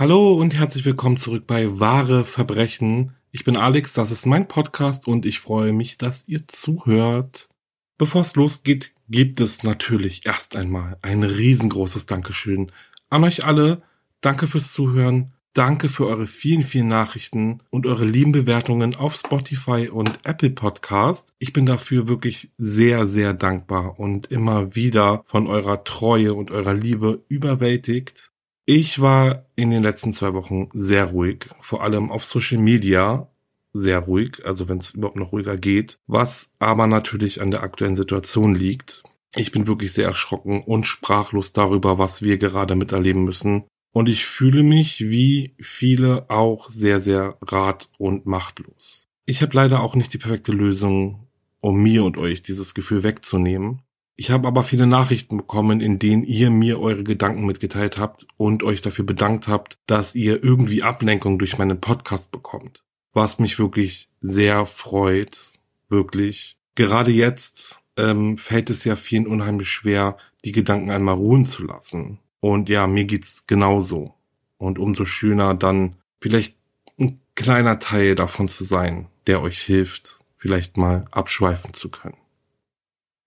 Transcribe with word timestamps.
Hallo 0.00 0.32
und 0.32 0.54
herzlich 0.54 0.86
willkommen 0.86 1.18
zurück 1.18 1.46
bei 1.46 1.78
Wahre 1.78 2.24
Verbrechen. 2.24 3.12
Ich 3.32 3.44
bin 3.44 3.58
Alex, 3.58 3.92
das 3.92 4.10
ist 4.10 4.24
mein 4.24 4.48
Podcast 4.48 5.06
und 5.06 5.26
ich 5.26 5.40
freue 5.40 5.74
mich, 5.74 5.98
dass 5.98 6.26
ihr 6.26 6.48
zuhört. 6.48 7.50
Bevor 7.98 8.22
es 8.22 8.34
losgeht, 8.34 8.94
gibt 9.10 9.42
es 9.42 9.62
natürlich 9.62 10.24
erst 10.24 10.56
einmal 10.56 10.96
ein 11.02 11.22
riesengroßes 11.22 12.06
Dankeschön 12.06 12.72
an 13.10 13.24
euch 13.24 13.44
alle. 13.44 13.82
Danke 14.22 14.46
fürs 14.46 14.72
Zuhören. 14.72 15.34
Danke 15.52 15.90
für 15.90 16.06
eure 16.06 16.26
vielen, 16.26 16.62
vielen 16.62 16.88
Nachrichten 16.88 17.60
und 17.68 17.84
eure 17.84 18.06
lieben 18.06 18.32
Bewertungen 18.32 18.94
auf 18.94 19.14
Spotify 19.16 19.90
und 19.92 20.20
Apple 20.24 20.48
Podcast. 20.48 21.34
Ich 21.38 21.52
bin 21.52 21.66
dafür 21.66 22.08
wirklich 22.08 22.50
sehr, 22.56 23.06
sehr 23.06 23.34
dankbar 23.34 24.00
und 24.00 24.28
immer 24.28 24.74
wieder 24.74 25.24
von 25.26 25.46
eurer 25.46 25.84
Treue 25.84 26.32
und 26.32 26.50
eurer 26.50 26.72
Liebe 26.72 27.22
überwältigt. 27.28 28.29
Ich 28.72 29.00
war 29.00 29.46
in 29.56 29.72
den 29.72 29.82
letzten 29.82 30.12
zwei 30.12 30.32
Wochen 30.32 30.68
sehr 30.72 31.06
ruhig, 31.06 31.48
vor 31.60 31.82
allem 31.82 32.12
auf 32.12 32.24
Social 32.24 32.58
Media 32.58 33.28
sehr 33.72 33.98
ruhig, 33.98 34.46
also 34.46 34.68
wenn 34.68 34.78
es 34.78 34.92
überhaupt 34.92 35.16
noch 35.16 35.32
ruhiger 35.32 35.56
geht, 35.56 35.98
was 36.06 36.52
aber 36.60 36.86
natürlich 36.86 37.40
an 37.40 37.50
der 37.50 37.64
aktuellen 37.64 37.96
Situation 37.96 38.54
liegt. 38.54 39.02
Ich 39.34 39.50
bin 39.50 39.66
wirklich 39.66 39.92
sehr 39.92 40.06
erschrocken 40.06 40.62
und 40.62 40.86
sprachlos 40.86 41.52
darüber, 41.52 41.98
was 41.98 42.22
wir 42.22 42.38
gerade 42.38 42.76
miterleben 42.76 43.24
müssen. 43.24 43.64
Und 43.90 44.08
ich 44.08 44.24
fühle 44.24 44.62
mich 44.62 45.00
wie 45.00 45.56
viele 45.58 46.30
auch 46.30 46.68
sehr, 46.68 47.00
sehr 47.00 47.38
rat- 47.42 47.88
und 47.98 48.24
machtlos. 48.24 49.08
Ich 49.26 49.42
habe 49.42 49.56
leider 49.56 49.82
auch 49.82 49.96
nicht 49.96 50.14
die 50.14 50.18
perfekte 50.18 50.52
Lösung, 50.52 51.26
um 51.58 51.82
mir 51.82 52.04
und 52.04 52.16
euch 52.16 52.40
dieses 52.40 52.72
Gefühl 52.74 53.02
wegzunehmen. 53.02 53.82
Ich 54.20 54.30
habe 54.30 54.46
aber 54.48 54.62
viele 54.62 54.86
Nachrichten 54.86 55.38
bekommen, 55.38 55.80
in 55.80 55.98
denen 55.98 56.24
ihr 56.24 56.50
mir 56.50 56.78
eure 56.78 57.04
Gedanken 57.04 57.46
mitgeteilt 57.46 57.96
habt 57.96 58.26
und 58.36 58.62
euch 58.62 58.82
dafür 58.82 59.06
bedankt 59.06 59.48
habt, 59.48 59.78
dass 59.86 60.14
ihr 60.14 60.44
irgendwie 60.44 60.82
Ablenkung 60.82 61.38
durch 61.38 61.56
meinen 61.56 61.80
Podcast 61.80 62.30
bekommt. 62.30 62.84
Was 63.14 63.38
mich 63.38 63.58
wirklich 63.58 64.10
sehr 64.20 64.66
freut, 64.66 65.52
wirklich. 65.88 66.58
Gerade 66.74 67.10
jetzt 67.10 67.80
ähm, 67.96 68.36
fällt 68.36 68.68
es 68.68 68.84
ja 68.84 68.94
vielen 68.94 69.26
unheimlich 69.26 69.70
schwer, 69.70 70.18
die 70.44 70.52
Gedanken 70.52 70.90
einmal 70.90 71.14
ruhen 71.14 71.46
zu 71.46 71.64
lassen. 71.64 72.18
Und 72.40 72.68
ja, 72.68 72.86
mir 72.86 73.06
geht's 73.06 73.46
genauso. 73.46 74.12
Und 74.58 74.78
umso 74.78 75.06
schöner 75.06 75.54
dann 75.54 75.96
vielleicht 76.20 76.58
ein 77.00 77.22
kleiner 77.36 77.78
Teil 77.78 78.16
davon 78.16 78.48
zu 78.48 78.64
sein, 78.64 79.06
der 79.26 79.40
euch 79.40 79.62
hilft, 79.62 80.20
vielleicht 80.36 80.76
mal 80.76 81.06
abschweifen 81.10 81.72
zu 81.72 81.88
können. 81.88 82.18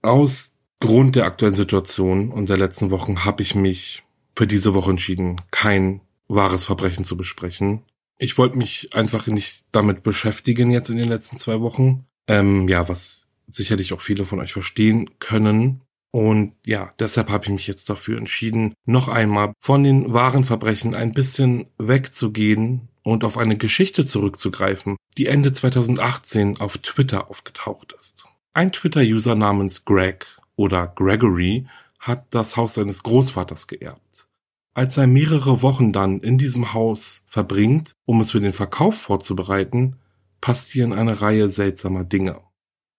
Aus 0.03 0.53
Grund 0.79 1.15
der 1.15 1.25
aktuellen 1.25 1.55
Situation 1.55 2.31
und 2.31 2.49
der 2.49 2.57
letzten 2.57 2.91
Wochen 2.91 3.25
habe 3.25 3.41
ich 3.41 3.55
mich 3.55 4.03
für 4.35 4.47
diese 4.47 4.73
Woche 4.73 4.91
entschieden, 4.91 5.41
kein 5.51 6.01
wahres 6.27 6.65
Verbrechen 6.65 7.03
zu 7.03 7.15
besprechen. 7.15 7.83
Ich 8.17 8.37
wollte 8.37 8.57
mich 8.57 8.95
einfach 8.95 9.27
nicht 9.27 9.65
damit 9.71 10.03
beschäftigen 10.03 10.71
jetzt 10.71 10.89
in 10.89 10.97
den 10.97 11.09
letzten 11.09 11.37
zwei 11.37 11.61
Wochen. 11.61 12.05
Ähm, 12.27 12.67
ja, 12.67 12.87
was 12.87 13.27
sicherlich 13.49 13.93
auch 13.93 14.01
viele 14.01 14.25
von 14.25 14.39
euch 14.39 14.53
verstehen 14.53 15.09
können. 15.19 15.81
Und 16.11 16.53
ja, 16.65 16.91
deshalb 16.99 17.29
habe 17.29 17.45
ich 17.45 17.51
mich 17.51 17.67
jetzt 17.67 17.89
dafür 17.89 18.17
entschieden, 18.17 18.75
noch 18.85 19.07
einmal 19.07 19.53
von 19.59 19.83
den 19.83 20.13
wahren 20.13 20.43
Verbrechen 20.43 20.95
ein 20.95 21.13
bisschen 21.13 21.65
wegzugehen 21.77 22.87
und 23.01 23.23
auf 23.23 23.37
eine 23.37 23.57
Geschichte 23.57 24.05
zurückzugreifen, 24.05 24.95
die 25.17 25.25
Ende 25.25 25.51
2018 25.51 26.59
auf 26.59 26.77
Twitter 26.77 27.29
aufgetaucht 27.29 27.95
ist. 27.99 28.25
Ein 28.53 28.71
Twitter-User 28.71 29.35
namens 29.35 29.85
Greg 29.85 30.27
oder 30.55 30.87
Gregory 30.87 31.65
hat 31.99 32.25
das 32.31 32.57
Haus 32.57 32.75
seines 32.75 33.03
Großvaters 33.03 33.67
geerbt. 33.67 34.27
Als 34.73 34.97
er 34.97 35.07
mehrere 35.07 35.61
Wochen 35.61 35.93
dann 35.93 36.19
in 36.19 36.37
diesem 36.37 36.73
Haus 36.73 37.23
verbringt, 37.27 37.95
um 38.05 38.21
es 38.21 38.31
für 38.31 38.41
den 38.41 38.51
Verkauf 38.51 38.95
vorzubereiten, 38.95 39.97
passieren 40.41 40.93
eine 40.93 41.21
Reihe 41.21 41.47
seltsamer 41.47 42.03
Dinge. 42.03 42.41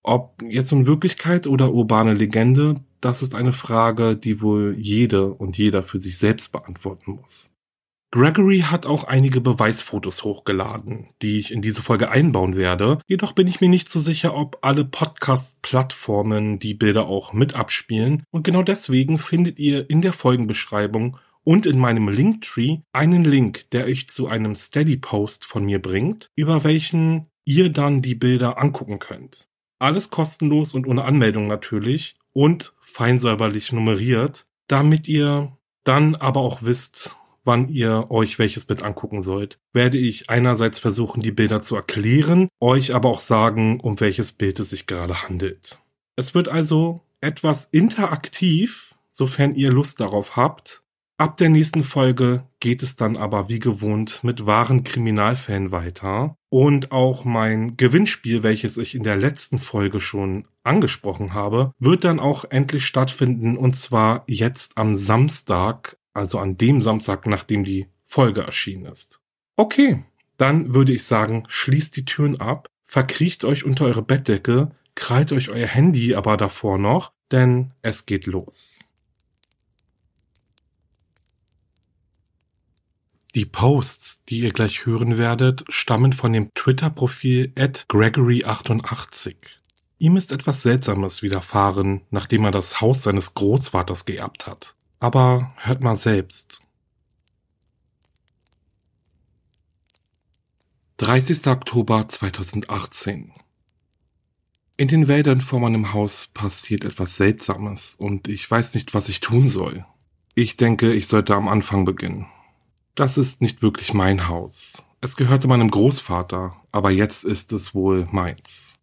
Ob 0.03 0.43
jetzt 0.43 0.70
in 0.72 0.87
Wirklichkeit 0.87 1.47
oder 1.47 1.72
urbane 1.72 2.14
Legende, 2.14 2.75
das 3.00 3.22
ist 3.22 3.34
eine 3.34 3.53
Frage, 3.53 4.16
die 4.16 4.41
wohl 4.41 4.76
jede 4.78 5.32
und 5.32 5.59
jeder 5.59 5.82
für 5.82 6.00
sich 6.00 6.19
selbst 6.19 6.53
beantworten 6.53 7.19
muss. 7.20 7.50
Gregory 8.14 8.60
hat 8.60 8.86
auch 8.86 9.02
einige 9.02 9.41
Beweisfotos 9.41 10.22
hochgeladen, 10.22 11.08
die 11.20 11.41
ich 11.41 11.50
in 11.50 11.62
diese 11.62 11.82
Folge 11.82 12.12
einbauen 12.12 12.54
werde. 12.54 13.00
Jedoch 13.08 13.32
bin 13.32 13.48
ich 13.48 13.60
mir 13.60 13.69
nicht 13.69 13.91
so 13.91 13.98
sicher, 13.98 14.36
ob 14.36 14.58
alle 14.62 14.84
Podcast-Plattformen 14.84 16.60
die 16.60 16.75
Bilder 16.75 17.08
auch 17.08 17.32
mit 17.32 17.56
abspielen. 17.56 18.22
Und 18.30 18.44
genau 18.44 18.62
deswegen 18.62 19.19
findet 19.19 19.58
ihr 19.58 19.91
in 19.91 20.00
der 20.00 20.12
Folgenbeschreibung 20.12 21.16
und 21.42 21.66
in 21.66 21.76
meinem 21.80 22.08
Linktree 22.08 22.82
einen 22.92 23.25
Link, 23.25 23.69
der 23.72 23.86
euch 23.86 24.06
zu 24.06 24.28
einem 24.28 24.54
Steady-Post 24.54 25.44
von 25.44 25.64
mir 25.64 25.82
bringt, 25.82 26.31
über 26.36 26.62
welchen 26.62 27.26
ihr 27.44 27.69
dann 27.70 28.00
die 28.00 28.14
Bilder 28.14 28.62
angucken 28.62 29.00
könnt. 29.00 29.49
Alles 29.81 30.10
kostenlos 30.10 30.72
und 30.72 30.87
ohne 30.87 31.02
Anmeldung 31.02 31.49
natürlich 31.49 32.14
und 32.32 32.75
feinsäuberlich 32.81 33.72
nummeriert, 33.72 34.46
damit 34.69 35.08
ihr 35.08 35.58
dann 35.82 36.14
aber 36.14 36.43
auch 36.43 36.62
wisst, 36.62 37.17
wann 37.44 37.69
ihr 37.69 38.11
euch 38.11 38.38
welches 38.38 38.64
Bild 38.64 38.82
angucken 38.82 39.23
sollt, 39.23 39.58
werde 39.73 39.99
ich 39.99 40.31
einerseits 40.31 40.79
versuchen, 40.79 41.23
die 41.23 41.32
Bilder 41.32 41.62
zu 41.62 41.76
erklären, 41.76 42.49
euch 42.61 42.94
aber 42.94 43.08
auch 43.08 43.20
sagen, 43.20 43.81
um 43.81 44.00
welches 44.00 44.32
Bild 44.32 44.61
es 44.61 44.70
sich 44.70 44.87
gerade 44.87 45.23
handelt. 45.23 45.81
Es 46.17 46.35
wird 46.35 46.49
also 46.49 47.00
etwas 47.20 47.64
interaktiv, 47.70 48.94
sofern 49.11 49.55
ihr 49.55 49.73
Lust 49.73 50.00
darauf 50.00 50.37
habt. 50.37 50.82
Ab 51.17 51.37
der 51.37 51.49
nächsten 51.49 51.85
Folge 51.85 52.44
geht 52.58 52.82
es 52.82 52.96
dann 52.96 53.17
aber 53.17 53.49
wie 53.49 53.61
gewohnt 53.61 54.25
mit 54.25 54.46
wahren 54.46 54.82
Kriminalfällen 54.82 55.70
weiter. 55.70 56.37
Und 56.50 56.91
auch 56.91 57.25
mein 57.25 57.76
Gewinnspiel, 57.76 58.43
welches 58.43 58.79
ich 58.79 58.94
in 58.94 59.05
der 59.05 59.17
letzten 59.17 59.58
Folge 59.58 60.00
schon 60.00 60.49
angesprochen 60.64 61.35
habe, 61.35 61.73
wird 61.79 62.05
dann 62.05 62.19
auch 62.19 62.44
endlich 62.44 62.85
stattfinden 62.85 63.56
und 63.56 63.76
zwar 63.76 64.25
jetzt 64.26 64.76
am 64.76 64.96
Samstag, 64.96 65.96
also 66.14 66.38
an 66.38 66.56
dem 66.56 66.81
Samstag, 66.81 67.26
nachdem 67.26 67.64
die 67.64 67.88
Folge 68.06 68.43
erschienen 68.43 68.87
ist. 68.87 69.20
Okay, 69.56 70.05
dann 70.37 70.75
würde 70.75 70.93
ich 70.93 71.05
sagen, 71.05 71.44
schließt 71.49 71.96
die 71.96 72.05
Türen 72.05 72.40
ab, 72.40 72.69
verkriecht 72.84 73.44
euch 73.44 73.64
unter 73.64 73.84
eure 73.84 74.02
Bettdecke, 74.02 74.70
krallt 74.94 75.32
euch 75.32 75.50
euer 75.50 75.66
Handy 75.66 76.14
aber 76.14 76.37
davor 76.37 76.78
noch, 76.78 77.12
denn 77.31 77.72
es 77.82 78.06
geht 78.06 78.26
los. 78.26 78.78
Die 83.34 83.46
Posts, 83.46 84.25
die 84.26 84.40
ihr 84.40 84.52
gleich 84.52 84.87
hören 84.87 85.19
werdet, 85.19 85.64
stammen 85.69 86.12
von 86.12 86.32
dem 86.32 86.55
Twitter-Profil 86.55 87.52
at 87.58 87.87
Gregory88. 87.88 89.34
Ihm 89.99 90.17
ist 90.17 90.31
etwas 90.31 90.62
Seltsames 90.62 91.22
widerfahren, 91.22 92.02
nachdem 92.10 92.44
er 92.44 92.52
das 92.52 92.81
Haus 92.81 93.02
seines 93.02 93.34
Großvaters 93.34 94.05
geerbt 94.05 94.46
hat. 94.46 94.76
Aber 95.05 95.53
hört 95.59 95.83
mal 95.83 95.97
selbst. 95.97 96.62
30. 100.97 101.47
Oktober 101.49 102.09
2018 102.09 103.35
In 104.79 104.89
den 104.89 105.06
Wäldern 105.06 105.43
vor 105.43 105.61
meinem 105.61 105.93
Haus 105.93 106.29
passiert 106.29 106.85
etwas 106.85 107.17
Seltsames 107.17 107.97
und 107.97 108.29
ich 108.29 108.51
weiß 108.51 108.73
nicht, 108.77 108.95
was 108.95 109.11
ich 109.11 109.21
tun 109.21 109.47
soll. 109.47 109.85
Ich 110.35 110.56
denke, 110.56 110.95
ich 110.95 111.06
sollte 111.06 111.35
am 111.35 111.49
Anfang 111.49 111.85
beginnen. 111.85 112.27
Das 112.95 113.19
ist 113.19 113.43
nicht 113.43 113.61
wirklich 113.61 113.93
mein 113.93 114.29
Haus. 114.29 114.87
Es 115.03 115.17
gehörte 115.17 115.49
meinem 115.49 115.71
Großvater, 115.71 116.56
aber 116.73 116.91
jetzt 116.91 117.25
ist 117.25 117.53
es 117.53 117.75
wohl 117.75 118.09
meins. 118.11 118.74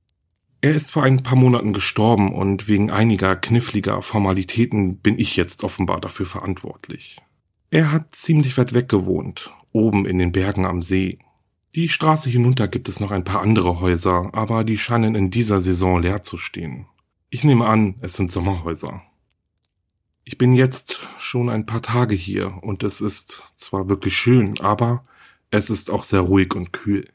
Er 0.64 0.76
ist 0.76 0.92
vor 0.92 1.04
ein 1.04 1.24
paar 1.24 1.36
Monaten 1.36 1.74
gestorben 1.74 2.32
und 2.34 2.68
wegen 2.68 2.92
einiger 2.92 3.36
kniffliger 3.36 4.04
Formalitäten 4.04 4.98
bin 4.98 5.18
ich 5.18 5.36
jetzt 5.36 5.64
offenbar 5.64 6.00
dafür 6.00 6.28
verantwortlich. 6.28 7.20
Er 7.72 7.92
hat 7.92 8.14
ziemlich 8.14 8.60
weit 8.60 8.74
weg 8.74 8.88
gewohnt, 8.88 9.56
oben 9.72 10.06
in 10.06 10.20
den 10.20 10.32
Bergen 10.32 10.68
am 10.68 10.84
See. 10.84 11.18
Die 11.74 11.90
Straße 11.90 12.30
hinunter 12.30 12.68
gibt 12.68 12.90
es 12.90 13.00
noch 13.00 13.10
ein 13.10 13.24
paar 13.24 13.42
andere 13.42 13.80
Häuser, 13.80 14.30
aber 14.34 14.64
die 14.64 14.78
scheinen 14.78 15.16
in 15.16 15.32
dieser 15.32 15.62
Saison 15.62 16.00
leer 16.00 16.22
zu 16.22 16.38
stehen. 16.38 16.86
Ich 17.32 17.44
nehme 17.44 17.66
an, 17.66 17.96
es 18.02 18.14
sind 18.14 18.30
Sommerhäuser. 18.30 19.02
Ich 20.26 20.38
bin 20.38 20.54
jetzt 20.54 21.00
schon 21.18 21.50
ein 21.50 21.66
paar 21.66 21.82
Tage 21.82 22.14
hier 22.14 22.62
und 22.62 22.84
es 22.84 23.02
ist 23.02 23.54
zwar 23.56 23.90
wirklich 23.90 24.16
schön, 24.16 24.60
aber 24.60 25.06
es 25.50 25.72
ist 25.72 25.90
auch 25.90 26.04
sehr 26.04 26.20
ruhig 26.20 26.54
und 26.54 26.72
kühl. 26.72 27.10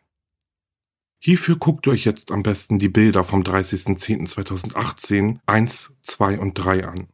Hierfür 1.27 1.57
guckt 1.57 1.89
euch 1.89 2.05
jetzt 2.05 2.31
am 2.31 2.45
besten 2.45 2.79
die 2.79 2.89
Bilder 2.89 3.25
vom 3.25 3.43
30.10.2018 3.43 5.41
1, 5.45 5.97
2 6.01 6.39
und 6.39 6.55
3 6.55 6.87
an. 6.87 7.09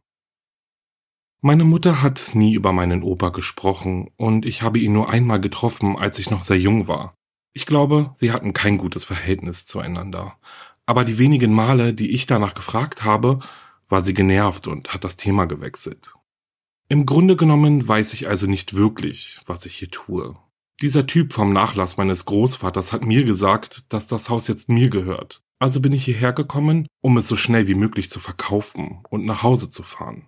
Meine 1.41 1.63
Mutter 1.63 2.03
hat 2.03 2.29
nie 2.33 2.53
über 2.53 2.73
meinen 2.73 3.01
Opa 3.01 3.29
gesprochen 3.29 4.11
und 4.15 4.45
ich 4.45 4.61
habe 4.61 4.77
ihn 4.77 4.93
nur 4.93 5.09
einmal 5.09 5.41
getroffen, 5.41 5.97
als 5.97 6.19
ich 6.19 6.29
noch 6.29 6.43
sehr 6.43 6.59
jung 6.59 6.87
war. 6.87 7.15
Ich 7.53 7.65
glaube, 7.65 8.11
sie 8.13 8.31
hatten 8.31 8.53
kein 8.53 8.77
gutes 8.77 9.03
Verhältnis 9.03 9.65
zueinander. 9.65 10.37
Aber 10.85 11.05
die 11.05 11.17
wenigen 11.17 11.51
Male, 11.51 11.95
die 11.95 12.11
ich 12.11 12.27
danach 12.27 12.53
gefragt 12.53 13.03
habe, 13.03 13.39
war 13.89 14.03
sie 14.03 14.13
genervt 14.13 14.67
und 14.67 14.93
hat 14.93 15.03
das 15.03 15.17
Thema 15.17 15.45
gewechselt. 15.45 16.13
Im 16.87 17.07
Grunde 17.07 17.35
genommen 17.35 17.87
weiß 17.87 18.13
ich 18.13 18.27
also 18.27 18.45
nicht 18.45 18.75
wirklich, 18.75 19.39
was 19.47 19.65
ich 19.65 19.75
hier 19.77 19.89
tue. 19.89 20.37
Dieser 20.81 21.07
Typ 21.07 21.33
vom 21.33 21.53
Nachlass 21.53 21.97
meines 21.97 22.25
Großvaters 22.25 22.91
hat 22.91 23.05
mir 23.05 23.23
gesagt, 23.23 23.83
dass 23.89 24.07
das 24.07 24.29
Haus 24.29 24.47
jetzt 24.47 24.69
mir 24.69 24.89
gehört. 24.89 25.41
Also 25.59 25.79
bin 25.79 25.93
ich 25.93 26.05
hierher 26.05 26.33
gekommen, 26.33 26.87
um 27.01 27.17
es 27.17 27.27
so 27.27 27.37
schnell 27.37 27.67
wie 27.67 27.75
möglich 27.75 28.09
zu 28.09 28.19
verkaufen 28.19 29.03
und 29.09 29.25
nach 29.25 29.43
Hause 29.43 29.69
zu 29.69 29.83
fahren. 29.83 30.27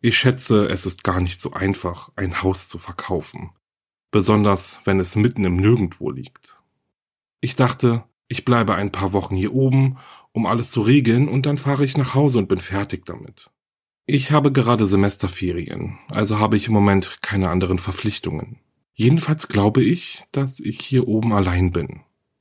Ich 0.00 0.16
schätze, 0.16 0.66
es 0.68 0.86
ist 0.86 1.04
gar 1.04 1.20
nicht 1.20 1.40
so 1.40 1.52
einfach, 1.52 2.10
ein 2.16 2.42
Haus 2.42 2.68
zu 2.68 2.78
verkaufen, 2.78 3.50
besonders 4.10 4.80
wenn 4.84 5.00
es 5.00 5.16
mitten 5.16 5.44
im 5.44 5.56
Nirgendwo 5.56 6.10
liegt. 6.10 6.56
Ich 7.40 7.56
dachte, 7.56 8.04
ich 8.28 8.44
bleibe 8.44 8.74
ein 8.74 8.92
paar 8.92 9.12
Wochen 9.12 9.34
hier 9.34 9.54
oben 9.54 9.98
um 10.38 10.46
alles 10.46 10.70
zu 10.70 10.80
regeln 10.80 11.28
und 11.28 11.46
dann 11.46 11.58
fahre 11.58 11.84
ich 11.84 11.96
nach 11.96 12.14
Hause 12.14 12.38
und 12.38 12.48
bin 12.48 12.58
fertig 12.58 13.04
damit. 13.06 13.50
Ich 14.06 14.30
habe 14.30 14.52
gerade 14.52 14.86
Semesterferien, 14.86 15.98
also 16.08 16.38
habe 16.38 16.56
ich 16.56 16.68
im 16.68 16.74
Moment 16.74 17.18
keine 17.20 17.50
anderen 17.50 17.78
Verpflichtungen. 17.78 18.60
Jedenfalls 18.98 19.48
glaube 19.48 19.82
ich, 19.82 20.22
dass 20.32 20.60
ich 20.60 20.80
hier 20.80 21.06
oben 21.06 21.32
allein 21.32 21.72
bin. 21.72 22.00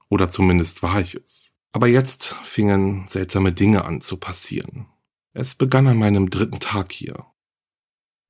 Oder 0.09 0.27
zumindest 0.27 0.81
war 0.81 0.99
ich 0.99 1.15
es. 1.15 1.53
Aber 1.71 1.87
jetzt 1.87 2.33
fingen 2.43 3.05
seltsame 3.07 3.51
Dinge 3.51 3.85
an 3.85 4.01
zu 4.01 4.17
passieren. 4.17 4.87
Es 5.33 5.53
begann 5.53 5.87
an 5.87 5.97
meinem 5.97 6.29
dritten 6.29 6.59
Tag 6.59 6.91
hier. 6.91 7.25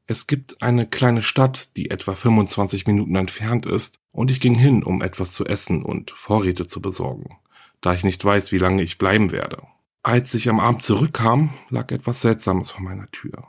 Es 0.07 0.27
gibt 0.27 0.61
eine 0.61 0.85
kleine 0.87 1.21
Stadt, 1.21 1.69
die 1.77 1.89
etwa 1.89 2.13
25 2.15 2.85
Minuten 2.87 3.15
entfernt 3.15 3.65
ist, 3.65 4.01
und 4.11 4.29
ich 4.31 4.39
ging 4.39 4.55
hin, 4.55 4.83
um 4.83 5.01
etwas 5.01 5.33
zu 5.33 5.45
essen 5.45 5.83
und 5.83 6.11
Vorräte 6.11 6.67
zu 6.67 6.81
besorgen 6.81 7.37
da 7.81 7.93
ich 7.93 8.03
nicht 8.03 8.23
weiß, 8.23 8.51
wie 8.51 8.57
lange 8.57 8.83
ich 8.83 8.97
bleiben 8.97 9.31
werde. 9.31 9.63
Als 10.03 10.33
ich 10.33 10.49
am 10.49 10.59
Abend 10.59 10.83
zurückkam, 10.83 11.53
lag 11.69 11.91
etwas 11.91 12.21
Seltsames 12.21 12.71
vor 12.71 12.81
meiner 12.81 13.09
Tür. 13.11 13.47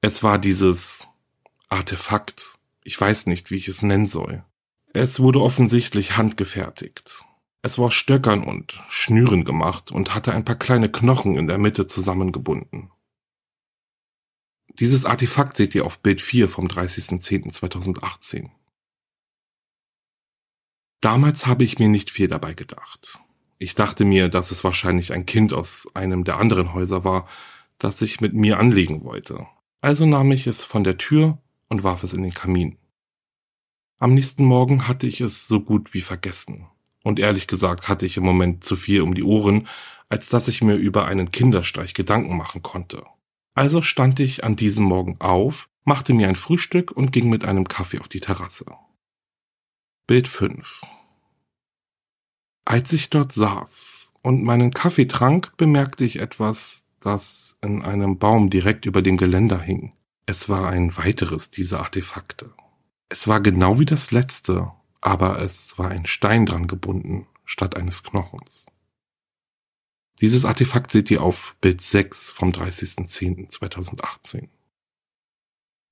Es 0.00 0.22
war 0.22 0.38
dieses 0.38 1.06
Artefakt. 1.68 2.54
Ich 2.84 3.00
weiß 3.00 3.26
nicht, 3.26 3.50
wie 3.50 3.56
ich 3.56 3.66
es 3.66 3.82
nennen 3.82 4.06
soll. 4.06 4.44
Es 4.92 5.18
wurde 5.18 5.40
offensichtlich 5.40 6.16
handgefertigt. 6.16 7.24
Es 7.62 7.78
war 7.78 7.90
Stöckern 7.90 8.44
und 8.44 8.80
Schnüren 8.88 9.44
gemacht 9.44 9.90
und 9.90 10.14
hatte 10.14 10.32
ein 10.32 10.44
paar 10.44 10.56
kleine 10.56 10.92
Knochen 10.92 11.36
in 11.36 11.46
der 11.46 11.56
Mitte 11.56 11.86
zusammengebunden. 11.86 12.92
Dieses 14.78 15.06
Artefakt 15.06 15.56
seht 15.56 15.74
ihr 15.74 15.86
auf 15.86 16.00
Bild 16.00 16.20
4 16.20 16.48
vom 16.48 16.66
30.10.2018. 16.66 18.50
Damals 21.00 21.46
habe 21.46 21.64
ich 21.64 21.78
mir 21.78 21.88
nicht 21.88 22.10
viel 22.10 22.28
dabei 22.28 22.52
gedacht. 22.52 23.20
Ich 23.58 23.74
dachte 23.74 24.04
mir, 24.04 24.28
dass 24.28 24.50
es 24.50 24.62
wahrscheinlich 24.62 25.12
ein 25.12 25.24
Kind 25.26 25.54
aus 25.54 25.88
einem 25.94 26.24
der 26.24 26.38
anderen 26.38 26.74
Häuser 26.74 27.02
war, 27.02 27.26
das 27.78 27.98
sich 27.98 28.20
mit 28.20 28.34
mir 28.34 28.58
anlegen 28.58 29.04
wollte. 29.04 29.46
Also 29.80 30.04
nahm 30.06 30.32
ich 30.32 30.46
es 30.46 30.64
von 30.64 30.84
der 30.84 30.98
Tür 30.98 31.38
und 31.74 31.84
warf 31.84 32.02
es 32.02 32.14
in 32.14 32.22
den 32.22 32.34
Kamin. 32.34 32.78
Am 33.98 34.14
nächsten 34.14 34.44
Morgen 34.44 34.88
hatte 34.88 35.06
ich 35.06 35.20
es 35.20 35.46
so 35.46 35.60
gut 35.60 35.94
wie 35.94 36.00
vergessen. 36.00 36.66
Und 37.02 37.18
ehrlich 37.18 37.46
gesagt 37.46 37.88
hatte 37.88 38.06
ich 38.06 38.16
im 38.16 38.24
Moment 38.24 38.64
zu 38.64 38.76
viel 38.76 39.02
um 39.02 39.14
die 39.14 39.22
Ohren, 39.22 39.68
als 40.08 40.28
dass 40.28 40.48
ich 40.48 40.62
mir 40.62 40.76
über 40.76 41.04
einen 41.04 41.30
Kinderstreich 41.30 41.94
Gedanken 41.94 42.36
machen 42.36 42.62
konnte. 42.62 43.04
Also 43.54 43.82
stand 43.82 44.20
ich 44.20 44.42
an 44.42 44.56
diesem 44.56 44.84
Morgen 44.84 45.20
auf, 45.20 45.68
machte 45.84 46.14
mir 46.14 46.28
ein 46.28 46.34
Frühstück 46.34 46.90
und 46.90 47.12
ging 47.12 47.28
mit 47.28 47.44
einem 47.44 47.68
Kaffee 47.68 48.00
auf 48.00 48.08
die 48.08 48.20
Terrasse. 48.20 48.66
Bild 50.06 50.28
5 50.28 50.82
als 52.64 52.92
ich 52.92 53.10
dort 53.10 53.32
saß 53.32 54.14
und 54.22 54.42
meinen 54.42 54.72
Kaffee 54.72 55.06
trank, 55.06 55.56
bemerkte 55.56 56.04
ich 56.04 56.18
etwas, 56.18 56.86
das 57.00 57.58
in 57.60 57.82
einem 57.82 58.18
Baum 58.18 58.48
direkt 58.48 58.86
über 58.86 59.02
dem 59.02 59.18
Geländer 59.18 59.60
hing. 59.60 59.92
Es 60.26 60.48
war 60.48 60.68
ein 60.68 60.96
weiteres 60.96 61.50
dieser 61.50 61.80
Artefakte. 61.80 62.54
Es 63.08 63.28
war 63.28 63.40
genau 63.40 63.78
wie 63.78 63.84
das 63.84 64.10
letzte, 64.10 64.72
aber 65.00 65.40
es 65.40 65.78
war 65.78 65.90
ein 65.90 66.06
Stein 66.06 66.46
dran 66.46 66.66
gebunden, 66.66 67.26
statt 67.44 67.76
eines 67.76 68.02
Knochens. 68.02 68.66
Dieses 70.20 70.44
Artefakt 70.44 70.90
seht 70.90 71.10
ihr 71.10 71.22
auf 71.22 71.56
Bild 71.60 71.80
6 71.80 72.30
vom 72.30 72.50
30.10.2018. 72.50 74.48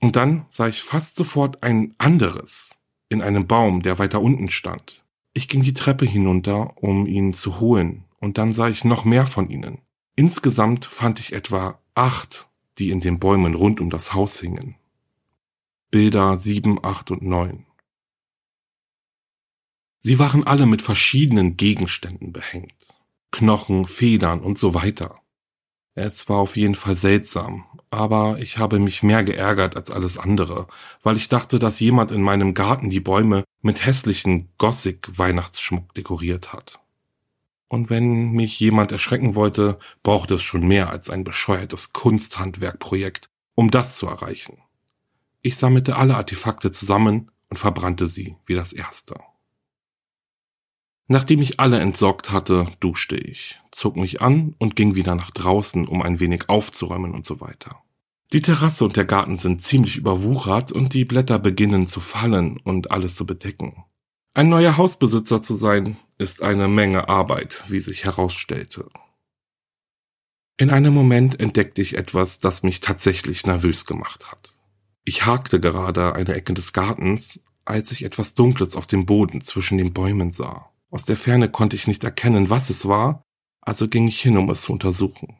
Und 0.00 0.16
dann 0.16 0.46
sah 0.48 0.66
ich 0.68 0.82
fast 0.82 1.16
sofort 1.16 1.62
ein 1.62 1.94
anderes 1.98 2.78
in 3.08 3.20
einem 3.20 3.46
Baum, 3.46 3.82
der 3.82 3.98
weiter 3.98 4.22
unten 4.22 4.48
stand. 4.48 5.04
Ich 5.34 5.48
ging 5.48 5.62
die 5.62 5.74
Treppe 5.74 6.06
hinunter, 6.06 6.82
um 6.82 7.06
ihn 7.06 7.34
zu 7.34 7.60
holen, 7.60 8.04
und 8.18 8.38
dann 8.38 8.52
sah 8.52 8.68
ich 8.68 8.84
noch 8.84 9.04
mehr 9.04 9.26
von 9.26 9.50
ihnen. 9.50 9.82
Insgesamt 10.16 10.86
fand 10.86 11.20
ich 11.20 11.32
etwa 11.32 11.78
acht, 11.94 12.48
die 12.78 12.90
in 12.90 13.00
den 13.00 13.18
Bäumen 13.18 13.54
rund 13.54 13.80
um 13.80 13.90
das 13.90 14.14
Haus 14.14 14.40
hingen. 14.40 14.76
Bilder 15.90 16.38
sieben, 16.38 16.82
acht 16.84 17.10
und 17.10 17.22
neun. 17.22 17.66
Sie 20.00 20.18
waren 20.18 20.44
alle 20.46 20.66
mit 20.66 20.82
verschiedenen 20.82 21.56
Gegenständen 21.56 22.32
behängt. 22.32 22.74
Knochen, 23.30 23.86
Federn 23.86 24.40
und 24.40 24.58
so 24.58 24.74
weiter. 24.74 25.20
Es 25.94 26.28
war 26.28 26.38
auf 26.38 26.56
jeden 26.56 26.74
Fall 26.74 26.96
seltsam, 26.96 27.66
aber 27.90 28.38
ich 28.40 28.58
habe 28.58 28.78
mich 28.78 29.02
mehr 29.02 29.22
geärgert 29.22 29.76
als 29.76 29.90
alles 29.90 30.16
andere, 30.16 30.66
weil 31.02 31.16
ich 31.16 31.28
dachte, 31.28 31.58
dass 31.58 31.80
jemand 31.80 32.10
in 32.10 32.22
meinem 32.22 32.54
Garten 32.54 32.88
die 32.88 33.00
Bäume 33.00 33.44
mit 33.60 33.84
hässlichen 33.84 34.48
Gothic-Weihnachtsschmuck 34.56 35.92
dekoriert 35.94 36.52
hat. 36.52 36.81
Und 37.72 37.88
wenn 37.88 38.32
mich 38.32 38.60
jemand 38.60 38.92
erschrecken 38.92 39.34
wollte, 39.34 39.78
brauchte 40.02 40.34
es 40.34 40.42
schon 40.42 40.68
mehr 40.68 40.90
als 40.90 41.08
ein 41.08 41.24
bescheuertes 41.24 41.94
Kunsthandwerkprojekt, 41.94 43.30
um 43.54 43.70
das 43.70 43.96
zu 43.96 44.06
erreichen. 44.08 44.58
Ich 45.40 45.56
sammelte 45.56 45.96
alle 45.96 46.16
Artefakte 46.16 46.70
zusammen 46.70 47.30
und 47.48 47.56
verbrannte 47.56 48.08
sie 48.08 48.36
wie 48.44 48.54
das 48.54 48.74
erste. 48.74 49.18
Nachdem 51.06 51.40
ich 51.40 51.60
alle 51.60 51.80
entsorgt 51.80 52.30
hatte, 52.30 52.66
duschte 52.80 53.16
ich, 53.16 53.58
zog 53.70 53.96
mich 53.96 54.20
an 54.20 54.54
und 54.58 54.76
ging 54.76 54.94
wieder 54.94 55.14
nach 55.14 55.30
draußen, 55.30 55.88
um 55.88 56.02
ein 56.02 56.20
wenig 56.20 56.50
aufzuräumen 56.50 57.14
und 57.14 57.24
so 57.24 57.40
weiter. 57.40 57.82
Die 58.34 58.42
Terrasse 58.42 58.84
und 58.84 58.98
der 58.98 59.06
Garten 59.06 59.36
sind 59.36 59.62
ziemlich 59.62 59.96
überwuchert 59.96 60.72
und 60.72 60.92
die 60.92 61.06
Blätter 61.06 61.38
beginnen 61.38 61.86
zu 61.86 62.00
fallen 62.00 62.58
und 62.58 62.90
alles 62.90 63.14
zu 63.14 63.24
bedecken. 63.24 63.86
Ein 64.34 64.50
neuer 64.50 64.76
Hausbesitzer 64.76 65.40
zu 65.40 65.54
sein, 65.54 65.96
ist 66.18 66.42
eine 66.42 66.68
Menge 66.68 67.08
Arbeit, 67.08 67.64
wie 67.68 67.80
sich 67.80 68.04
herausstellte. 68.04 68.88
In 70.56 70.70
einem 70.70 70.94
Moment 70.94 71.40
entdeckte 71.40 71.82
ich 71.82 71.96
etwas, 71.96 72.38
das 72.38 72.62
mich 72.62 72.80
tatsächlich 72.80 73.46
nervös 73.46 73.86
gemacht 73.86 74.30
hat. 74.30 74.56
Ich 75.04 75.26
hakte 75.26 75.58
gerade 75.58 76.14
eine 76.14 76.34
Ecke 76.34 76.54
des 76.54 76.72
Gartens, 76.72 77.40
als 77.64 77.90
ich 77.92 78.04
etwas 78.04 78.34
Dunkles 78.34 78.76
auf 78.76 78.86
dem 78.86 79.06
Boden 79.06 79.40
zwischen 79.40 79.78
den 79.78 79.92
Bäumen 79.92 80.30
sah. 80.30 80.70
Aus 80.90 81.04
der 81.04 81.16
Ferne 81.16 81.50
konnte 81.50 81.74
ich 81.74 81.86
nicht 81.86 82.04
erkennen, 82.04 82.50
was 82.50 82.70
es 82.70 82.86
war, 82.86 83.24
also 83.60 83.88
ging 83.88 84.06
ich 84.06 84.20
hin, 84.20 84.36
um 84.36 84.50
es 84.50 84.62
zu 84.62 84.72
untersuchen. 84.72 85.36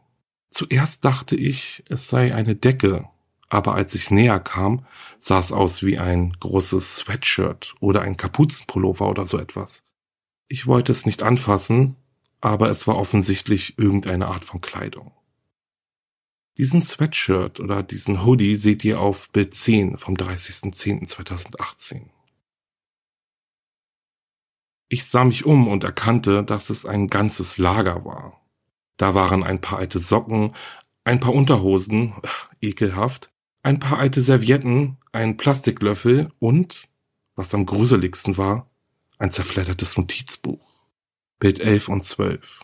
Zuerst 0.51 1.05
dachte 1.05 1.37
ich, 1.37 1.85
es 1.89 2.09
sei 2.09 2.35
eine 2.35 2.57
Decke, 2.57 3.09
aber 3.49 3.75
als 3.75 3.95
ich 3.95 4.11
näher 4.11 4.41
kam, 4.41 4.87
sah 5.19 5.39
es 5.39 5.53
aus 5.53 5.83
wie 5.83 5.99
ein 5.99 6.33
großes 6.41 6.97
Sweatshirt 6.97 7.75
oder 7.81 8.01
ein 8.01 8.17
Kapuzenpullover 8.17 9.09
oder 9.09 9.27
so 9.27 9.39
etwas. 9.39 9.83
Ich 10.49 10.67
wollte 10.67 10.93
es 10.93 11.07
nicht 11.07 11.23
anfassen, 11.23 11.97
aber 12.41 12.71
es 12.71 12.87
war 12.87 12.97
offensichtlich 12.97 13.79
irgendeine 13.79 14.29
Art 14.29 14.45
von 14.45 14.61
Kleidung. 14.61 15.13
Diesen 16.59 16.83
Sweatshirt 16.83 17.61
oder 17.61 17.83
diesen 17.83 18.27
Hoodie 18.27 18.57
seht 18.57 18.85
ihr 18.85 19.01
auf 19.01 19.31
Bild 19.31 19.55
10 19.55 19.97
vom 19.97 20.17
30.10.2018. 20.17 22.11
Ich 24.89 25.07
sah 25.07 25.25
mich 25.25 25.47
um 25.47 25.69
und 25.69 25.85
erkannte, 25.85 26.45
dass 26.45 26.69
es 26.69 26.85
ein 26.85 27.09
ganzes 27.09 27.57
Lager 27.57 28.05
war. 28.05 28.43
Da 28.99 29.15
waren 29.15 29.43
ein 29.43 29.63
paar 29.63 29.79
alte 29.79 29.99
Socken, 29.99 30.55
ein 31.05 31.21
paar 31.21 31.33
Unterhosen, 31.33 32.13
ekelhaft, 32.61 33.31
ein 33.63 33.81
paar 33.81 33.99
alte 33.99 34.21
Servietten, 34.21 34.99
ein 35.13 35.39
Plastiklöffel 35.39 36.31
und, 36.39 36.91
was 37.35 37.55
am 37.55 37.65
gruseligsten 37.65 38.37
war, 38.37 38.71
ein 39.19 39.31
zerfleddertes 39.31 39.97
Notizbuch. 39.97 40.67
Bild 41.39 41.61
11 41.61 41.89
und 41.89 42.05
12. 42.05 42.61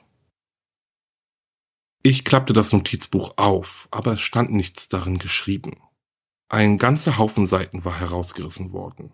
Ich 2.03 2.25
klappte 2.25 2.53
das 2.53 2.73
Notizbuch 2.73 3.35
auf, 3.37 3.89
aber 3.91 4.13
es 4.13 4.21
stand 4.21 4.53
nichts 4.53 4.89
darin 4.89 5.19
geschrieben. 5.19 5.83
Ein 6.49 6.79
ganzer 6.79 7.19
Haufen 7.19 7.45
Seiten 7.45 7.85
war 7.85 7.99
herausgerissen 7.99 8.73
worden. 8.73 9.13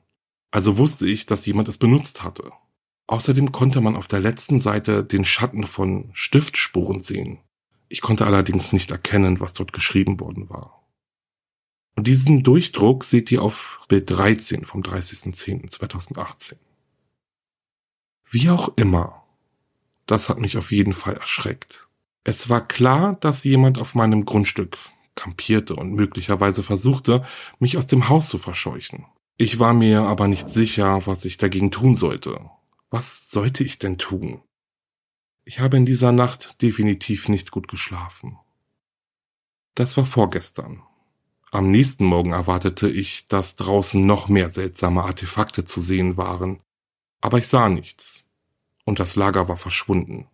Also 0.50 0.78
wusste 0.78 1.08
ich, 1.08 1.26
dass 1.26 1.46
jemand 1.46 1.68
es 1.68 1.78
benutzt 1.78 2.22
hatte. 2.22 2.52
Außerdem 3.06 3.52
konnte 3.52 3.80
man 3.80 3.96
auf 3.96 4.06
der 4.06 4.20
letzten 4.20 4.60
Seite 4.60 5.04
den 5.04 5.24
Schatten 5.24 5.66
von 5.66 6.10
Stiftspuren 6.12 7.02
sehen. 7.02 7.40
Ich 7.88 8.00
konnte 8.00 8.26
allerdings 8.26 8.72
nicht 8.72 8.90
erkennen, 8.90 9.40
was 9.40 9.52
dort 9.52 9.72
geschrieben 9.72 10.20
worden 10.20 10.48
war. 10.48 10.86
Und 11.96 12.06
diesen 12.06 12.42
Durchdruck 12.42 13.04
seht 13.04 13.30
ihr 13.30 13.42
auf 13.42 13.84
Bild 13.88 14.10
13 14.10 14.64
vom 14.64 14.82
30.10.2018. 14.82 16.56
Wie 18.34 18.50
auch 18.50 18.70
immer, 18.74 19.22
das 20.06 20.28
hat 20.28 20.40
mich 20.40 20.58
auf 20.58 20.72
jeden 20.72 20.92
Fall 20.92 21.16
erschreckt. 21.16 21.86
Es 22.24 22.48
war 22.50 22.66
klar, 22.66 23.16
dass 23.20 23.44
jemand 23.44 23.78
auf 23.78 23.94
meinem 23.94 24.24
Grundstück 24.24 24.76
kampierte 25.14 25.76
und 25.76 25.92
möglicherweise 25.92 26.64
versuchte, 26.64 27.24
mich 27.60 27.76
aus 27.76 27.86
dem 27.86 28.08
Haus 28.08 28.28
zu 28.28 28.38
verscheuchen. 28.38 29.06
Ich 29.36 29.60
war 29.60 29.72
mir 29.72 30.02
aber 30.02 30.26
nicht 30.26 30.48
sicher, 30.48 31.06
was 31.06 31.24
ich 31.24 31.36
dagegen 31.36 31.70
tun 31.70 31.94
sollte. 31.94 32.50
Was 32.90 33.30
sollte 33.30 33.62
ich 33.62 33.78
denn 33.78 33.98
tun? 33.98 34.42
Ich 35.44 35.60
habe 35.60 35.76
in 35.76 35.86
dieser 35.86 36.10
Nacht 36.10 36.60
definitiv 36.60 37.28
nicht 37.28 37.52
gut 37.52 37.68
geschlafen. 37.68 38.36
Das 39.76 39.96
war 39.96 40.04
vorgestern. 40.04 40.82
Am 41.52 41.70
nächsten 41.70 42.04
Morgen 42.04 42.32
erwartete 42.32 42.90
ich, 42.90 43.26
dass 43.26 43.54
draußen 43.54 44.04
noch 44.04 44.26
mehr 44.28 44.50
seltsame 44.50 45.04
Artefakte 45.04 45.64
zu 45.64 45.80
sehen 45.80 46.16
waren, 46.16 46.58
aber 47.20 47.38
ich 47.38 47.46
sah 47.46 47.68
nichts 47.68 48.23
und 48.84 49.00
das 49.00 49.16
Lager 49.16 49.48
war 49.48 49.56
verschwunden. 49.56 50.26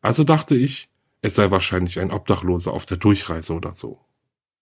Also 0.00 0.24
dachte 0.24 0.56
ich, 0.56 0.88
es 1.22 1.34
sei 1.34 1.50
wahrscheinlich 1.50 2.00
ein 2.00 2.10
Obdachloser 2.10 2.72
auf 2.72 2.86
der 2.86 2.96
Durchreise 2.96 3.52
oder 3.54 3.74
so. 3.74 4.00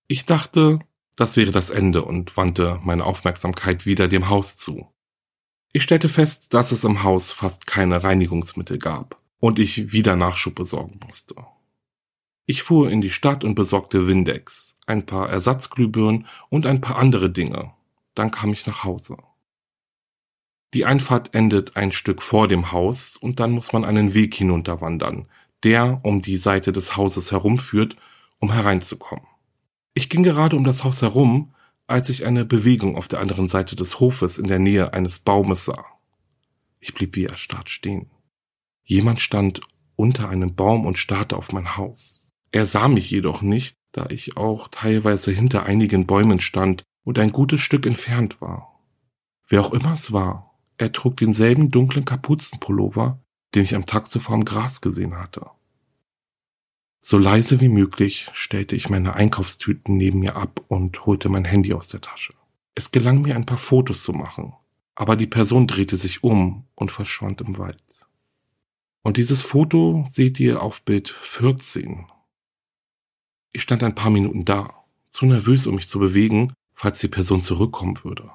Ich 0.09 0.27
dachte, 0.27 0.81
das 1.17 1.37
wäre 1.37 1.51
das 1.51 1.71
Ende 1.71 2.05
und 2.05 2.37
wandte 2.37 2.81
meine 2.83 3.05
Aufmerksamkeit 3.05 3.87
wieder 3.87 4.09
dem 4.09 4.29
Haus 4.29 4.57
zu. 4.57 4.89
Ich 5.73 5.83
stellte 5.83 6.09
fest, 6.09 6.55
dass 6.55 6.73
es 6.73 6.85
im 6.85 7.03
Haus 7.03 7.33
fast 7.33 7.67
keine 7.67 8.03
Reinigungsmittel 8.03 8.79
gab 8.79 9.21
und 9.39 9.59
ich 9.59 9.93
wieder 9.93 10.17
Nachschub 10.17 10.55
besorgen 10.55 10.99
musste. 11.07 11.35
Ich 12.47 12.63
fuhr 12.63 12.91
in 12.91 13.01
die 13.01 13.11
Stadt 13.11 13.45
und 13.45 13.55
besorgte 13.55 14.07
Windex, 14.07 14.77
ein 14.87 15.05
paar 15.05 15.29
Ersatzglühbirnen 15.29 16.27
und 16.49 16.65
ein 16.65 16.81
paar 16.81 16.97
andere 16.97 17.31
Dinge. 17.31 17.75
Dann 18.15 18.31
kam 18.31 18.53
ich 18.53 18.67
nach 18.67 18.85
Hause. 18.85 19.19
Die 20.75 20.85
Einfahrt 20.85 21.35
endet 21.35 21.77
ein 21.77 21.93
Stück 21.93 22.23
vor 22.23 22.47
dem 22.47 22.73
Haus 22.73 23.17
und 23.17 23.41
dann 23.41 23.53
muss 23.53 23.73
man 23.73 23.85
einen 23.85 24.13
Weg 24.15 24.35
hinunterwandern, 24.35 25.27
der 25.65 26.01
um 26.03 26.23
die 26.23 26.37
Seite 26.37 26.73
des 26.73 26.97
Hauses 26.97 27.33
herumführt, 27.33 27.97
um 28.39 28.53
hereinzukommen. 28.53 29.27
Ich 29.95 30.09
ging 30.09 30.23
gerade 30.23 30.57
um 30.57 30.65
das 30.65 30.85
Haus 30.85 31.03
herum, 31.03 31.55
als 31.87 32.11
ich 32.11 32.27
eine 32.27 32.45
Bewegung 32.45 32.97
auf 32.97 33.09
der 33.09 33.21
anderen 33.21 33.49
Seite 33.49 33.75
des 33.75 33.99
Hofes 33.99 34.39
in 34.39 34.47
der 34.47 34.59
Nähe 34.59 34.93
eines 34.93 35.21
Baumes 35.21 35.65
sah. 35.65 35.87
Ich 36.81 36.95
blieb 36.95 37.17
wie 37.17 37.25
erstarrt 37.25 37.71
stehen. 37.71 38.11
Jemand 38.85 39.21
stand 39.21 39.61
unter 39.97 40.29
einem 40.29 40.55
Baum 40.55 40.87
und 40.87 40.99
starrte 40.99 41.37
auf 41.37 41.51
mein 41.53 41.77
Haus. 41.77 42.29
Er 42.53 42.67
sah 42.67 42.89
mich 42.89 43.11
jedoch 43.11 43.43
nicht, 43.43 43.77
da 43.93 44.07
ich 44.11 44.37
auch 44.37 44.69
teilweise 44.69 45.33
hinter 45.33 45.65
einigen 45.65 46.07
Bäumen 46.07 46.41
stand 46.41 46.85
und 47.05 47.19
ein 47.19 47.33
gutes 47.33 47.61
Stück 47.61 47.87
entfernt 47.87 48.41
war. 48.41 48.81
Wer 49.49 49.63
auch 49.63 49.73
immer 49.73 49.95
es 49.95 50.13
war, 50.13 50.48
er 50.79 50.93
trug 50.93 51.17
denselben 51.17 51.71
dunklen 51.71 52.05
Kapuzenpullover, 52.05 53.21
den 53.55 53.63
ich 53.63 53.75
am 53.75 53.87
Tag 53.87 54.09
zuvor 54.09 54.37
im 54.37 54.45
Gras 54.45 54.81
gesehen 54.81 55.19
hatte. 55.19 55.51
So 57.01 57.19
leise 57.19 57.61
wie 57.61 57.69
möglich 57.69 58.29
stellte 58.33 58.77
ich 58.77 58.89
meine 58.89 59.15
Einkaufstüten 59.15 59.97
neben 59.97 60.21
mir 60.21 60.37
ab 60.37 60.65
und 60.69 61.05
holte 61.07 61.29
mein 61.29 61.45
Handy 61.45 61.75
aus 61.75 61.89
der 61.89 62.01
Tasche. 62.01 62.35
Es 62.75 62.91
gelang 62.91 63.23
mir 63.23 63.35
ein 63.35 63.47
paar 63.47 63.59
Fotos 63.59 64.03
zu 64.03 64.13
machen, 64.13 64.53
aber 64.95 65.17
die 65.17 65.27
Person 65.27 65.67
drehte 65.67 65.97
sich 65.97 66.23
um 66.23 66.67
und 66.75 66.93
verschwand 66.93 67.41
im 67.41 67.59
Wald. 67.59 67.83
Und 69.03 69.17
dieses 69.17 69.43
Foto 69.43 70.07
seht 70.11 70.39
ihr 70.39 70.63
auf 70.63 70.83
Bild 70.83 71.09
14. 71.09 72.07
Ich 73.53 73.63
stand 73.63 73.83
ein 73.83 73.95
paar 73.95 74.11
Minuten 74.11 74.45
da, 74.45 74.85
zu 75.09 75.27
nervös, 75.27 75.67
um 75.67 75.77
mich 75.77 75.89
zu 75.89 75.99
bewegen, 75.99 76.53
falls 76.75 77.01
die 77.01 77.09
Person 77.09 77.43
zurückkommen 77.43 77.99
würde. 78.05 78.31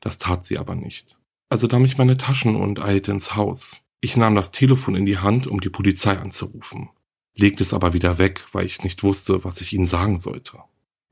Das 0.00 0.18
tat 0.18 0.44
sie 0.44 0.58
aber 0.58 0.74
nicht. 0.74 1.18
Also 1.52 1.66
nahm 1.66 1.84
ich 1.84 1.98
meine 1.98 2.16
Taschen 2.16 2.56
und 2.56 2.80
eilte 2.80 3.10
ins 3.10 3.36
Haus. 3.36 3.82
Ich 4.00 4.16
nahm 4.16 4.34
das 4.34 4.52
Telefon 4.52 4.94
in 4.94 5.04
die 5.04 5.18
Hand, 5.18 5.46
um 5.46 5.60
die 5.60 5.68
Polizei 5.68 6.16
anzurufen, 6.16 6.88
legte 7.34 7.62
es 7.62 7.74
aber 7.74 7.92
wieder 7.92 8.16
weg, 8.16 8.46
weil 8.52 8.64
ich 8.64 8.82
nicht 8.84 9.02
wusste, 9.02 9.44
was 9.44 9.60
ich 9.60 9.74
ihnen 9.74 9.84
sagen 9.84 10.18
sollte. 10.18 10.60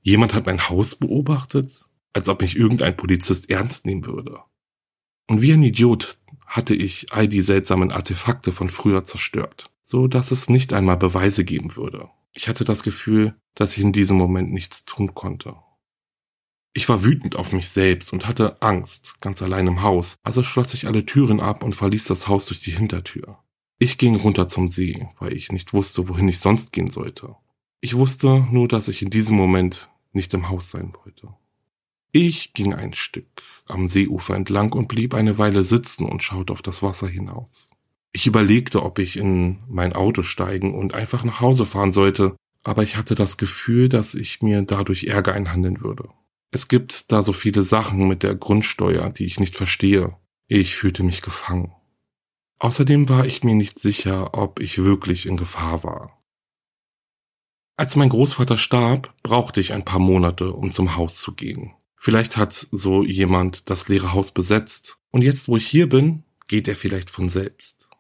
Jemand 0.01 0.33
hat 0.33 0.47
mein 0.47 0.71
Haus 0.71 0.97
beobachtet, 0.97 1.85
als 2.15 2.31
ob 2.31 2.41
mich 2.41 2.57
irgendein 2.57 2.97
Polizist 2.97 3.51
ernst 3.51 3.85
nehmen 3.85 4.07
würde. 4.07 4.39
Und 5.27 5.43
wie 5.43 5.53
ein 5.53 5.63
Idiot 5.63 6.17
hatte 6.47 6.75
ich 6.75 7.13
all 7.13 7.29
die 7.29 7.43
seltsamen 7.43 7.91
Artefakte 7.91 8.53
von 8.53 8.71
früher 8.71 9.05
zerstört, 9.05 9.71
so 9.85 10.09
dass 10.09 10.31
es 10.31 10.49
nicht 10.49 10.73
einmal 10.73 10.97
Beweise 10.97 11.45
geben 11.45 11.77
würde. 11.77 12.09
Ich 12.33 12.49
hatte 12.49 12.65
das 12.65 12.83
Gefühl, 12.83 13.35
dass 13.55 13.77
ich 13.77 13.83
in 13.83 13.93
diesem 13.93 14.17
Moment 14.17 14.55
nichts 14.55 14.87
tun 14.87 15.15
konnte. 15.15 15.57
Ich 16.73 16.89
war 16.89 17.03
wütend 17.03 17.35
auf 17.35 17.53
mich 17.53 17.69
selbst 17.69 18.13
und 18.13 18.29
hatte 18.29 18.63
Angst, 18.63 19.21
ganz 19.21 19.43
allein 19.43 19.67
im 19.67 19.83
Haus, 19.83 20.17
also 20.23 20.45
schloss 20.45 20.73
ich 20.73 20.87
alle 20.87 21.05
Türen 21.05 21.41
ab 21.41 21.65
und 21.65 21.75
verließ 21.75 22.05
das 22.05 22.29
Haus 22.29 22.47
durch 22.47 22.61
die 22.61 22.71
Hintertür. 22.71 23.39
Ich 23.79 23.99
ging 23.99 24.15
runter 24.15 24.47
zum 24.47 24.69
See, 24.69 25.09
weil 25.19 25.33
ich 25.33 25.51
nicht 25.51 25.73
wusste, 25.73 26.09
wohin 26.09 26.29
ich 26.29 26.39
sonst 26.39 26.73
gehen 26.73 26.91
sollte. 26.91 27.35
Ich 27.81 27.97
wusste 27.97 28.47
nur, 28.53 28.69
dass 28.69 28.89
ich 28.89 29.03
in 29.03 29.11
diesem 29.11 29.37
Moment 29.37 29.91
nicht 30.13 30.33
im 30.35 30.49
Haus 30.49 30.71
sein 30.71 30.93
wollte. 31.03 31.35
Ich 32.13 32.53
ging 32.53 32.75
ein 32.75 32.93
Stück 32.93 33.43
am 33.67 33.89
Seeufer 33.89 34.35
entlang 34.35 34.73
und 34.73 34.89
blieb 34.89 35.15
eine 35.15 35.39
Weile 35.39 35.65
sitzen 35.65 36.05
und 36.05 36.23
schaute 36.23 36.53
auf 36.53 36.63
das 36.63 36.83
Wasser 36.83 37.09
hinaus. 37.09 37.71
Ich 38.13 38.27
überlegte, 38.27 38.83
ob 38.83 38.99
ich 38.99 39.17
in 39.17 39.61
mein 39.69 39.93
Auto 39.93 40.23
steigen 40.23 40.75
und 40.75 40.93
einfach 40.93 41.25
nach 41.25 41.41
Hause 41.41 41.67
fahren 41.67 41.93
sollte, 41.93 42.37
aber 42.63 42.83
ich 42.83 42.97
hatte 42.97 43.15
das 43.15 43.39
Gefühl, 43.39 43.89
dass 43.89 44.15
ich 44.15 44.43
mir 44.43 44.63
dadurch 44.63 45.05
Ärger 45.05 45.33
einhandeln 45.33 45.81
würde. 45.81 46.09
Es 46.51 46.69
gibt 46.69 47.13
da 47.13 47.23
so 47.23 47.33
viele 47.33 47.63
Sachen 47.63 48.09
mit 48.09 48.23
der 48.23 48.35
Grundsteuer, 48.35 49.11
die 49.11 49.25
ich 49.25 49.39
nicht 49.39 49.57
verstehe. 49.57 50.17
Ich 50.49 50.75
fühlte 50.75 51.03
mich 51.03 51.23
gefangen. 51.23 51.73
Außerdem 52.59 53.09
war 53.09 53.25
ich 53.25 53.45
mir 53.45 53.55
nicht 53.55 53.79
sicher, 53.79 54.35
ob 54.35 54.61
ich 54.61 54.79
wirklich 54.79 55.27
in 55.27 55.37
Gefahr 55.37 55.85
war. 55.85 56.23
Als 57.77 57.97
mein 57.97 58.11
Großvater 58.11 58.59
starb, 58.59 59.15
brauchte 59.23 59.61
ich 59.61 59.73
ein 59.73 59.85
paar 59.85 60.01
Monate, 60.01 60.53
um 60.53 60.71
zum 60.71 60.97
Haus 60.97 61.19
zu 61.19 61.33
gehen. 61.33 61.73
Vielleicht 61.97 62.37
hat 62.37 62.53
so 62.73 63.05
jemand 63.05 63.71
das 63.71 63.89
leere 63.89 64.13
Haus 64.13 64.33
besetzt, 64.33 64.99
und 65.11 65.23
jetzt, 65.23 65.49
wo 65.49 65.57
ich 65.57 65.67
hier 65.67 65.89
bin, 65.89 66.25
geht 66.49 66.69
er 66.69 66.77
vielleicht 66.77 67.11
von 67.11 67.31
selbst. 67.31 67.91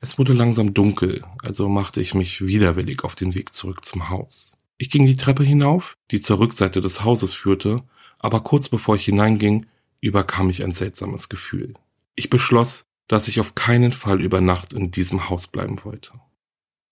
Es 0.00 0.18
wurde 0.18 0.32
langsam 0.32 0.74
dunkel, 0.74 1.24
also 1.42 1.68
machte 1.68 2.00
ich 2.00 2.14
mich 2.14 2.44
widerwillig 2.44 3.04
auf 3.04 3.14
den 3.14 3.34
Weg 3.34 3.54
zurück 3.54 3.84
zum 3.84 4.08
Haus. 4.08 4.56
Ich 4.80 4.88
ging 4.88 5.04
die 5.04 5.16
Treppe 5.16 5.44
hinauf, 5.44 5.98
die 6.10 6.22
zur 6.22 6.38
Rückseite 6.38 6.80
des 6.80 7.04
Hauses 7.04 7.34
führte, 7.34 7.84
aber 8.18 8.40
kurz 8.40 8.70
bevor 8.70 8.94
ich 8.96 9.04
hineinging, 9.04 9.66
überkam 10.00 10.46
mich 10.46 10.64
ein 10.64 10.72
seltsames 10.72 11.28
Gefühl. 11.28 11.74
Ich 12.14 12.30
beschloss, 12.30 12.86
dass 13.06 13.28
ich 13.28 13.40
auf 13.40 13.54
keinen 13.54 13.92
Fall 13.92 14.22
über 14.22 14.40
Nacht 14.40 14.72
in 14.72 14.90
diesem 14.90 15.28
Haus 15.28 15.48
bleiben 15.48 15.84
wollte. 15.84 16.12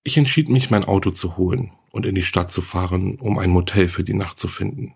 Ich 0.04 0.18
entschied 0.18 0.50
mich, 0.50 0.71
mein 0.71 0.85
Auto 0.85 1.12
zu 1.12 1.38
holen 1.38 1.73
und 1.90 2.04
in 2.04 2.14
die 2.14 2.23
Stadt 2.23 2.50
zu 2.50 2.61
fahren, 2.61 3.18
um 3.21 3.38
ein 3.38 3.49
Motel 3.49 3.88
für 3.88 4.04
die 4.04 4.12
Nacht 4.12 4.37
zu 4.37 4.49
finden. 4.49 4.95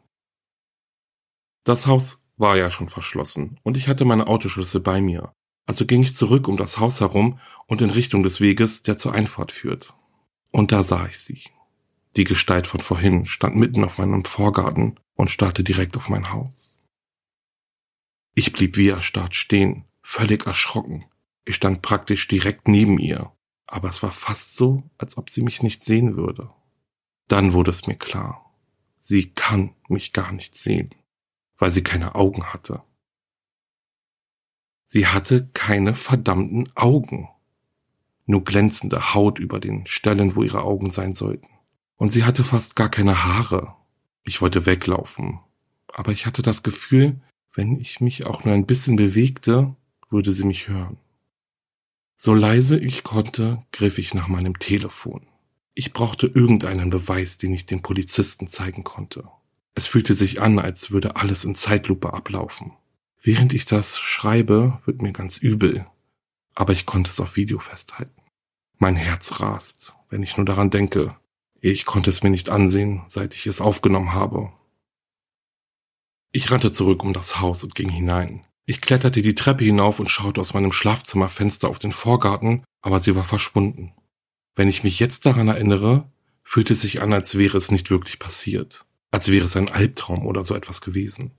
Das 1.64 1.86
Haus 1.86 2.22
war 2.36 2.58
ja 2.58 2.70
schon 2.70 2.90
verschlossen 2.90 3.58
und 3.62 3.78
ich 3.78 3.88
hatte 3.88 4.04
meine 4.04 4.26
Autoschlüssel 4.26 4.82
bei 4.82 5.00
mir, 5.00 5.32
also 5.64 5.86
ging 5.86 6.02
ich 6.02 6.14
zurück 6.14 6.46
um 6.46 6.58
das 6.58 6.78
Haus 6.78 7.00
herum 7.00 7.38
und 7.66 7.80
in 7.80 7.88
Richtung 7.88 8.22
des 8.22 8.42
Weges, 8.42 8.82
der 8.82 8.98
zur 8.98 9.14
Einfahrt 9.14 9.50
führt. 9.50 9.94
Und 10.50 10.72
da 10.72 10.84
sah 10.84 11.06
ich 11.06 11.18
sie. 11.18 11.42
Die 12.16 12.24
Gestalt 12.24 12.66
von 12.66 12.80
vorhin 12.80 13.26
stand 13.26 13.56
mitten 13.56 13.84
auf 13.84 13.98
meinem 13.98 14.24
Vorgarten 14.24 15.00
und 15.14 15.30
starrte 15.30 15.64
direkt 15.64 15.96
auf 15.96 16.08
mein 16.08 16.30
Haus. 16.30 16.76
Ich 18.34 18.52
blieb 18.52 18.76
wie 18.76 18.88
erstarrt 18.88 19.34
stehen, 19.34 19.84
völlig 20.02 20.46
erschrocken. 20.46 21.04
Ich 21.44 21.56
stand 21.56 21.82
praktisch 21.82 22.28
direkt 22.28 22.68
neben 22.68 22.98
ihr, 22.98 23.32
aber 23.66 23.88
es 23.88 24.02
war 24.02 24.12
fast 24.12 24.56
so, 24.56 24.82
als 24.98 25.16
ob 25.16 25.30
sie 25.30 25.42
mich 25.42 25.62
nicht 25.62 25.82
sehen 25.82 26.16
würde. 26.16 26.50
Dann 27.28 27.52
wurde 27.52 27.70
es 27.70 27.86
mir 27.86 27.96
klar. 27.96 28.54
Sie 29.00 29.30
kann 29.30 29.74
mich 29.88 30.12
gar 30.12 30.32
nicht 30.32 30.54
sehen, 30.54 30.94
weil 31.58 31.70
sie 31.70 31.82
keine 31.82 32.14
Augen 32.14 32.52
hatte. 32.52 32.82
Sie 34.86 35.06
hatte 35.06 35.48
keine 35.54 35.94
verdammten 35.94 36.70
Augen. 36.76 37.28
Nur 38.26 38.44
glänzende 38.44 39.14
Haut 39.14 39.38
über 39.38 39.58
den 39.58 39.86
Stellen, 39.86 40.36
wo 40.36 40.42
ihre 40.42 40.62
Augen 40.62 40.90
sein 40.90 41.14
sollten. 41.14 41.48
Und 42.02 42.08
sie 42.08 42.24
hatte 42.24 42.42
fast 42.42 42.74
gar 42.74 42.88
keine 42.88 43.22
Haare. 43.22 43.76
Ich 44.24 44.40
wollte 44.40 44.66
weglaufen. 44.66 45.38
Aber 45.86 46.10
ich 46.10 46.26
hatte 46.26 46.42
das 46.42 46.64
Gefühl, 46.64 47.20
wenn 47.54 47.78
ich 47.78 48.00
mich 48.00 48.26
auch 48.26 48.42
nur 48.42 48.54
ein 48.54 48.66
bisschen 48.66 48.96
bewegte, 48.96 49.76
würde 50.10 50.32
sie 50.32 50.42
mich 50.42 50.66
hören. 50.66 50.96
So 52.16 52.34
leise 52.34 52.76
ich 52.76 53.04
konnte, 53.04 53.62
griff 53.70 53.98
ich 53.98 54.14
nach 54.14 54.26
meinem 54.26 54.58
Telefon. 54.58 55.28
Ich 55.74 55.92
brauchte 55.92 56.26
irgendeinen 56.26 56.90
Beweis, 56.90 57.38
den 57.38 57.54
ich 57.54 57.66
den 57.66 57.82
Polizisten 57.82 58.48
zeigen 58.48 58.82
konnte. 58.82 59.28
Es 59.76 59.86
fühlte 59.86 60.16
sich 60.16 60.42
an, 60.42 60.58
als 60.58 60.90
würde 60.90 61.14
alles 61.14 61.44
in 61.44 61.54
Zeitlupe 61.54 62.12
ablaufen. 62.12 62.72
Während 63.22 63.54
ich 63.54 63.64
das 63.64 64.00
schreibe, 64.00 64.80
wird 64.86 65.02
mir 65.02 65.12
ganz 65.12 65.38
übel, 65.38 65.86
aber 66.52 66.72
ich 66.72 66.84
konnte 66.84 67.10
es 67.10 67.20
auf 67.20 67.36
Video 67.36 67.60
festhalten. 67.60 68.22
Mein 68.78 68.96
Herz 68.96 69.38
rast, 69.38 69.94
wenn 70.10 70.24
ich 70.24 70.36
nur 70.36 70.46
daran 70.46 70.70
denke. 70.70 71.16
Ich 71.64 71.84
konnte 71.84 72.10
es 72.10 72.24
mir 72.24 72.30
nicht 72.30 72.50
ansehen, 72.50 73.02
seit 73.06 73.36
ich 73.36 73.46
es 73.46 73.60
aufgenommen 73.60 74.12
habe. 74.12 74.52
Ich 76.32 76.50
rannte 76.50 76.72
zurück 76.72 77.04
um 77.04 77.12
das 77.12 77.38
Haus 77.38 77.62
und 77.62 77.76
ging 77.76 77.88
hinein. 77.88 78.44
Ich 78.66 78.80
kletterte 78.80 79.22
die 79.22 79.36
Treppe 79.36 79.62
hinauf 79.62 80.00
und 80.00 80.10
schaute 80.10 80.40
aus 80.40 80.54
meinem 80.54 80.72
Schlafzimmerfenster 80.72 81.68
auf 81.68 81.78
den 81.78 81.92
Vorgarten, 81.92 82.64
aber 82.80 82.98
sie 82.98 83.14
war 83.14 83.22
verschwunden. 83.22 83.92
Wenn 84.56 84.66
ich 84.66 84.82
mich 84.82 84.98
jetzt 84.98 85.24
daran 85.24 85.46
erinnere, 85.46 86.10
fühlte 86.42 86.72
es 86.72 86.80
sich 86.80 87.00
an, 87.00 87.12
als 87.12 87.38
wäre 87.38 87.58
es 87.58 87.70
nicht 87.70 87.90
wirklich 87.90 88.18
passiert, 88.18 88.84
als 89.12 89.30
wäre 89.30 89.44
es 89.44 89.56
ein 89.56 89.70
Albtraum 89.70 90.26
oder 90.26 90.44
so 90.44 90.56
etwas 90.56 90.80
gewesen. 90.80 91.30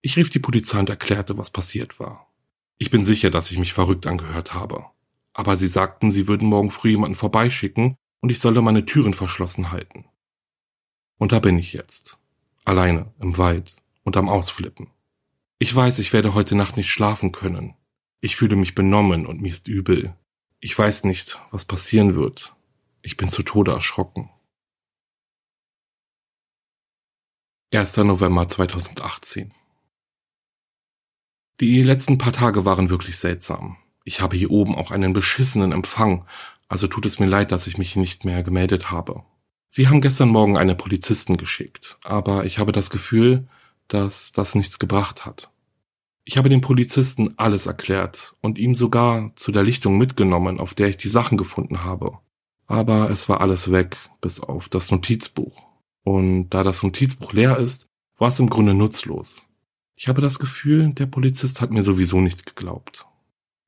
Ich 0.00 0.16
rief 0.16 0.30
die 0.30 0.38
Polizei 0.38 0.78
und 0.78 0.88
erklärte, 0.88 1.36
was 1.36 1.50
passiert 1.50 2.00
war. 2.00 2.32
Ich 2.78 2.90
bin 2.90 3.04
sicher, 3.04 3.28
dass 3.28 3.50
ich 3.50 3.58
mich 3.58 3.74
verrückt 3.74 4.06
angehört 4.06 4.54
habe. 4.54 4.86
Aber 5.34 5.58
sie 5.58 5.68
sagten, 5.68 6.10
sie 6.10 6.26
würden 6.26 6.48
morgen 6.48 6.70
früh 6.70 6.90
jemanden 6.90 7.16
vorbeischicken 7.16 7.98
und 8.26 8.30
ich 8.30 8.40
solle 8.40 8.60
meine 8.60 8.84
Türen 8.84 9.14
verschlossen 9.14 9.70
halten. 9.70 10.04
Und 11.16 11.30
da 11.30 11.38
bin 11.38 11.60
ich 11.60 11.72
jetzt. 11.72 12.18
Alleine, 12.64 13.14
im 13.20 13.38
Wald 13.38 13.76
und 14.02 14.16
am 14.16 14.28
Ausflippen. 14.28 14.88
Ich 15.60 15.72
weiß, 15.72 16.00
ich 16.00 16.12
werde 16.12 16.34
heute 16.34 16.56
Nacht 16.56 16.76
nicht 16.76 16.90
schlafen 16.90 17.30
können. 17.30 17.76
Ich 18.20 18.34
fühle 18.34 18.56
mich 18.56 18.74
benommen 18.74 19.26
und 19.26 19.40
mir 19.40 19.52
ist 19.52 19.68
übel. 19.68 20.16
Ich 20.58 20.76
weiß 20.76 21.04
nicht, 21.04 21.40
was 21.52 21.66
passieren 21.66 22.16
wird. 22.16 22.56
Ich 23.00 23.16
bin 23.16 23.28
zu 23.28 23.44
Tode 23.44 23.70
erschrocken. 23.70 24.28
1. 27.72 27.96
November 27.98 28.48
2018 28.48 29.54
die 31.60 31.82
letzten 31.82 32.18
paar 32.18 32.34
Tage 32.34 32.66
waren 32.66 32.90
wirklich 32.90 33.16
seltsam. 33.16 33.78
Ich 34.04 34.20
habe 34.20 34.36
hier 34.36 34.50
oben 34.50 34.74
auch 34.74 34.90
einen 34.90 35.14
beschissenen 35.14 35.72
Empfang, 35.72 36.26
also 36.68 36.86
tut 36.86 37.06
es 37.06 37.18
mir 37.18 37.26
leid, 37.26 37.52
dass 37.52 37.66
ich 37.66 37.78
mich 37.78 37.96
nicht 37.96 38.24
mehr 38.24 38.42
gemeldet 38.42 38.90
habe. 38.90 39.22
Sie 39.70 39.88
haben 39.88 40.00
gestern 40.00 40.28
Morgen 40.28 40.56
einen 40.56 40.76
Polizisten 40.76 41.36
geschickt, 41.36 41.98
aber 42.02 42.44
ich 42.44 42.58
habe 42.58 42.72
das 42.72 42.90
Gefühl, 42.90 43.46
dass 43.88 44.32
das 44.32 44.54
nichts 44.54 44.78
gebracht 44.78 45.26
hat. 45.26 45.50
Ich 46.24 46.38
habe 46.38 46.48
dem 46.48 46.60
Polizisten 46.60 47.34
alles 47.36 47.66
erklärt 47.66 48.34
und 48.40 48.58
ihm 48.58 48.74
sogar 48.74 49.30
zu 49.36 49.52
der 49.52 49.62
Lichtung 49.62 49.96
mitgenommen, 49.96 50.58
auf 50.58 50.74
der 50.74 50.88
ich 50.88 50.96
die 50.96 51.08
Sachen 51.08 51.38
gefunden 51.38 51.84
habe. 51.84 52.18
Aber 52.66 53.10
es 53.10 53.28
war 53.28 53.40
alles 53.40 53.70
weg, 53.70 53.96
bis 54.20 54.40
auf 54.40 54.68
das 54.68 54.90
Notizbuch. 54.90 55.62
Und 56.02 56.50
da 56.50 56.64
das 56.64 56.82
Notizbuch 56.82 57.32
leer 57.32 57.58
ist, 57.58 57.86
war 58.18 58.28
es 58.28 58.40
im 58.40 58.50
Grunde 58.50 58.74
nutzlos. 58.74 59.46
Ich 59.94 60.08
habe 60.08 60.20
das 60.20 60.38
Gefühl, 60.38 60.92
der 60.92 61.06
Polizist 61.06 61.60
hat 61.60 61.70
mir 61.70 61.82
sowieso 61.82 62.20
nicht 62.20 62.44
geglaubt. 62.44 63.06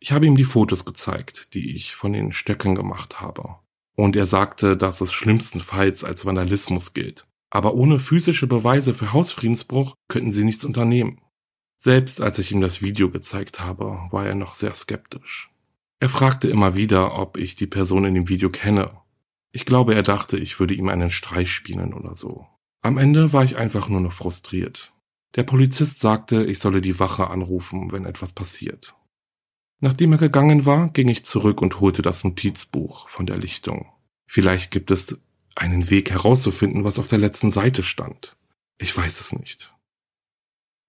Ich 0.01 0.13
habe 0.13 0.27
ihm 0.27 0.37
die 0.37 0.45
Fotos 0.45 0.85
gezeigt, 0.85 1.55
die 1.55 1.75
ich 1.75 1.95
von 1.95 2.13
den 2.13 2.33
Stöcken 2.33 2.75
gemacht 2.75 3.21
habe. 3.21 3.57
Und 3.97 4.15
er 4.15 4.27
sagte, 4.27 4.77
dass 4.77 5.01
es 5.01 5.13
schlimmstenfalls 5.13 6.05
als 6.05 6.25
Vandalismus 6.25 6.95
gilt. 6.95 7.27
Aber 7.51 7.75
ohne 7.75 7.99
physische 7.99 8.47
Beweise 8.47 8.95
für 8.95 9.13
Hausfriedensbruch 9.13 9.95
könnten 10.07 10.31
sie 10.31 10.45
nichts 10.45 10.65
unternehmen. 10.65 11.21
Selbst 11.79 12.21
als 12.21 12.39
ich 12.39 12.53
ihm 12.53 12.61
das 12.61 12.83
Video 12.83 13.11
gezeigt 13.11 13.61
habe, 13.61 13.99
war 14.11 14.27
er 14.27 14.35
noch 14.35 14.55
sehr 14.55 14.75
skeptisch. 14.75 15.51
Er 16.01 16.09
fragte 16.09 16.49
immer 16.49 16.77
wieder, 16.77 17.19
ob 17.19 17.37
ich 17.37 17.57
die 17.57 17.67
Person 17.67 18.05
in 18.05 18.15
dem 18.15 18.29
Video 18.29 18.51
kenne. 18.51 18.93
Ich 19.51 19.65
glaube, 19.65 19.95
er 19.95 20.03
dachte, 20.03 20.39
ich 20.39 20.61
würde 20.61 20.75
ihm 20.75 20.89
einen 20.89 21.11
Streich 21.11 21.51
spielen 21.51 21.95
oder 21.95 22.15
so. 22.15 22.47
Am 22.83 22.99
Ende 22.99 23.33
war 23.33 23.43
ich 23.43 23.57
einfach 23.57 23.89
nur 23.89 24.01
noch 24.01 24.13
frustriert. 24.13 24.93
Der 25.35 25.43
Polizist 25.43 26.01
sagte, 26.01 26.45
ich 26.45 26.59
solle 26.59 26.81
die 26.81 27.01
Wache 27.01 27.29
anrufen, 27.29 27.91
wenn 27.91 28.05
etwas 28.05 28.33
passiert. 28.33 28.95
Nachdem 29.81 30.13
er 30.13 30.19
gegangen 30.19 30.67
war, 30.67 30.89
ging 30.89 31.09
ich 31.09 31.25
zurück 31.25 31.63
und 31.63 31.81
holte 31.81 32.03
das 32.03 32.25
Notizbuch 32.25 33.09
von 33.09 33.27
der 33.27 33.39
Lichtung. 33.39 33.87
Vielleicht 34.27 34.71
gibt 34.71 34.91
es 34.91 35.19
einen 35.55 35.91
Weg 35.91 36.11
herauszufinden, 36.11 36.85
was 36.85 36.99
auf 36.99 37.09
der 37.09 37.19
letzten 37.19 37.51
Seite 37.51 37.83
stand. 37.83 38.37
Ich 38.79 38.97
weiß 38.97 39.21
es 39.21 39.33
nicht. 39.33 39.75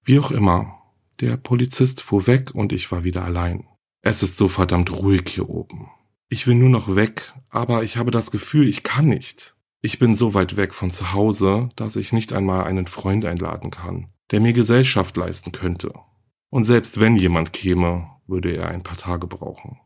Wie 0.04 0.19
auch 0.19 0.32
immer, 0.32 0.82
der 1.19 1.38
Polizist 1.38 2.02
fuhr 2.02 2.28
weg 2.28 2.54
und 2.54 2.71
ich 2.71 2.91
war 2.91 3.04
wieder 3.04 3.23
allein. 3.23 3.67
Es 4.02 4.23
ist 4.23 4.38
so 4.38 4.47
verdammt 4.47 4.91
ruhig 4.91 5.23
hier 5.28 5.49
oben. 5.49 5.89
Ich 6.30 6.47
will 6.47 6.56
nur 6.56 6.69
noch 6.69 6.95
weg, 6.95 7.34
aber 7.49 7.84
ich 7.84 7.97
habe 7.97 8.12
das 8.12 8.32
Gefühl, 8.32 8.67
ich 8.67 8.84
kann 8.84 9.08
nicht. 9.08 9.56
Ich 9.82 9.99
bin 9.99 10.13
so 10.13 10.34
weit 10.34 10.58
weg 10.58 10.73
von 10.73 10.89
zu 10.89 11.13
Hause, 11.13 11.69
dass 11.75 11.95
ich 11.95 12.13
nicht 12.13 12.34
einmal 12.34 12.65
einen 12.65 12.88
Freund 12.88 13.25
einladen 13.25 13.71
kann 13.71 14.10
der 14.32 14.39
mir 14.39 14.54
Gesellschaft 14.54 15.17
leisten 15.17 15.52
könnte. 15.52 15.93
Und 16.49 16.63
selbst 16.63 16.99
wenn 16.99 17.15
jemand 17.15 17.54
käme, 17.54 18.10
würde 18.29 18.55
er 18.55 18.69
ein 18.69 18.83
paar 18.83 18.97
Tage 18.97 19.27
brauchen. 19.27 19.79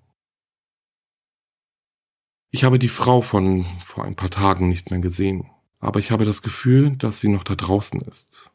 Ich 2.51 2.63
habe 2.63 2.77
die 2.77 2.87
Frau 2.87 3.21
von 3.21 3.65
vor 3.85 4.05
ein 4.05 4.15
paar 4.15 4.29
Tagen 4.29 4.69
nicht 4.69 4.91
mehr 4.91 4.99
gesehen, 4.99 5.49
aber 5.79 5.99
ich 5.99 6.11
habe 6.11 6.25
das 6.25 6.41
Gefühl, 6.41 6.95
dass 6.97 7.19
sie 7.19 7.29
noch 7.29 7.43
da 7.43 7.55
draußen 7.55 8.01
ist. 8.01 8.51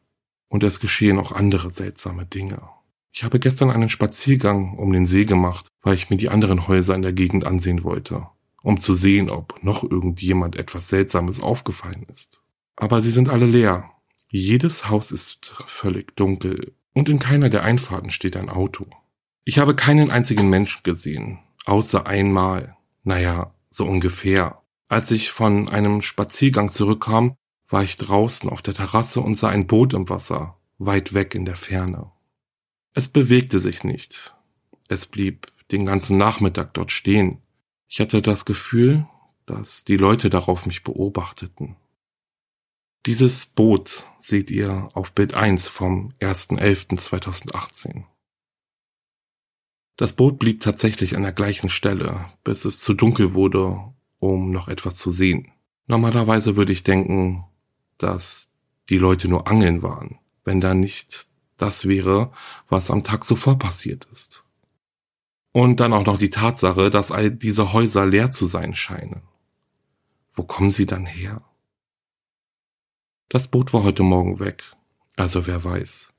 Und 0.47 0.63
es 0.63 0.79
geschehen 0.79 1.19
auch 1.19 1.31
andere 1.31 1.71
seltsame 1.71 2.25
Dinge. 2.25 2.61
Ich 3.11 3.23
habe 3.23 3.39
gestern 3.39 3.69
einen 3.69 3.89
Spaziergang 3.89 4.77
um 4.77 4.93
den 4.93 5.05
See 5.05 5.25
gemacht, 5.25 5.67
weil 5.81 5.95
ich 5.95 6.09
mir 6.09 6.17
die 6.17 6.29
anderen 6.29 6.67
Häuser 6.67 6.95
in 6.95 7.01
der 7.01 7.13
Gegend 7.13 7.45
ansehen 7.45 7.83
wollte, 7.83 8.27
um 8.63 8.79
zu 8.79 8.93
sehen, 8.93 9.29
ob 9.29 9.61
noch 9.63 9.83
irgendjemand 9.83 10.55
etwas 10.55 10.87
Seltsames 10.87 11.41
aufgefallen 11.41 12.05
ist. 12.11 12.41
Aber 12.75 13.01
sie 13.01 13.11
sind 13.11 13.29
alle 13.29 13.45
leer 13.45 13.91
jedes 14.31 14.89
Haus 14.89 15.11
ist 15.11 15.55
völlig 15.65 16.15
dunkel 16.15 16.75
und 16.93 17.09
in 17.09 17.17
keiner 17.17 17.49
der 17.49 17.63
Einfahrten 17.63 18.11
steht 18.11 18.37
ein 18.37 18.49
Auto. 18.49 18.85
Ich 19.45 19.59
habe 19.59 19.75
keinen 19.75 20.11
einzigen 20.11 20.49
Menschen 20.49 20.83
gesehen, 20.83 21.39
außer 21.65 22.05
einmal, 22.05 22.77
naja, 23.03 23.53
so 23.69 23.85
ungefähr. 23.85 24.61
Als 24.87 25.11
ich 25.11 25.31
von 25.31 25.69
einem 25.69 26.01
Spaziergang 26.01 26.69
zurückkam, 26.69 27.35
war 27.67 27.83
ich 27.83 27.97
draußen 27.97 28.49
auf 28.49 28.61
der 28.61 28.73
Terrasse 28.73 29.21
und 29.21 29.35
sah 29.35 29.49
ein 29.49 29.67
Boot 29.67 29.93
im 29.93 30.09
Wasser, 30.09 30.57
weit 30.77 31.13
weg 31.13 31.35
in 31.35 31.45
der 31.45 31.55
Ferne. 31.55 32.11
Es 32.93 33.07
bewegte 33.07 33.59
sich 33.59 33.83
nicht. 33.83 34.35
Es 34.87 35.05
blieb 35.05 35.47
den 35.71 35.85
ganzen 35.85 36.17
Nachmittag 36.17 36.73
dort 36.73 36.91
stehen. 36.91 37.41
Ich 37.87 37.99
hatte 37.99 38.21
das 38.21 38.45
Gefühl, 38.45 39.07
dass 39.45 39.85
die 39.85 39.97
Leute 39.97 40.29
darauf 40.29 40.65
mich 40.65 40.83
beobachteten. 40.83 41.75
Dieses 43.05 43.45
Boot 43.45 44.07
seht 44.19 44.51
ihr 44.51 44.89
auf 44.93 45.11
Bild 45.13 45.33
1 45.33 45.69
vom 45.69 46.13
1.11.2018. 46.19 48.03
Das 49.99 50.13
Boot 50.13 50.39
blieb 50.39 50.61
tatsächlich 50.61 51.17
an 51.17 51.23
der 51.23 51.33
gleichen 51.33 51.69
Stelle, 51.69 52.31
bis 52.45 52.63
es 52.63 52.79
zu 52.79 52.93
dunkel 52.93 53.33
wurde, 53.33 53.83
um 54.19 54.49
noch 54.49 54.69
etwas 54.69 54.95
zu 54.95 55.11
sehen. 55.11 55.51
Normalerweise 55.87 56.55
würde 56.55 56.71
ich 56.71 56.85
denken, 56.85 57.43
dass 57.97 58.53
die 58.87 58.97
Leute 58.97 59.27
nur 59.27 59.49
angeln 59.49 59.83
waren, 59.83 60.17
wenn 60.45 60.61
da 60.61 60.73
nicht 60.73 61.27
Das 61.57 61.85
wäre, 61.85 62.31
was 62.69 62.89
am 62.89 63.03
Tag 63.03 63.25
zuvor 63.25 63.59
passiert 63.59 64.07
ist. 64.13 64.45
Und 65.51 65.81
dann 65.81 65.91
auch 65.91 66.05
noch 66.05 66.17
die 66.17 66.29
Tatsache, 66.29 66.89
dass 66.89 67.11
all 67.11 67.29
diese 67.29 67.73
Häuser 67.73 68.05
leer 68.05 68.31
zu 68.31 68.47
sein 68.47 68.75
scheinen. 68.75 69.23
Wo 70.31 70.43
kommen 70.43 70.71
sie 70.71 70.85
dann 70.85 71.05
her? 71.05 71.41
Das 73.27 73.49
Boot 73.49 73.73
war 73.73 73.83
heute 73.83 74.03
Morgen 74.03 74.39
weg, 74.39 74.63
also 75.17 75.45
wer 75.45 75.61
weiß. 75.61 76.13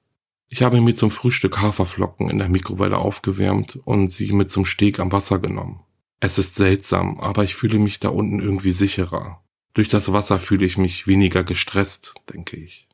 Ich 0.53 0.65
habe 0.65 0.81
mir 0.81 0.95
zum 0.95 1.13
Frühstück 1.13 1.61
Haferflocken 1.61 2.29
in 2.29 2.39
der 2.39 2.49
Mikrowelle 2.49 2.99
aufgewärmt 2.99 3.77
und 3.85 4.11
sie 4.11 4.33
mit 4.33 4.51
zum 4.51 4.65
Steg 4.65 4.99
am 4.99 5.13
Wasser 5.13 5.39
genommen. 5.39 5.85
Es 6.19 6.39
ist 6.39 6.57
seltsam, 6.57 7.21
aber 7.21 7.45
ich 7.45 7.55
fühle 7.55 7.79
mich 7.79 8.01
da 8.01 8.09
unten 8.09 8.41
irgendwie 8.41 8.73
sicherer. 8.73 9.45
Durch 9.75 9.89
das 9.89 10.13
Wasser 10.13 10.41
fühle 10.41 10.67
ich 10.67 10.77
mich 10.77 11.07
weniger 11.07 11.45
gestresst, 11.45 12.15
denke 12.33 12.57
ich. 12.57 12.89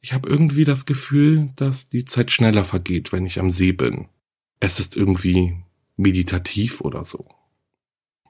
Ich 0.00 0.14
habe 0.14 0.30
irgendwie 0.30 0.64
das 0.64 0.86
Gefühl, 0.86 1.50
dass 1.56 1.90
die 1.90 2.06
Zeit 2.06 2.30
schneller 2.30 2.64
vergeht, 2.64 3.12
wenn 3.12 3.26
ich 3.26 3.38
am 3.38 3.50
See 3.50 3.72
bin. 3.72 4.08
Es 4.58 4.80
ist 4.80 4.96
irgendwie 4.96 5.58
meditativ 5.96 6.80
oder 6.80 7.04
so. 7.04 7.28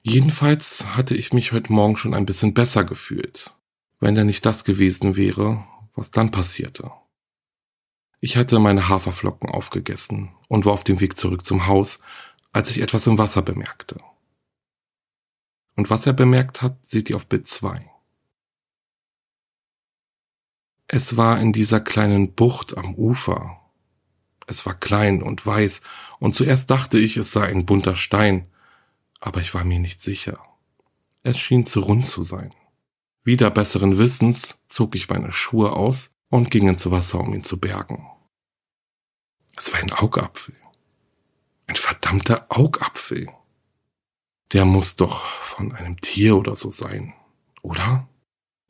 Jedenfalls 0.02 0.96
hatte 0.96 1.14
ich 1.14 1.32
mich 1.32 1.52
heute 1.52 1.72
Morgen 1.72 1.96
schon 1.96 2.12
ein 2.12 2.26
bisschen 2.26 2.54
besser 2.54 2.82
gefühlt, 2.82 3.54
wenn 4.00 4.16
da 4.16 4.24
nicht 4.24 4.44
das 4.44 4.64
gewesen 4.64 5.14
wäre, 5.14 5.64
was 5.94 6.10
dann 6.10 6.32
passierte. 6.32 6.90
Ich 8.24 8.38
hatte 8.38 8.58
meine 8.58 8.88
Haferflocken 8.88 9.50
aufgegessen 9.50 10.30
und 10.48 10.64
war 10.64 10.72
auf 10.72 10.82
dem 10.82 10.98
Weg 11.00 11.14
zurück 11.14 11.44
zum 11.44 11.66
Haus, 11.66 12.00
als 12.52 12.70
ich 12.70 12.80
etwas 12.80 13.06
im 13.06 13.18
Wasser 13.18 13.42
bemerkte. 13.42 13.98
Und 15.76 15.90
was 15.90 16.06
er 16.06 16.14
bemerkt 16.14 16.62
hat, 16.62 16.78
seht 16.86 17.10
ihr 17.10 17.16
auf 17.16 17.26
Bild 17.26 17.46
2. 17.46 17.84
Es 20.86 21.18
war 21.18 21.38
in 21.38 21.52
dieser 21.52 21.82
kleinen 21.82 22.32
Bucht 22.32 22.78
am 22.78 22.94
Ufer, 22.94 23.60
es 24.46 24.64
war 24.64 24.72
klein 24.72 25.22
und 25.22 25.44
weiß, 25.44 25.82
und 26.18 26.34
zuerst 26.34 26.70
dachte 26.70 26.98
ich, 26.98 27.18
es 27.18 27.30
sei 27.30 27.44
ein 27.44 27.66
bunter 27.66 27.94
Stein, 27.94 28.46
aber 29.20 29.42
ich 29.42 29.52
war 29.52 29.66
mir 29.66 29.80
nicht 29.80 30.00
sicher. 30.00 30.38
Es 31.24 31.38
schien 31.38 31.66
zu 31.66 31.80
rund 31.80 32.06
zu 32.06 32.22
sein. 32.22 32.54
Wieder 33.22 33.50
besseren 33.50 33.98
Wissens 33.98 34.60
zog 34.66 34.94
ich 34.94 35.10
meine 35.10 35.30
Schuhe 35.30 35.72
aus 35.72 36.10
und 36.30 36.50
ging 36.50 36.68
ins 36.68 36.90
Wasser, 36.90 37.20
um 37.20 37.34
ihn 37.34 37.42
zu 37.42 37.60
bergen. 37.60 38.08
Es 39.56 39.72
war 39.72 39.80
ein 39.80 39.92
Augapfel. 39.92 40.54
Ein 41.66 41.76
verdammter 41.76 42.46
Augapfel. 42.48 43.28
Der 44.52 44.64
muss 44.64 44.96
doch 44.96 45.26
von 45.42 45.72
einem 45.72 46.00
Tier 46.00 46.36
oder 46.36 46.56
so 46.56 46.70
sein, 46.70 47.14
oder? 47.62 48.08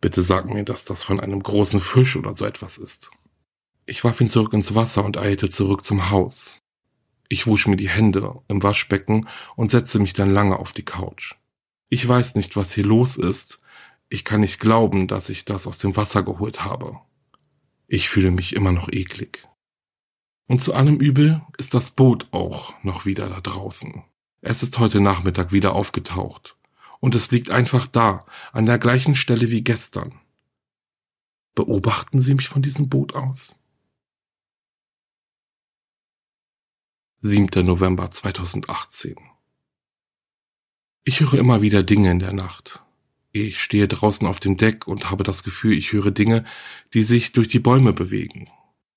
Bitte 0.00 0.22
sag 0.22 0.46
mir, 0.46 0.64
dass 0.64 0.84
das 0.84 1.02
von 1.02 1.20
einem 1.20 1.42
großen 1.42 1.80
Fisch 1.80 2.16
oder 2.16 2.34
so 2.34 2.44
etwas 2.44 2.78
ist. 2.78 3.10
Ich 3.86 4.04
warf 4.04 4.20
ihn 4.20 4.28
zurück 4.28 4.52
ins 4.52 4.74
Wasser 4.74 5.04
und 5.04 5.16
eilte 5.16 5.48
zurück 5.48 5.84
zum 5.84 6.10
Haus. 6.10 6.60
Ich 7.28 7.46
wusch 7.46 7.66
mir 7.66 7.76
die 7.76 7.88
Hände 7.88 8.40
im 8.48 8.62
Waschbecken 8.62 9.28
und 9.56 9.70
setzte 9.70 9.98
mich 9.98 10.12
dann 10.12 10.32
lange 10.32 10.58
auf 10.58 10.72
die 10.72 10.84
Couch. 10.84 11.34
Ich 11.88 12.06
weiß 12.06 12.34
nicht, 12.34 12.56
was 12.56 12.72
hier 12.72 12.84
los 12.84 13.16
ist. 13.16 13.60
Ich 14.08 14.24
kann 14.24 14.42
nicht 14.42 14.60
glauben, 14.60 15.08
dass 15.08 15.28
ich 15.30 15.44
das 15.44 15.66
aus 15.66 15.78
dem 15.78 15.96
Wasser 15.96 16.22
geholt 16.22 16.64
habe. 16.64 17.00
Ich 17.88 18.08
fühle 18.08 18.30
mich 18.30 18.54
immer 18.54 18.72
noch 18.72 18.88
eklig. 18.90 19.46
Und 20.46 20.60
zu 20.60 20.74
allem 20.74 21.00
Übel 21.00 21.42
ist 21.58 21.74
das 21.74 21.90
Boot 21.92 22.28
auch 22.30 22.74
noch 22.82 23.06
wieder 23.06 23.28
da 23.28 23.40
draußen. 23.40 24.04
Es 24.40 24.62
ist 24.62 24.78
heute 24.78 25.00
Nachmittag 25.00 25.52
wieder 25.52 25.74
aufgetaucht. 25.74 26.56
Und 27.00 27.14
es 27.14 27.30
liegt 27.30 27.50
einfach 27.50 27.86
da, 27.86 28.26
an 28.52 28.66
der 28.66 28.78
gleichen 28.78 29.14
Stelle 29.14 29.50
wie 29.50 29.62
gestern. 29.62 30.20
Beobachten 31.54 32.20
Sie 32.20 32.34
mich 32.34 32.48
von 32.48 32.62
diesem 32.62 32.88
Boot 32.88 33.14
aus? 33.14 33.58
7. 37.20 37.64
November 37.64 38.10
2018. 38.10 39.16
Ich 41.04 41.20
höre 41.20 41.34
immer 41.34 41.62
wieder 41.62 41.82
Dinge 41.82 42.10
in 42.10 42.18
der 42.18 42.32
Nacht. 42.34 42.82
Ich 43.32 43.62
stehe 43.62 43.88
draußen 43.88 44.26
auf 44.26 44.40
dem 44.40 44.56
Deck 44.56 44.86
und 44.86 45.10
habe 45.10 45.24
das 45.24 45.42
Gefühl, 45.42 45.76
ich 45.76 45.92
höre 45.92 46.10
Dinge, 46.10 46.44
die 46.92 47.02
sich 47.02 47.32
durch 47.32 47.48
die 47.48 47.60
Bäume 47.60 47.92
bewegen. 47.92 48.50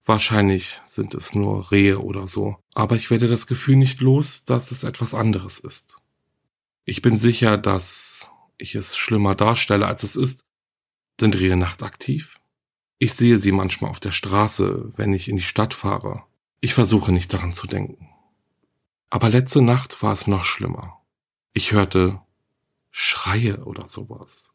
Wahrscheinlich 0.08 0.82
sind 0.86 1.14
es 1.16 1.36
nur 1.36 1.70
Rehe 1.70 2.00
oder 2.00 2.28
so, 2.28 2.56
aber 2.74 2.96
ich 2.96 3.12
werde 3.12 3.28
das 3.28 3.46
Gefühl 3.46 3.76
nicht 3.76 4.00
los, 4.00 4.46
dass 4.46 4.72
es 4.72 4.86
etwas 4.86 5.14
anderes 5.14 5.60
ist. 5.60 5.98
Ich 6.86 7.02
bin 7.02 7.18
sicher, 7.18 7.58
dass 7.58 8.32
ich 8.58 8.76
es 8.76 8.96
schlimmer 8.96 9.36
darstelle, 9.36 9.86
als 9.86 10.04
es 10.04 10.16
ist. 10.16 10.46
Sind 11.20 11.38
Rehe 11.38 11.58
nachtaktiv? 11.58 12.38
Ich 13.00 13.16
sehe 13.16 13.38
sie 13.38 13.52
manchmal 13.52 13.92
auf 13.92 14.00
der 14.00 14.12
Straße, 14.12 14.94
wenn 14.96 15.14
ich 15.14 15.28
in 15.28 15.36
die 15.36 15.44
Stadt 15.44 15.74
fahre. 15.74 16.24
Ich 16.62 16.74
versuche 16.74 17.12
nicht 17.12 17.34
daran 17.34 17.52
zu 17.52 17.68
denken. 17.68 18.08
Aber 19.10 19.28
letzte 19.28 19.62
Nacht 19.62 20.02
war 20.02 20.14
es 20.14 20.26
noch 20.26 20.46
schlimmer. 20.46 21.02
Ich 21.52 21.74
hörte 21.74 22.22
Schreie 22.92 23.66
oder 23.66 23.90
sowas. 23.90 24.52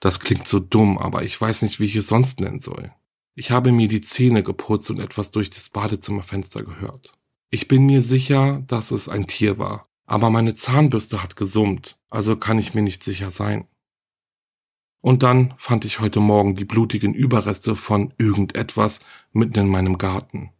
Das 0.00 0.20
klingt 0.20 0.48
so 0.48 0.58
dumm, 0.58 0.96
aber 0.96 1.22
ich 1.22 1.38
weiß 1.38 1.60
nicht, 1.60 1.80
wie 1.80 1.84
ich 1.84 1.96
es 1.96 2.06
sonst 2.08 2.40
nennen 2.40 2.62
soll. 2.62 2.94
Ich 3.34 3.50
habe 3.50 3.72
mir 3.72 3.88
die 3.88 4.00
Zähne 4.00 4.42
geputzt 4.42 4.90
und 4.90 4.98
etwas 4.98 5.30
durch 5.30 5.50
das 5.50 5.70
Badezimmerfenster 5.70 6.62
gehört. 6.62 7.12
Ich 7.50 7.68
bin 7.68 7.86
mir 7.86 8.02
sicher, 8.02 8.62
dass 8.66 8.90
es 8.90 9.08
ein 9.08 9.26
Tier 9.26 9.58
war, 9.58 9.88
aber 10.06 10.30
meine 10.30 10.54
Zahnbürste 10.54 11.22
hat 11.22 11.36
gesummt, 11.36 11.98
also 12.10 12.36
kann 12.36 12.58
ich 12.58 12.74
mir 12.74 12.82
nicht 12.82 13.02
sicher 13.02 13.30
sein. 13.30 13.66
Und 15.00 15.22
dann 15.22 15.54
fand 15.56 15.84
ich 15.84 16.00
heute 16.00 16.20
Morgen 16.20 16.56
die 16.56 16.64
blutigen 16.64 17.14
Überreste 17.14 17.74
von 17.74 18.12
irgendetwas 18.18 19.00
mitten 19.32 19.58
in 19.58 19.68
meinem 19.68 19.96
Garten. 19.96 20.50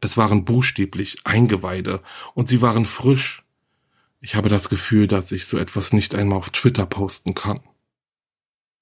Es 0.00 0.16
waren 0.16 0.44
buchstäblich 0.44 1.18
Eingeweide 1.24 2.02
und 2.34 2.48
sie 2.48 2.60
waren 2.60 2.84
frisch. 2.84 3.44
Ich 4.20 4.34
habe 4.34 4.48
das 4.48 4.68
Gefühl, 4.68 5.06
dass 5.06 5.32
ich 5.32 5.46
so 5.46 5.58
etwas 5.58 5.92
nicht 5.92 6.14
einmal 6.14 6.38
auf 6.38 6.50
Twitter 6.50 6.86
posten 6.86 7.34
kann. 7.34 7.60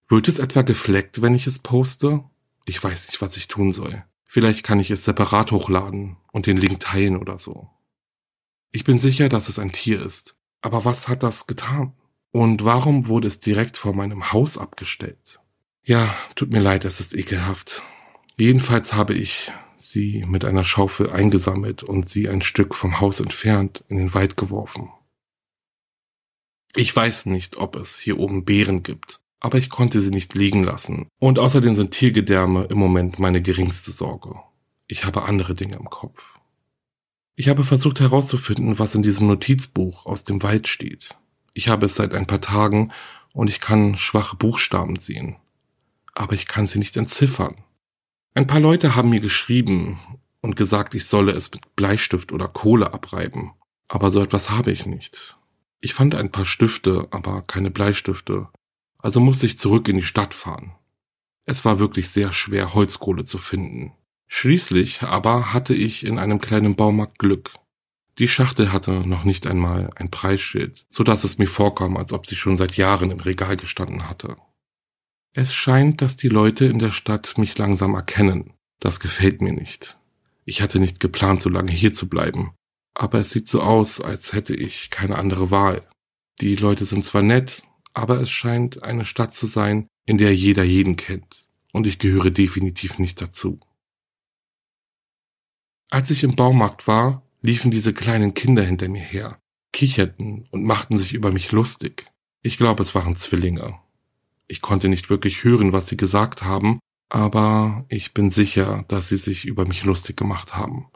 Wird 0.08 0.28
es 0.28 0.38
etwa 0.38 0.62
gefleckt, 0.62 1.22
wenn 1.22 1.34
ich 1.34 1.46
es 1.46 1.58
poste? 1.58 2.24
Ich 2.64 2.82
weiß 2.82 3.08
nicht, 3.08 3.20
was 3.20 3.36
ich 3.36 3.48
tun 3.48 3.72
soll. 3.72 4.04
Vielleicht 4.24 4.64
kann 4.64 4.80
ich 4.80 4.90
es 4.90 5.04
separat 5.04 5.52
hochladen 5.52 6.16
und 6.32 6.46
den 6.46 6.56
Link 6.56 6.80
teilen 6.80 7.16
oder 7.16 7.38
so. 7.38 7.68
Ich 8.70 8.84
bin 8.84 8.98
sicher, 8.98 9.28
dass 9.28 9.48
es 9.48 9.58
ein 9.58 9.72
Tier 9.72 10.02
ist. 10.02 10.36
Aber 10.62 10.84
was 10.84 11.08
hat 11.08 11.22
das 11.22 11.46
getan? 11.46 11.92
Und 12.30 12.64
warum 12.64 13.08
wurde 13.08 13.28
es 13.28 13.40
direkt 13.40 13.76
vor 13.76 13.92
meinem 13.92 14.32
Haus 14.32 14.56
abgestellt? 14.56 15.40
Ja, 15.84 16.14
tut 16.34 16.50
mir 16.50 16.60
leid, 16.60 16.84
es 16.84 17.00
ist 17.00 17.14
ekelhaft. 17.14 17.82
Jedenfalls 18.38 18.94
habe 18.94 19.14
ich 19.14 19.52
sie 19.76 20.24
mit 20.26 20.44
einer 20.44 20.64
Schaufel 20.64 21.10
eingesammelt 21.10 21.82
und 21.82 22.08
sie 22.08 22.28
ein 22.28 22.40
Stück 22.40 22.74
vom 22.74 23.00
Haus 23.00 23.20
entfernt 23.20 23.84
in 23.88 23.96
den 23.98 24.14
Wald 24.14 24.36
geworfen. 24.36 24.90
Ich 26.74 26.94
weiß 26.94 27.26
nicht, 27.26 27.56
ob 27.56 27.76
es 27.76 27.98
hier 27.98 28.18
oben 28.18 28.44
Bären 28.44 28.82
gibt, 28.82 29.20
aber 29.42 29.58
ich 29.58 29.70
konnte 29.70 30.00
sie 30.00 30.12
nicht 30.12 30.34
liegen 30.34 30.62
lassen. 30.62 31.08
Und 31.18 31.40
außerdem 31.40 31.74
sind 31.74 31.90
Tiergedärme 31.90 32.64
im 32.64 32.78
Moment 32.78 33.18
meine 33.18 33.42
geringste 33.42 33.90
Sorge. 33.90 34.36
Ich 34.86 35.04
habe 35.04 35.24
andere 35.24 35.56
Dinge 35.56 35.74
im 35.74 35.90
Kopf. 35.90 36.38
Ich 37.34 37.48
habe 37.48 37.64
versucht 37.64 37.98
herauszufinden, 37.98 38.78
was 38.78 38.94
in 38.94 39.02
diesem 39.02 39.26
Notizbuch 39.26 40.06
aus 40.06 40.22
dem 40.22 40.44
Wald 40.44 40.68
steht. 40.68 41.18
Ich 41.54 41.68
habe 41.68 41.86
es 41.86 41.96
seit 41.96 42.14
ein 42.14 42.26
paar 42.26 42.40
Tagen 42.40 42.92
und 43.32 43.48
ich 43.48 43.58
kann 43.58 43.96
schwache 43.96 44.36
Buchstaben 44.36 44.94
sehen. 44.94 45.36
Aber 46.14 46.34
ich 46.34 46.46
kann 46.46 46.68
sie 46.68 46.78
nicht 46.78 46.96
entziffern. 46.96 47.56
Ein 48.34 48.46
paar 48.46 48.60
Leute 48.60 48.94
haben 48.94 49.10
mir 49.10 49.20
geschrieben 49.20 49.98
und 50.40 50.54
gesagt, 50.54 50.94
ich 50.94 51.06
solle 51.06 51.32
es 51.32 51.50
mit 51.50 51.74
Bleistift 51.74 52.30
oder 52.30 52.46
Kohle 52.46 52.94
abreiben. 52.94 53.54
Aber 53.88 54.12
so 54.12 54.22
etwas 54.22 54.50
habe 54.50 54.70
ich 54.70 54.86
nicht. 54.86 55.36
Ich 55.80 55.94
fand 55.94 56.14
ein 56.14 56.30
paar 56.30 56.46
Stifte, 56.46 57.08
aber 57.10 57.42
keine 57.42 57.72
Bleistifte. 57.72 58.48
Also 59.02 59.20
musste 59.20 59.46
ich 59.46 59.58
zurück 59.58 59.88
in 59.88 59.96
die 59.96 60.02
Stadt 60.02 60.32
fahren. 60.32 60.72
Es 61.44 61.64
war 61.64 61.78
wirklich 61.78 62.08
sehr 62.08 62.32
schwer, 62.32 62.72
Holzkohle 62.72 63.24
zu 63.24 63.36
finden. 63.36 63.92
Schließlich 64.28 65.02
aber 65.02 65.52
hatte 65.52 65.74
ich 65.74 66.06
in 66.06 66.18
einem 66.18 66.40
kleinen 66.40 66.76
Baumarkt 66.76 67.18
Glück. 67.18 67.52
Die 68.18 68.28
Schachtel 68.28 68.72
hatte 68.72 69.06
noch 69.06 69.24
nicht 69.24 69.46
einmal 69.46 69.90
ein 69.96 70.10
Preisschild, 70.10 70.86
so 70.88 71.02
dass 71.02 71.24
es 71.24 71.38
mir 71.38 71.48
vorkam, 71.48 71.96
als 71.96 72.12
ob 72.12 72.26
sie 72.26 72.36
schon 72.36 72.56
seit 72.56 72.76
Jahren 72.76 73.10
im 73.10 73.20
Regal 73.20 73.56
gestanden 73.56 74.08
hatte. 74.08 74.36
Es 75.34 75.52
scheint, 75.52 76.00
dass 76.00 76.16
die 76.16 76.28
Leute 76.28 76.66
in 76.66 76.78
der 76.78 76.90
Stadt 76.90 77.38
mich 77.38 77.56
langsam 77.58 77.94
erkennen. 77.94 78.52
Das 78.80 79.00
gefällt 79.00 79.40
mir 79.40 79.52
nicht. 79.52 79.98
Ich 80.44 80.60
hatte 80.60 80.78
nicht 80.78 81.00
geplant, 81.00 81.40
so 81.40 81.48
lange 81.48 81.72
hier 81.72 81.92
zu 81.92 82.08
bleiben. 82.08 82.52
Aber 82.94 83.18
es 83.20 83.30
sieht 83.30 83.48
so 83.48 83.62
aus, 83.62 84.00
als 84.00 84.32
hätte 84.32 84.54
ich 84.54 84.90
keine 84.90 85.16
andere 85.16 85.50
Wahl. 85.50 85.82
Die 86.40 86.56
Leute 86.56 86.84
sind 86.84 87.04
zwar 87.04 87.22
nett, 87.22 87.62
aber 87.94 88.20
es 88.20 88.30
scheint 88.30 88.82
eine 88.82 89.04
Stadt 89.04 89.32
zu 89.32 89.46
sein, 89.46 89.88
in 90.06 90.18
der 90.18 90.34
jeder 90.34 90.64
jeden 90.64 90.96
kennt. 90.96 91.46
Und 91.72 91.86
ich 91.86 91.98
gehöre 91.98 92.30
definitiv 92.30 92.98
nicht 92.98 93.20
dazu. 93.20 93.60
Als 95.90 96.10
ich 96.10 96.24
im 96.24 96.36
Baumarkt 96.36 96.86
war, 96.86 97.22
liefen 97.42 97.70
diese 97.70 97.92
kleinen 97.92 98.34
Kinder 98.34 98.62
hinter 98.62 98.88
mir 98.88 99.02
her, 99.02 99.38
kicherten 99.72 100.46
und 100.50 100.64
machten 100.64 100.98
sich 100.98 101.12
über 101.12 101.32
mich 101.32 101.52
lustig. 101.52 102.06
Ich 102.42 102.56
glaube, 102.56 102.82
es 102.82 102.94
waren 102.94 103.14
Zwillinge. 103.14 103.78
Ich 104.48 104.60
konnte 104.60 104.88
nicht 104.88 105.10
wirklich 105.10 105.44
hören, 105.44 105.72
was 105.72 105.88
sie 105.88 105.96
gesagt 105.96 106.42
haben, 106.42 106.78
aber 107.08 107.84
ich 107.88 108.14
bin 108.14 108.30
sicher, 108.30 108.84
dass 108.88 109.08
sie 109.08 109.16
sich 109.16 109.44
über 109.44 109.66
mich 109.66 109.84
lustig 109.84 110.16
gemacht 110.16 110.54
haben, 110.54 110.86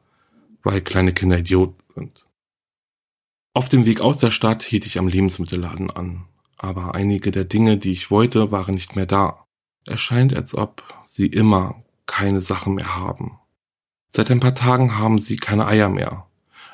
weil 0.63 0.81
kleine 0.81 1.13
Kinder 1.13 1.39
Idioten 1.39 1.83
sind. 1.95 2.27
Auf 3.53 3.69
dem 3.69 3.87
Weg 3.87 4.01
aus 4.01 4.19
der 4.19 4.31
Stadt 4.31 4.63
hielt 4.63 4.87
ich 4.87 4.99
am 4.99 5.09
Lebensmittelladen 5.09 5.91
an, 5.91 6.27
aber 6.57 6.95
einige 6.95 7.31
der 7.31 7.45
Dinge, 7.45 7.79
die 7.79 7.93
ich 7.93 8.11
wollte, 8.11 8.51
waren 8.51 8.75
nicht 8.75 8.97
mehr 8.97 9.07
da. 9.07 9.47
Es 9.85 10.01
scheint, 10.01 10.35
als 10.35 10.55
ob 10.55 10.83
sie 11.07 11.27
immer 11.27 11.83
keine 12.07 12.41
Sachen 12.41 12.75
mehr 12.75 12.97
haben. 12.97 13.39
Seit 14.11 14.31
ein 14.31 14.41
paar 14.41 14.55
Tagen 14.55 14.99
haben 14.99 15.19
sie 15.19 15.37
keine 15.37 15.67
Eier 15.67 15.89
mehr. 15.89 16.27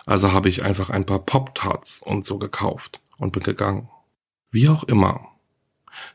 Also 0.07 0.33
habe 0.33 0.49
ich 0.49 0.65
einfach 0.65 0.91
ein 0.91 1.07
paar 1.07 1.21
Pop-Tarts 1.21 2.03
und 2.03 2.25
so 2.25 2.39
gekauft 2.39 3.01
und 3.19 3.33
bin 3.33 3.43
gegangen. 3.43 3.89
Wie 4.51 4.69
auch 4.69 4.85
immer. 4.85 5.29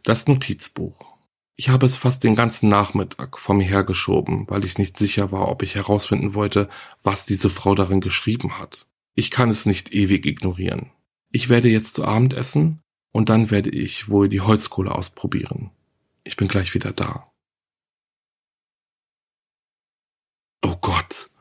Das 0.04 0.28
Notizbuch. 0.28 1.18
Ich 1.56 1.70
habe 1.70 1.86
es 1.86 1.98
fast 1.98 2.24
den 2.24 2.36
ganzen 2.36 2.70
Nachmittag 2.70 3.40
vor 3.40 3.56
mir 3.56 3.66
hergeschoben, 3.66 4.46
weil 4.48 4.64
ich 4.64 4.78
nicht 4.78 4.98
sicher 4.98 5.32
war, 5.32 5.48
ob 5.48 5.64
ich 5.64 5.76
herausfinden 5.76 6.34
wollte, 6.34 6.70
was 7.02 7.26
diese 7.26 7.50
Frau 7.50 7.74
darin 7.74 8.02
geschrieben 8.02 8.60
hat. 8.60 8.86
Ich 9.16 9.32
kann 9.32 9.50
es 9.50 9.66
nicht 9.66 9.92
ewig 9.92 10.26
ignorieren. 10.26 10.92
Ich 11.32 11.50
werde 11.50 11.70
jetzt 11.70 11.96
zu 11.96 12.06
Abend 12.06 12.34
essen 12.34 12.84
und 13.18 13.30
dann 13.30 13.50
werde 13.50 13.72
ich 13.72 14.10
wohl 14.10 14.30
die 14.30 14.42
Holzkohle 14.42 14.94
ausprobieren. 14.94 15.72
Ich 16.24 16.38
bin 16.38 16.48
gleich 16.48 16.76
wieder 16.76 16.92
da. 16.92 17.32
Oh 20.62 20.76
Gott. 20.80 21.32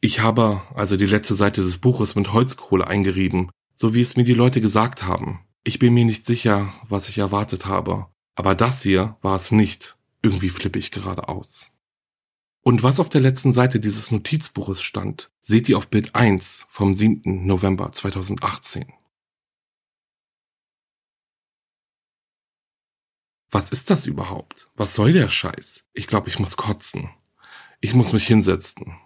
Ich 0.00 0.20
habe 0.20 0.62
also 0.74 0.96
die 0.96 1.04
letzte 1.04 1.34
Seite 1.34 1.62
des 1.62 1.76
Buches 1.76 2.14
mit 2.14 2.32
Holzkohle 2.32 2.86
eingerieben, 2.86 3.50
so 3.74 3.92
wie 3.92 4.00
es 4.00 4.16
mir 4.16 4.24
die 4.24 4.32
Leute 4.32 4.62
gesagt 4.62 5.02
haben. 5.02 5.44
Ich 5.62 5.78
bin 5.78 5.92
mir 5.92 6.06
nicht 6.06 6.24
sicher, 6.24 6.72
was 6.88 7.10
ich 7.10 7.18
erwartet 7.18 7.66
habe, 7.66 8.06
aber 8.34 8.54
das 8.54 8.80
hier 8.80 9.18
war 9.20 9.36
es 9.36 9.50
nicht. 9.50 9.98
Irgendwie 10.22 10.48
flippe 10.48 10.78
ich 10.78 10.90
gerade 10.90 11.28
aus. 11.28 11.70
Und 12.62 12.82
was 12.82 12.98
auf 12.98 13.10
der 13.10 13.20
letzten 13.20 13.52
Seite 13.52 13.78
dieses 13.78 14.10
Notizbuches 14.10 14.80
stand, 14.80 15.30
seht 15.42 15.68
ihr 15.68 15.76
auf 15.76 15.88
Bild 15.88 16.14
1 16.14 16.66
vom 16.70 16.94
7. 16.94 17.44
November 17.44 17.92
2018. 17.92 18.86
Was 23.54 23.70
ist 23.70 23.88
das 23.88 24.06
überhaupt? 24.06 24.68
Was 24.74 24.96
soll 24.96 25.12
der 25.12 25.28
Scheiß? 25.28 25.84
Ich 25.92 26.08
glaube, 26.08 26.28
ich 26.28 26.40
muss 26.40 26.56
kotzen. 26.56 27.10
Ich 27.80 27.94
muss 27.94 28.12
mich 28.12 28.26
hinsetzen. 28.26 28.96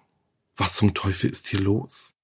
Was 0.56 0.76
zum 0.76 0.94
Teufel 0.94 1.28
ist 1.28 1.48
hier 1.48 1.60
los? 1.60 2.14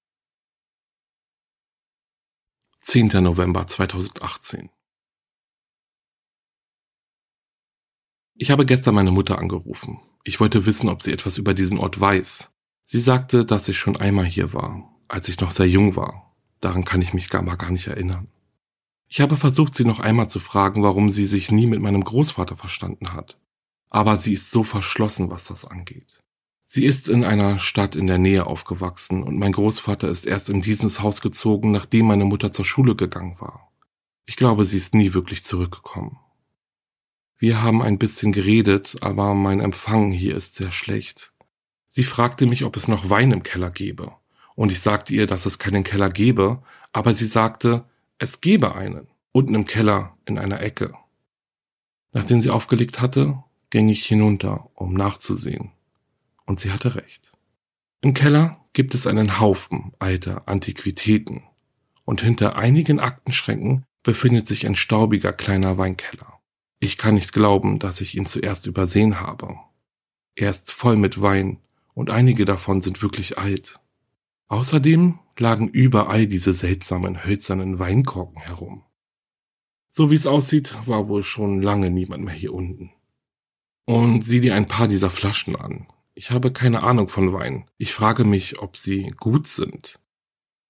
10. 2.81 3.09
November 3.23 3.67
2018 3.67 4.71
Ich 8.37 8.51
habe 8.51 8.65
gestern 8.65 8.95
meine 8.95 9.11
Mutter 9.11 9.37
angerufen. 9.37 10.01
Ich 10.23 10.41
wollte 10.41 10.65
wissen, 10.65 10.89
ob 10.89 11.03
sie 11.03 11.13
etwas 11.13 11.37
über 11.37 11.53
diesen 11.53 11.77
Ort 11.77 12.01
weiß. 12.01 12.55
Sie 12.85 13.01
sagte, 13.01 13.45
dass 13.45 13.69
ich 13.69 13.79
schon 13.79 13.99
einmal 13.99 14.25
hier 14.25 14.55
war, 14.55 14.97
als 15.09 15.29
ich 15.29 15.41
noch 15.41 15.51
sehr 15.51 15.69
jung 15.69 15.95
war. 15.95 16.35
Daran 16.63 16.87
kann 16.87 17.03
ich 17.03 17.13
mich 17.13 17.29
gar 17.29 17.43
mal 17.43 17.57
gar 17.57 17.71
nicht 17.71 17.89
erinnern. 17.89 18.29
Ich 19.09 19.21
habe 19.21 19.37
versucht, 19.37 19.75
sie 19.75 19.85
noch 19.85 20.01
einmal 20.01 20.29
zu 20.29 20.41
fragen, 20.41 20.83
warum 20.83 21.11
sie 21.11 21.25
sich 21.25 21.51
nie 21.51 21.67
mit 21.67 21.81
meinem 21.81 22.05
Großvater 22.05 22.57
verstanden 22.57 23.13
hat. 23.13 23.39
Aber 23.91 24.17
sie 24.17 24.33
ist 24.33 24.51
so 24.51 24.65
verschlossen, 24.65 25.31
was 25.31 25.47
das 25.47 25.65
angeht. 25.65 26.21
Sie 26.67 26.87
ist 26.87 27.09
in 27.09 27.25
einer 27.25 27.59
Stadt 27.61 27.95
in 27.95 28.07
der 28.07 28.19
Nähe 28.19 28.47
aufgewachsen 28.47 29.23
und 29.23 29.39
mein 29.39 29.53
Großvater 29.53 30.09
ist 30.09 30.25
erst 30.25 30.49
in 30.49 30.63
dieses 30.63 31.01
Haus 31.01 31.21
gezogen, 31.21 31.71
nachdem 31.71 32.07
meine 32.07 32.25
Mutter 32.25 32.51
zur 32.51 32.65
Schule 32.65 32.97
gegangen 32.97 33.37
war. 33.39 33.71
Ich 34.27 34.37
glaube, 34.37 34.65
sie 34.65 34.79
ist 34.79 34.95
nie 34.95 35.13
wirklich 35.15 35.45
zurückgekommen. 35.45 36.19
Wir 37.39 37.63
haben 37.63 37.83
ein 37.83 37.99
bisschen 37.99 38.33
geredet, 38.33 38.97
aber 39.03 39.35
mein 39.35 39.61
Empfang 39.61 40.11
hier 40.11 40.35
ist 40.35 40.55
sehr 40.55 40.73
schlecht. 40.73 41.33
Sie 41.89 42.03
fragte 42.03 42.47
mich, 42.47 42.65
ob 42.65 42.77
es 42.77 42.89
noch 42.89 43.11
Wein 43.11 43.31
im 43.31 43.43
Keller 43.43 43.71
gebe. 43.71 44.13
Und 44.57 44.73
ich 44.73 44.81
sagte 44.81 45.15
ihr, 45.15 45.27
dass 45.27 45.47
es 45.47 45.59
keinen 45.59 45.85
Keller 45.85 46.11
gebe, 46.11 46.63
aber 46.93 47.15
sie 47.15 47.27
sagte, 47.27 47.85
es 48.19 48.41
gebe 48.41 48.75
einen, 48.75 49.09
unten 49.33 49.55
im 49.55 49.67
Keller 49.67 50.17
in 50.25 50.39
einer 50.39 50.61
Ecke. 50.61 50.95
Nachdem 52.13 52.41
sie 52.41 52.51
aufgelegt 52.51 53.01
hatte, 53.01 53.43
ging 53.71 53.89
ich 53.89 54.07
hinunter, 54.07 54.71
um 54.75 54.95
nachzusehen. 54.95 55.73
Und 56.47 56.61
sie 56.61 56.71
hatte 56.71 56.95
recht. 56.95 57.33
Im 58.01 58.15
Keller 58.15 58.65
gibt 58.73 58.95
es 58.95 59.07
einen 59.07 59.41
Haufen 59.41 59.93
alter 59.99 60.47
Antiquitäten. 60.47 61.43
Und 62.05 62.21
hinter 62.21 62.57
einigen 62.57 63.01
Aktenschränken 63.01 63.85
befindet 64.03 64.47
sich 64.47 64.67
ein 64.67 64.75
staubiger 64.75 65.33
kleiner 65.33 65.79
Weinkeller. 65.79 66.41
Ich 66.79 66.99
kann 66.99 67.15
nicht 67.15 67.33
glauben, 67.33 67.79
dass 67.79 68.01
ich 68.01 68.15
ihn 68.15 68.27
zuerst 68.27 68.67
übersehen 68.67 69.21
habe. 69.21 69.57
Er 70.37 70.51
ist 70.51 70.71
voll 70.71 70.97
mit 70.97 71.23
Wein 71.23 71.59
und 71.95 72.11
einige 72.11 72.45
davon 72.45 72.81
sind 72.81 73.03
wirklich 73.03 73.39
alt. 73.39 73.81
Außerdem 74.49 75.19
lagen 75.39 75.69
überall 75.69 76.27
diese 76.27 76.53
seltsamen 76.53 77.25
hölzernen 77.25 77.79
Weinkorken 77.79 78.41
herum. 78.41 78.85
So 79.91 80.11
wie 80.11 80.17
es 80.17 80.27
aussieht, 80.27 80.75
war 80.87 81.09
wohl 81.09 81.23
schon 81.23 81.63
lange 81.63 81.91
niemand 81.91 82.25
mehr 82.25 82.35
hier 82.35 82.53
unten. 82.53 82.91
Und 83.87 84.23
sieh 84.23 84.41
dir 84.41 84.55
ein 84.55 84.67
paar 84.67 84.89
dieser 84.89 85.11
Flaschen 85.11 85.57
an. 85.57 85.87
Ich 86.15 86.31
habe 86.31 86.53
keine 86.53 86.83
Ahnung 86.83 87.09
von 87.09 87.33
Wein. 87.33 87.69
Ich 87.77 87.93
frage 87.93 88.25
mich, 88.25 88.59
ob 88.61 88.77
sie 88.77 89.13
gut 89.19 89.47
sind. 89.47 90.01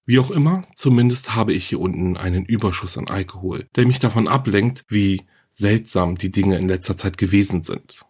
Wie 0.06 0.18
auch 0.18 0.30
immer, 0.30 0.66
zumindest 0.74 1.34
habe 1.34 1.52
ich 1.52 1.66
hier 1.66 1.80
unten 1.80 2.16
einen 2.16 2.44
Überschuss 2.44 2.98
an 2.98 3.08
Alkohol, 3.08 3.68
der 3.76 3.86
mich 3.86 3.98
davon 3.98 4.28
ablenkt, 4.28 4.84
wie 4.88 5.22
seltsam 5.52 6.16
die 6.16 6.30
Dinge 6.30 6.58
in 6.58 6.68
letzter 6.68 6.96
Zeit 6.96 7.16
gewesen 7.16 7.62
sind. 7.62 8.04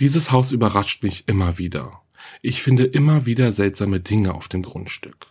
Dieses 0.00 0.32
Haus 0.32 0.50
überrascht 0.50 1.02
mich 1.02 1.28
immer 1.28 1.58
wieder. 1.58 1.99
Ich 2.42 2.62
finde 2.62 2.84
immer 2.84 3.26
wieder 3.26 3.52
seltsame 3.52 4.00
Dinge 4.00 4.34
auf 4.34 4.48
dem 4.48 4.62
Grundstück. 4.62 5.26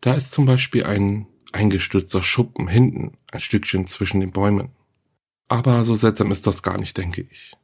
Da 0.00 0.14
ist 0.14 0.32
zum 0.32 0.46
Beispiel 0.46 0.84
ein 0.84 1.26
eingestürzter 1.52 2.22
Schuppen 2.22 2.68
hinten, 2.68 3.16
ein 3.30 3.40
Stückchen 3.40 3.86
zwischen 3.86 4.20
den 4.20 4.32
Bäumen. 4.32 4.70
Aber 5.48 5.84
so 5.84 5.94
seltsam 5.94 6.30
ist 6.30 6.46
das 6.46 6.62
gar 6.62 6.78
nicht, 6.78 6.96
denke 6.96 7.26
ich. 7.30 7.56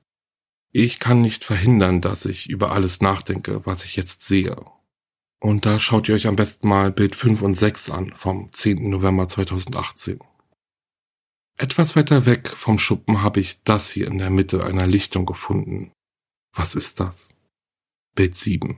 Ich 0.71 0.99
kann 0.99 1.23
nicht 1.23 1.45
verhindern, 1.45 2.01
dass 2.01 2.27
ich 2.27 2.51
über 2.51 2.73
alles 2.73 3.01
nachdenke, 3.01 3.65
was 3.65 3.85
ich 3.85 3.97
jetzt 3.97 4.23
sehe. 4.23 4.65
Und 5.41 5.67
da 5.67 5.79
schaut 5.79 6.09
ihr 6.09 6.15
euch 6.15 6.27
am 6.27 6.37
besten 6.37 6.69
mal 6.69 6.93
Bild 6.93 7.15
5 7.15 7.43
und 7.43 7.55
6 7.55 7.91
an 7.91 8.13
vom 8.15 8.53
10. 8.53 8.91
November 8.91 9.29
2018. 9.29 10.19
Etwas 11.59 11.97
weiter 11.97 12.27
weg 12.27 12.49
vom 12.49 12.79
Schuppen 12.79 13.23
habe 13.23 13.41
ich 13.41 13.63
das 13.65 13.91
hier 13.91 14.07
in 14.07 14.19
der 14.19 14.31
Mitte 14.31 14.65
einer 14.65 14.87
Lichtung 14.87 15.27
gefunden. 15.27 15.93
Was 16.55 16.75
ist 16.75 17.01
das? 17.01 17.31
Bild 18.19 18.35
7. 18.35 18.77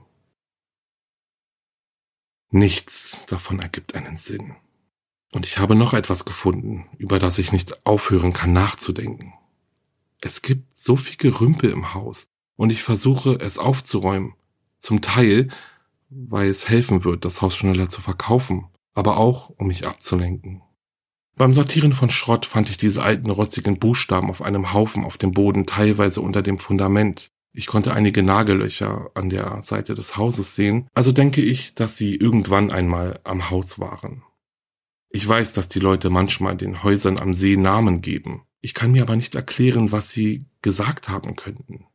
Nichts 2.51 3.25
davon 3.25 3.59
ergibt 3.59 3.95
einen 3.95 4.19
Sinn. 4.19 4.55
Und 5.33 5.47
ich 5.47 5.57
habe 5.57 5.75
noch 5.75 5.95
etwas 5.95 6.27
gefunden, 6.27 6.91
über 6.99 7.19
das 7.19 7.39
ich 7.39 7.51
nicht 7.51 7.87
aufhören 7.87 8.35
kann 8.35 8.53
nachzudenken. 8.53 9.33
Es 10.21 10.43
gibt 10.43 10.77
so 10.77 10.97
viel 10.97 11.17
Gerümpel 11.17 11.71
im 11.71 11.95
Haus 11.95 12.29
und 12.57 12.71
ich 12.71 12.83
versuche 12.83 13.39
es 13.41 13.59
aufzuräumen. 13.59 14.35
Zum 14.79 15.01
Teil, 15.01 15.49
weil 16.11 16.51
es 16.51 16.69
helfen 16.69 17.05
wird, 17.05 17.25
das 17.25 17.41
Haus 17.41 17.57
schneller 17.57 17.89
zu 17.89 18.03
verkaufen, 18.03 18.67
aber 18.93 19.17
auch, 19.17 19.49
um 19.49 19.69
mich 19.69 19.87
abzulenken. 19.87 20.61
Beim 21.37 21.55
Sortieren 21.55 21.95
von 21.95 22.11
Schrott 22.11 22.45
fand 22.45 22.69
ich 22.69 22.77
diese 22.77 23.03
alten 23.03 23.31
rostigen 23.31 23.79
Buchstaben 23.79 24.29
auf 24.29 24.43
einem 24.43 24.75
Haufen 24.75 25.03
auf 25.03 25.17
dem 25.17 25.33
Boden, 25.33 25.65
teilweise 25.65 26.21
unter 26.21 26.43
dem 26.43 26.59
Fundament. 26.59 27.33
Ich 27.53 27.67
konnte 27.67 27.93
einige 27.93 28.23
Nagellöcher 28.23 29.11
an 29.15 29.29
der 29.29 29.63
Seite 29.63 29.95
des 29.95 30.17
Hauses 30.17 30.55
sehen, 30.55 30.89
also 30.95 31.11
denke 31.11 31.43
ich, 31.43 31.75
dass 31.75 31.97
sie 31.97 32.15
irgendwann 32.15 32.71
einmal 32.71 33.21
am 33.25 33.51
Haus 33.51 33.79
waren. 33.79 34.23
Ich 35.09 35.27
weiß, 35.27 35.53
dass 35.55 35.69
die 35.69 35.81
Leute 35.81 36.09
manchmal 36.11 36.57
den 36.57 36.85
Häusern 36.85 37.19
am 37.19 37.35
See 37.35 37.57
Namen 37.57 38.01
geben. 38.01 38.43
Ich 38.61 38.75
kann 38.75 38.93
mir 38.93 39.03
aber 39.03 39.17
nicht 39.17 39.35
erklären, 39.35 39.91
was 39.91 40.11
sie 40.11 40.47
gesagt 40.63 41.09
haben 41.09 41.35
könnten. 41.35 41.87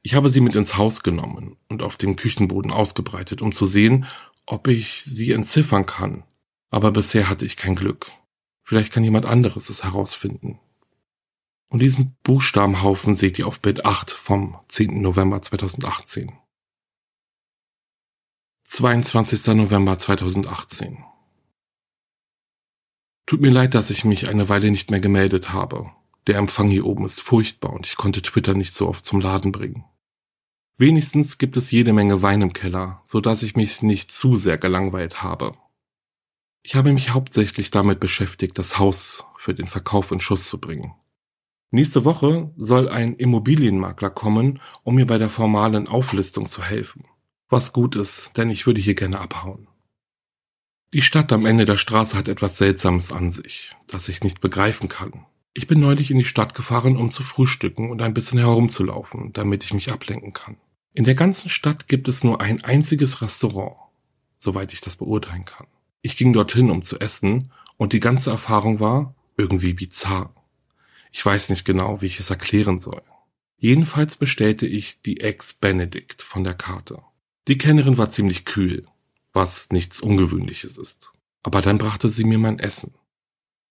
Ich 0.00 0.14
habe 0.14 0.30
sie 0.30 0.40
mit 0.40 0.54
ins 0.54 0.78
Haus 0.78 1.02
genommen 1.02 1.56
und 1.68 1.82
auf 1.82 1.96
dem 1.96 2.16
Küchenboden 2.16 2.72
ausgebreitet, 2.72 3.42
um 3.42 3.52
zu 3.52 3.66
sehen, 3.66 4.06
ob 4.46 4.66
ich 4.68 5.04
sie 5.04 5.32
entziffern 5.32 5.84
kann. 5.84 6.24
Aber 6.70 6.90
bisher 6.90 7.28
hatte 7.28 7.44
ich 7.44 7.56
kein 7.56 7.76
Glück. 7.76 8.10
Vielleicht 8.62 8.92
kann 8.92 9.04
jemand 9.04 9.26
anderes 9.26 9.68
es 9.68 9.84
herausfinden. 9.84 10.58
Und 11.72 11.78
diesen 11.78 12.18
Buchstabenhaufen 12.22 13.14
seht 13.14 13.38
ihr 13.38 13.46
auf 13.46 13.58
Bild 13.58 13.86
8 13.86 14.10
vom 14.10 14.58
10. 14.68 15.00
November 15.00 15.40
2018. 15.40 16.30
22. 18.64 19.54
November 19.54 19.96
2018. 19.96 21.02
Tut 23.24 23.40
mir 23.40 23.50
leid, 23.50 23.74
dass 23.74 23.88
ich 23.88 24.04
mich 24.04 24.28
eine 24.28 24.50
Weile 24.50 24.70
nicht 24.70 24.90
mehr 24.90 25.00
gemeldet 25.00 25.54
habe. 25.54 25.90
Der 26.26 26.36
Empfang 26.36 26.68
hier 26.68 26.84
oben 26.84 27.06
ist 27.06 27.22
furchtbar 27.22 27.72
und 27.72 27.86
ich 27.86 27.96
konnte 27.96 28.20
Twitter 28.20 28.52
nicht 28.52 28.74
so 28.74 28.86
oft 28.86 29.06
zum 29.06 29.22
Laden 29.22 29.50
bringen. 29.50 29.86
Wenigstens 30.76 31.38
gibt 31.38 31.56
es 31.56 31.70
jede 31.70 31.94
Menge 31.94 32.20
Wein 32.20 32.42
im 32.42 32.52
Keller, 32.52 33.02
so 33.06 33.22
dass 33.22 33.42
ich 33.42 33.56
mich 33.56 33.80
nicht 33.80 34.12
zu 34.12 34.36
sehr 34.36 34.58
gelangweilt 34.58 35.22
habe. 35.22 35.56
Ich 36.62 36.74
habe 36.74 36.92
mich 36.92 37.14
hauptsächlich 37.14 37.70
damit 37.70 37.98
beschäftigt, 37.98 38.58
das 38.58 38.78
Haus 38.78 39.24
für 39.38 39.54
den 39.54 39.68
Verkauf 39.68 40.12
in 40.12 40.20
Schuss 40.20 40.46
zu 40.46 40.58
bringen. 40.58 40.94
Nächste 41.74 42.04
Woche 42.04 42.52
soll 42.58 42.90
ein 42.90 43.16
Immobilienmakler 43.16 44.10
kommen, 44.10 44.60
um 44.84 44.94
mir 44.94 45.06
bei 45.06 45.16
der 45.16 45.30
formalen 45.30 45.88
Auflistung 45.88 46.44
zu 46.44 46.62
helfen. 46.62 47.06
Was 47.48 47.72
gut 47.72 47.96
ist, 47.96 48.36
denn 48.36 48.50
ich 48.50 48.66
würde 48.66 48.80
hier 48.80 48.94
gerne 48.94 49.18
abhauen. 49.18 49.68
Die 50.92 51.00
Stadt 51.00 51.32
am 51.32 51.46
Ende 51.46 51.64
der 51.64 51.78
Straße 51.78 52.14
hat 52.14 52.28
etwas 52.28 52.58
Seltsames 52.58 53.10
an 53.10 53.32
sich, 53.32 53.74
das 53.86 54.10
ich 54.10 54.22
nicht 54.22 54.42
begreifen 54.42 54.90
kann. 54.90 55.24
Ich 55.54 55.66
bin 55.66 55.80
neulich 55.80 56.10
in 56.10 56.18
die 56.18 56.26
Stadt 56.26 56.52
gefahren, 56.52 56.98
um 56.98 57.10
zu 57.10 57.22
frühstücken 57.22 57.90
und 57.90 58.02
ein 58.02 58.12
bisschen 58.12 58.38
herumzulaufen, 58.38 59.32
damit 59.32 59.64
ich 59.64 59.72
mich 59.72 59.90
ablenken 59.90 60.34
kann. 60.34 60.58
In 60.92 61.04
der 61.04 61.14
ganzen 61.14 61.48
Stadt 61.48 61.88
gibt 61.88 62.06
es 62.06 62.22
nur 62.22 62.42
ein 62.42 62.62
einziges 62.64 63.22
Restaurant, 63.22 63.76
soweit 64.38 64.74
ich 64.74 64.82
das 64.82 64.96
beurteilen 64.96 65.46
kann. 65.46 65.66
Ich 66.02 66.18
ging 66.18 66.34
dorthin, 66.34 66.70
um 66.70 66.82
zu 66.82 67.00
essen, 67.00 67.50
und 67.78 67.94
die 67.94 68.00
ganze 68.00 68.28
Erfahrung 68.28 68.78
war 68.78 69.14
irgendwie 69.38 69.72
bizarr. 69.72 70.34
Ich 71.12 71.24
weiß 71.24 71.50
nicht 71.50 71.64
genau, 71.64 72.00
wie 72.02 72.06
ich 72.06 72.18
es 72.18 72.30
erklären 72.30 72.78
soll. 72.78 73.02
Jedenfalls 73.58 74.16
bestellte 74.16 74.66
ich 74.66 75.02
die 75.02 75.20
Ex 75.20 75.54
Benedict 75.54 76.22
von 76.22 76.42
der 76.42 76.54
Karte. 76.54 77.02
Die 77.46 77.58
Kennerin 77.58 77.98
war 77.98 78.08
ziemlich 78.08 78.44
kühl, 78.44 78.86
was 79.32 79.70
nichts 79.70 80.00
Ungewöhnliches 80.00 80.78
ist. 80.78 81.12
Aber 81.42 81.60
dann 81.60 81.78
brachte 81.78 82.08
sie 82.08 82.24
mir 82.24 82.38
mein 82.38 82.58
Essen. 82.58 82.94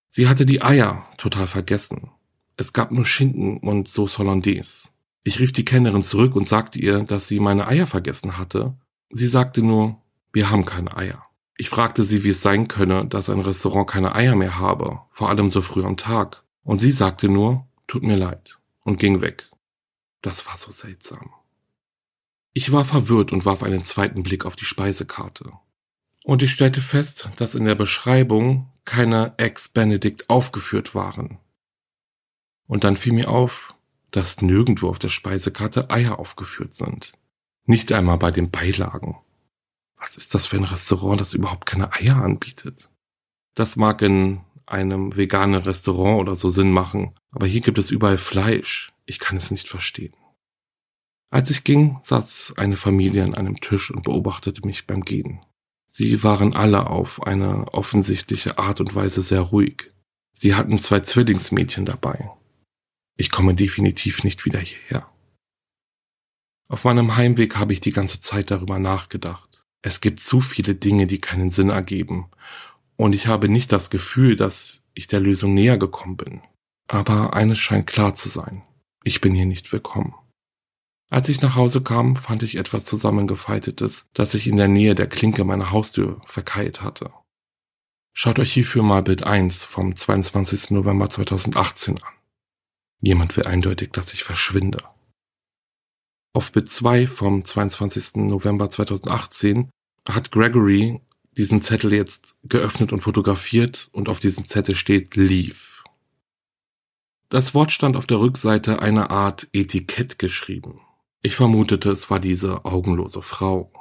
Sie 0.09 0.27
hatte 0.27 0.45
die 0.45 0.61
Eier 0.61 1.07
total 1.17 1.47
vergessen. 1.47 2.11
Es 2.57 2.73
gab 2.73 2.91
nur 2.91 3.05
Schinken 3.05 3.57
und 3.57 3.89
Sauce 3.89 4.17
Hollandaise. 4.17 4.89
Ich 5.23 5.39
rief 5.39 5.51
die 5.51 5.65
Kennerin 5.65 6.03
zurück 6.03 6.35
und 6.35 6.47
sagte 6.47 6.79
ihr, 6.79 7.03
dass 7.03 7.27
sie 7.27 7.39
meine 7.39 7.67
Eier 7.67 7.87
vergessen 7.87 8.37
hatte. 8.37 8.75
Sie 9.09 9.27
sagte 9.27 9.61
nur, 9.61 10.01
wir 10.33 10.49
haben 10.49 10.65
keine 10.65 10.95
Eier. 10.95 11.25
Ich 11.57 11.69
fragte 11.69 12.03
sie, 12.03 12.23
wie 12.23 12.29
es 12.29 12.41
sein 12.41 12.67
könne, 12.67 13.05
dass 13.05 13.29
ein 13.29 13.39
Restaurant 13.39 13.89
keine 13.89 14.15
Eier 14.15 14.35
mehr 14.35 14.57
habe, 14.57 15.01
vor 15.11 15.29
allem 15.29 15.51
so 15.51 15.61
früh 15.61 15.83
am 15.83 15.97
Tag. 15.97 16.43
Und 16.63 16.79
sie 16.79 16.91
sagte 16.91 17.27
nur, 17.27 17.67
tut 17.87 18.03
mir 18.03 18.17
leid, 18.17 18.59
und 18.83 18.99
ging 18.99 19.21
weg. 19.21 19.49
Das 20.21 20.45
war 20.45 20.57
so 20.57 20.71
seltsam. 20.71 21.31
Ich 22.53 22.71
war 22.71 22.85
verwirrt 22.85 23.31
und 23.31 23.45
warf 23.45 23.63
einen 23.63 23.83
zweiten 23.83 24.23
Blick 24.23 24.45
auf 24.45 24.55
die 24.55 24.65
Speisekarte. 24.65 25.53
Und 26.23 26.43
ich 26.43 26.51
stellte 26.51 26.81
fest, 26.81 27.29
dass 27.37 27.55
in 27.55 27.65
der 27.65 27.75
Beschreibung 27.75 28.69
keine 28.85 29.33
Ex-Benedict 29.37 30.29
aufgeführt 30.29 30.93
waren. 30.93 31.39
Und 32.67 32.83
dann 32.83 32.95
fiel 32.95 33.13
mir 33.13 33.29
auf, 33.29 33.73
dass 34.11 34.41
nirgendwo 34.41 34.89
auf 34.89 34.99
der 34.99 35.09
Speisekarte 35.09 35.89
Eier 35.89 36.19
aufgeführt 36.19 36.75
sind. 36.75 37.13
Nicht 37.65 37.91
einmal 37.91 38.17
bei 38.17 38.31
den 38.31 38.51
Beilagen. 38.51 39.17
Was 39.97 40.17
ist 40.17 40.33
das 40.35 40.47
für 40.47 40.57
ein 40.57 40.63
Restaurant, 40.63 41.21
das 41.21 41.33
überhaupt 41.33 41.65
keine 41.65 41.93
Eier 41.93 42.17
anbietet? 42.17 42.89
Das 43.55 43.75
mag 43.75 44.01
in 44.01 44.41
einem 44.65 45.15
veganen 45.15 45.61
Restaurant 45.61 46.19
oder 46.19 46.35
so 46.35 46.49
Sinn 46.49 46.71
machen, 46.71 47.15
aber 47.31 47.47
hier 47.47 47.61
gibt 47.61 47.77
es 47.77 47.91
überall 47.91 48.17
Fleisch. 48.17 48.91
Ich 49.05 49.19
kann 49.19 49.37
es 49.37 49.51
nicht 49.51 49.67
verstehen. 49.67 50.13
Als 51.29 51.49
ich 51.49 51.63
ging, 51.63 51.99
saß 52.03 52.55
eine 52.57 52.77
Familie 52.77 53.23
an 53.23 53.35
einem 53.35 53.59
Tisch 53.59 53.91
und 53.91 54.03
beobachtete 54.03 54.65
mich 54.65 54.85
beim 54.85 55.03
Gehen. 55.03 55.39
Sie 55.87 56.23
waren 56.23 56.53
alle 56.53 56.87
auf 56.87 57.23
eine 57.23 57.73
offensichtliche 57.73 58.57
Art 58.57 58.79
und 58.79 58.95
Weise 58.95 59.21
sehr 59.21 59.41
ruhig. 59.41 59.91
Sie 60.33 60.55
hatten 60.55 60.79
zwei 60.79 61.01
Zwillingsmädchen 61.01 61.85
dabei. 61.85 62.31
Ich 63.17 63.31
komme 63.31 63.55
definitiv 63.55 64.23
nicht 64.23 64.45
wieder 64.45 64.59
hierher. 64.59 65.09
Auf 66.67 66.85
meinem 66.85 67.17
Heimweg 67.17 67.57
habe 67.57 67.73
ich 67.73 67.81
die 67.81 67.91
ganze 67.91 68.21
Zeit 68.21 68.51
darüber 68.51 68.79
nachgedacht. 68.79 69.63
Es 69.81 69.99
gibt 69.99 70.19
zu 70.19 70.41
viele 70.41 70.75
Dinge, 70.75 71.07
die 71.07 71.19
keinen 71.19 71.49
Sinn 71.49 71.69
ergeben, 71.69 72.29
und 73.01 73.15
ich 73.15 73.25
habe 73.25 73.49
nicht 73.49 73.71
das 73.71 73.89
Gefühl, 73.89 74.35
dass 74.35 74.83
ich 74.93 75.07
der 75.07 75.19
Lösung 75.19 75.55
näher 75.55 75.79
gekommen 75.79 76.17
bin. 76.17 76.43
Aber 76.87 77.33
eines 77.33 77.57
scheint 77.57 77.87
klar 77.87 78.13
zu 78.13 78.29
sein. 78.29 78.61
Ich 79.03 79.21
bin 79.21 79.33
hier 79.33 79.47
nicht 79.47 79.73
willkommen. 79.73 80.13
Als 81.09 81.27
ich 81.27 81.41
nach 81.41 81.55
Hause 81.55 81.81
kam, 81.81 82.15
fand 82.15 82.43
ich 82.43 82.57
etwas 82.57 82.85
zusammengefaltetes, 82.85 84.07
das 84.13 84.33
sich 84.33 84.45
in 84.45 84.55
der 84.55 84.67
Nähe 84.67 84.93
der 84.93 85.07
Klinke 85.07 85.45
meiner 85.45 85.71
Haustür 85.71 86.21
verkeilt 86.25 86.83
hatte. 86.83 87.11
Schaut 88.13 88.37
euch 88.37 88.53
hierfür 88.53 88.83
mal 88.83 89.01
Bild 89.01 89.23
1 89.23 89.65
vom 89.65 89.95
22. 89.95 90.69
November 90.69 91.09
2018 91.09 91.97
an. 92.03 92.13
Jemand 93.01 93.35
will 93.35 93.47
eindeutig, 93.47 93.93
dass 93.93 94.13
ich 94.13 94.23
verschwinde. 94.23 94.83
Auf 96.33 96.51
Bild 96.51 96.69
2 96.69 97.07
vom 97.07 97.43
22. 97.43 98.17
November 98.27 98.69
2018 98.69 99.71
hat 100.07 100.29
Gregory 100.29 101.01
diesen 101.37 101.61
Zettel 101.61 101.93
jetzt 101.93 102.37
geöffnet 102.43 102.91
und 102.91 103.01
fotografiert 103.01 103.89
und 103.91 104.09
auf 104.09 104.19
diesem 104.19 104.45
Zettel 104.45 104.75
steht 104.75 105.15
Leave. 105.15 105.83
Das 107.29 107.53
Wort 107.53 107.71
stand 107.71 107.95
auf 107.95 108.05
der 108.05 108.19
Rückseite 108.19 108.81
einer 108.81 109.09
Art 109.09 109.47
Etikett 109.53 110.19
geschrieben. 110.19 110.81
Ich 111.21 111.35
vermutete, 111.35 111.89
es 111.91 112.09
war 112.09 112.19
diese 112.19 112.65
augenlose 112.65 113.21
Frau. 113.21 113.71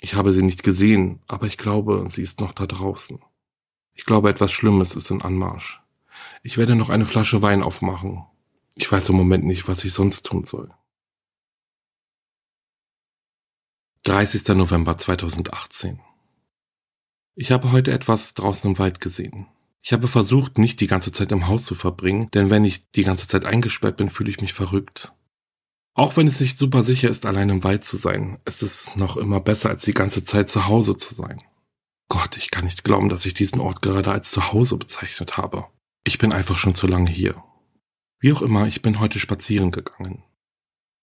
Ich 0.00 0.14
habe 0.14 0.32
sie 0.32 0.42
nicht 0.42 0.62
gesehen, 0.62 1.22
aber 1.26 1.46
ich 1.46 1.56
glaube, 1.56 2.04
sie 2.08 2.22
ist 2.22 2.40
noch 2.40 2.52
da 2.52 2.66
draußen. 2.66 3.20
Ich 3.94 4.04
glaube, 4.04 4.28
etwas 4.28 4.52
Schlimmes 4.52 4.96
ist 4.96 5.10
in 5.10 5.22
Anmarsch. 5.22 5.80
Ich 6.42 6.58
werde 6.58 6.74
noch 6.74 6.90
eine 6.90 7.06
Flasche 7.06 7.40
Wein 7.40 7.62
aufmachen. 7.62 8.26
Ich 8.74 8.90
weiß 8.90 9.08
im 9.08 9.16
Moment 9.16 9.44
nicht, 9.44 9.66
was 9.68 9.84
ich 9.84 9.94
sonst 9.94 10.26
tun 10.26 10.44
soll. 10.44 10.70
30. 14.02 14.48
November 14.48 14.98
2018. 14.98 16.00
Ich 17.36 17.50
habe 17.50 17.72
heute 17.72 17.90
etwas 17.90 18.34
draußen 18.34 18.70
im 18.70 18.78
Wald 18.78 19.00
gesehen. 19.00 19.46
Ich 19.82 19.92
habe 19.92 20.06
versucht, 20.06 20.56
nicht 20.56 20.80
die 20.80 20.86
ganze 20.86 21.10
Zeit 21.10 21.32
im 21.32 21.48
Haus 21.48 21.64
zu 21.64 21.74
verbringen, 21.74 22.30
denn 22.32 22.48
wenn 22.48 22.64
ich 22.64 22.90
die 22.92 23.02
ganze 23.02 23.26
Zeit 23.26 23.44
eingesperrt 23.44 23.96
bin, 23.96 24.08
fühle 24.08 24.30
ich 24.30 24.40
mich 24.40 24.52
verrückt. 24.52 25.12
Auch 25.94 26.16
wenn 26.16 26.28
es 26.28 26.40
nicht 26.40 26.58
super 26.58 26.84
sicher 26.84 27.10
ist, 27.10 27.26
allein 27.26 27.50
im 27.50 27.64
Wald 27.64 27.82
zu 27.82 27.96
sein, 27.96 28.38
ist 28.44 28.62
es 28.62 28.94
noch 28.94 29.16
immer 29.16 29.40
besser, 29.40 29.70
als 29.70 29.82
die 29.82 29.94
ganze 29.94 30.22
Zeit 30.22 30.48
zu 30.48 30.68
Hause 30.68 30.96
zu 30.96 31.14
sein. 31.14 31.42
Gott, 32.08 32.36
ich 32.36 32.52
kann 32.52 32.64
nicht 32.64 32.84
glauben, 32.84 33.08
dass 33.08 33.26
ich 33.26 33.34
diesen 33.34 33.60
Ort 33.60 33.82
gerade 33.82 34.12
als 34.12 34.30
Zuhause 34.30 34.76
bezeichnet 34.76 35.36
habe. 35.36 35.66
Ich 36.04 36.18
bin 36.18 36.32
einfach 36.32 36.56
schon 36.56 36.74
zu 36.74 36.86
lange 36.86 37.10
hier. 37.10 37.42
Wie 38.20 38.32
auch 38.32 38.42
immer, 38.42 38.68
ich 38.68 38.80
bin 38.80 39.00
heute 39.00 39.18
spazieren 39.18 39.72
gegangen. 39.72 40.22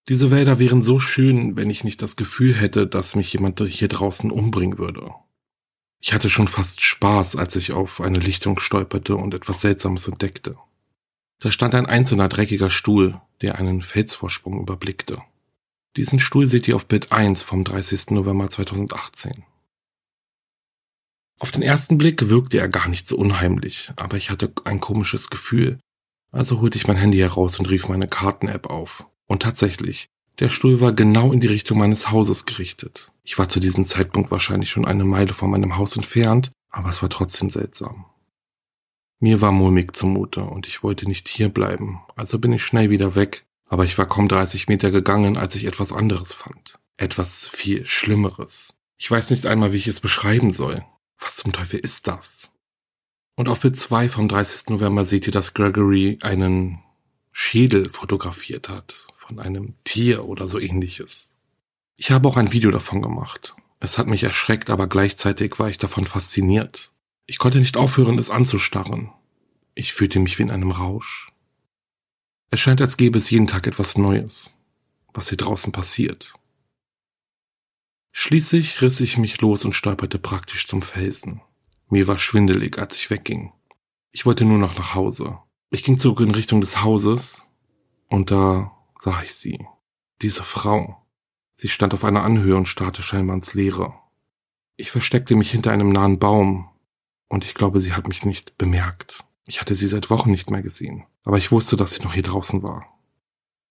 Diese 0.08 0.30
Wälder 0.30 0.58
wären 0.58 0.82
so 0.82 0.98
schön, 0.98 1.56
wenn 1.56 1.68
ich 1.68 1.84
nicht 1.84 2.00
das 2.00 2.16
Gefühl 2.16 2.54
hätte, 2.54 2.86
dass 2.86 3.16
mich 3.16 3.32
jemand 3.32 3.60
hier 3.60 3.88
draußen 3.88 4.30
umbringen 4.30 4.78
würde. 4.78 5.12
Ich 6.04 6.12
hatte 6.12 6.28
schon 6.28 6.48
fast 6.48 6.80
Spaß, 6.80 7.36
als 7.36 7.54
ich 7.54 7.72
auf 7.72 8.00
eine 8.00 8.18
Lichtung 8.18 8.58
stolperte 8.58 9.14
und 9.14 9.34
etwas 9.34 9.60
Seltsames 9.60 10.08
entdeckte. 10.08 10.58
Da 11.38 11.52
stand 11.52 11.76
ein 11.76 11.86
einzelner 11.86 12.28
dreckiger 12.28 12.70
Stuhl, 12.70 13.20
der 13.40 13.54
einen 13.54 13.82
Felsvorsprung 13.82 14.60
überblickte. 14.60 15.22
Diesen 15.96 16.18
Stuhl 16.18 16.48
seht 16.48 16.66
ihr 16.66 16.74
auf 16.74 16.86
Bild 16.86 17.12
1 17.12 17.42
vom 17.42 17.62
30. 17.62 18.10
November 18.10 18.48
2018. 18.48 19.44
Auf 21.38 21.52
den 21.52 21.62
ersten 21.62 21.98
Blick 21.98 22.28
wirkte 22.28 22.58
er 22.58 22.68
gar 22.68 22.88
nicht 22.88 23.06
so 23.06 23.16
unheimlich, 23.16 23.92
aber 23.96 24.16
ich 24.16 24.30
hatte 24.30 24.52
ein 24.64 24.80
komisches 24.80 25.30
Gefühl. 25.30 25.78
Also 26.32 26.60
holte 26.60 26.78
ich 26.78 26.88
mein 26.88 26.96
Handy 26.96 27.18
heraus 27.18 27.58
und 27.60 27.68
rief 27.68 27.88
meine 27.88 28.08
Karten-App 28.08 28.66
auf. 28.66 29.06
Und 29.26 29.42
tatsächlich, 29.42 30.08
der 30.38 30.48
Stuhl 30.48 30.80
war 30.80 30.92
genau 30.92 31.32
in 31.32 31.40
die 31.40 31.46
Richtung 31.46 31.78
meines 31.78 32.10
Hauses 32.10 32.46
gerichtet. 32.46 33.12
Ich 33.22 33.38
war 33.38 33.48
zu 33.48 33.60
diesem 33.60 33.84
Zeitpunkt 33.84 34.30
wahrscheinlich 34.30 34.70
schon 34.70 34.84
eine 34.84 35.04
Meile 35.04 35.34
von 35.34 35.50
meinem 35.50 35.76
Haus 35.76 35.96
entfernt, 35.96 36.50
aber 36.70 36.88
es 36.88 37.02
war 37.02 37.10
trotzdem 37.10 37.50
seltsam. 37.50 38.06
Mir 39.20 39.40
war 39.40 39.52
mulmig 39.52 39.94
zumute 39.94 40.42
und 40.42 40.66
ich 40.66 40.82
wollte 40.82 41.06
nicht 41.06 41.28
hier 41.28 41.48
bleiben, 41.48 42.00
also 42.16 42.38
bin 42.38 42.52
ich 42.52 42.64
schnell 42.64 42.90
wieder 42.90 43.14
weg, 43.14 43.44
aber 43.68 43.84
ich 43.84 43.96
war 43.96 44.06
kaum 44.06 44.26
30 44.26 44.68
Meter 44.68 44.90
gegangen, 44.90 45.36
als 45.36 45.54
ich 45.54 45.64
etwas 45.64 45.92
anderes 45.92 46.34
fand. 46.34 46.78
Etwas 46.96 47.48
viel 47.48 47.86
Schlimmeres. 47.86 48.74
Ich 48.98 49.10
weiß 49.10 49.30
nicht 49.30 49.46
einmal, 49.46 49.72
wie 49.72 49.76
ich 49.76 49.86
es 49.86 50.00
beschreiben 50.00 50.50
soll. 50.50 50.84
Was 51.18 51.36
zum 51.36 51.52
Teufel 51.52 51.78
ist 51.78 52.08
das? 52.08 52.50
Und 53.36 53.48
auf 53.48 53.60
Bild 53.60 53.76
2 53.76 54.08
vom 54.08 54.28
30. 54.28 54.70
November 54.70 55.04
seht 55.04 55.26
ihr, 55.26 55.32
dass 55.32 55.54
Gregory 55.54 56.18
einen 56.20 56.82
Schädel 57.30 57.90
fotografiert 57.90 58.68
hat. 58.68 59.06
Von 59.32 59.40
einem 59.40 59.76
Tier 59.84 60.26
oder 60.26 60.46
so 60.46 60.58
ähnliches. 60.58 61.32
Ich 61.96 62.10
habe 62.10 62.28
auch 62.28 62.36
ein 62.36 62.52
Video 62.52 62.70
davon 62.70 63.00
gemacht. 63.00 63.56
Es 63.80 63.96
hat 63.96 64.06
mich 64.06 64.24
erschreckt, 64.24 64.68
aber 64.68 64.88
gleichzeitig 64.88 65.58
war 65.58 65.70
ich 65.70 65.78
davon 65.78 66.04
fasziniert. 66.04 66.92
Ich 67.24 67.38
konnte 67.38 67.58
nicht 67.58 67.78
aufhören, 67.78 68.18
es 68.18 68.28
anzustarren. 68.28 69.10
Ich 69.74 69.94
fühlte 69.94 70.20
mich 70.20 70.38
wie 70.38 70.42
in 70.42 70.50
einem 70.50 70.70
Rausch. 70.70 71.32
Es 72.50 72.60
scheint, 72.60 72.82
als 72.82 72.98
gäbe 72.98 73.16
es 73.16 73.30
jeden 73.30 73.46
Tag 73.46 73.66
etwas 73.66 73.96
Neues, 73.96 74.52
was 75.14 75.30
hier 75.30 75.38
draußen 75.38 75.72
passiert. 75.72 76.34
Schließlich 78.10 78.82
riss 78.82 79.00
ich 79.00 79.16
mich 79.16 79.40
los 79.40 79.64
und 79.64 79.72
stolperte 79.72 80.18
praktisch 80.18 80.68
zum 80.68 80.82
Felsen. 80.82 81.40
Mir 81.88 82.06
war 82.06 82.18
schwindelig, 82.18 82.76
als 82.76 82.96
ich 82.96 83.08
wegging. 83.08 83.54
Ich 84.10 84.26
wollte 84.26 84.44
nur 84.44 84.58
noch 84.58 84.76
nach 84.76 84.94
Hause. 84.94 85.38
Ich 85.70 85.82
ging 85.82 85.96
zurück 85.96 86.20
in 86.20 86.32
Richtung 86.32 86.60
des 86.60 86.82
Hauses 86.82 87.48
und 88.10 88.30
da 88.30 88.76
sah 89.02 89.20
ich 89.24 89.34
sie. 89.34 89.66
Diese 90.22 90.44
Frau. 90.44 91.04
Sie 91.56 91.68
stand 91.68 91.92
auf 91.92 92.04
einer 92.04 92.22
Anhöhe 92.22 92.54
und 92.54 92.68
starrte 92.68 93.02
scheinbar 93.02 93.34
ins 93.34 93.52
Leere. 93.52 93.94
Ich 94.76 94.92
versteckte 94.92 95.34
mich 95.34 95.50
hinter 95.50 95.72
einem 95.72 95.88
nahen 95.88 96.20
Baum 96.20 96.70
und 97.28 97.44
ich 97.44 97.54
glaube, 97.54 97.80
sie 97.80 97.94
hat 97.94 98.06
mich 98.06 98.24
nicht 98.24 98.56
bemerkt. 98.58 99.24
Ich 99.44 99.60
hatte 99.60 99.74
sie 99.74 99.88
seit 99.88 100.08
Wochen 100.08 100.30
nicht 100.30 100.52
mehr 100.52 100.62
gesehen. 100.62 101.04
aber 101.24 101.36
ich 101.36 101.50
wusste, 101.50 101.76
dass 101.76 101.94
sie 101.94 102.02
noch 102.02 102.14
hier 102.14 102.22
draußen 102.22 102.62
war. 102.62 102.96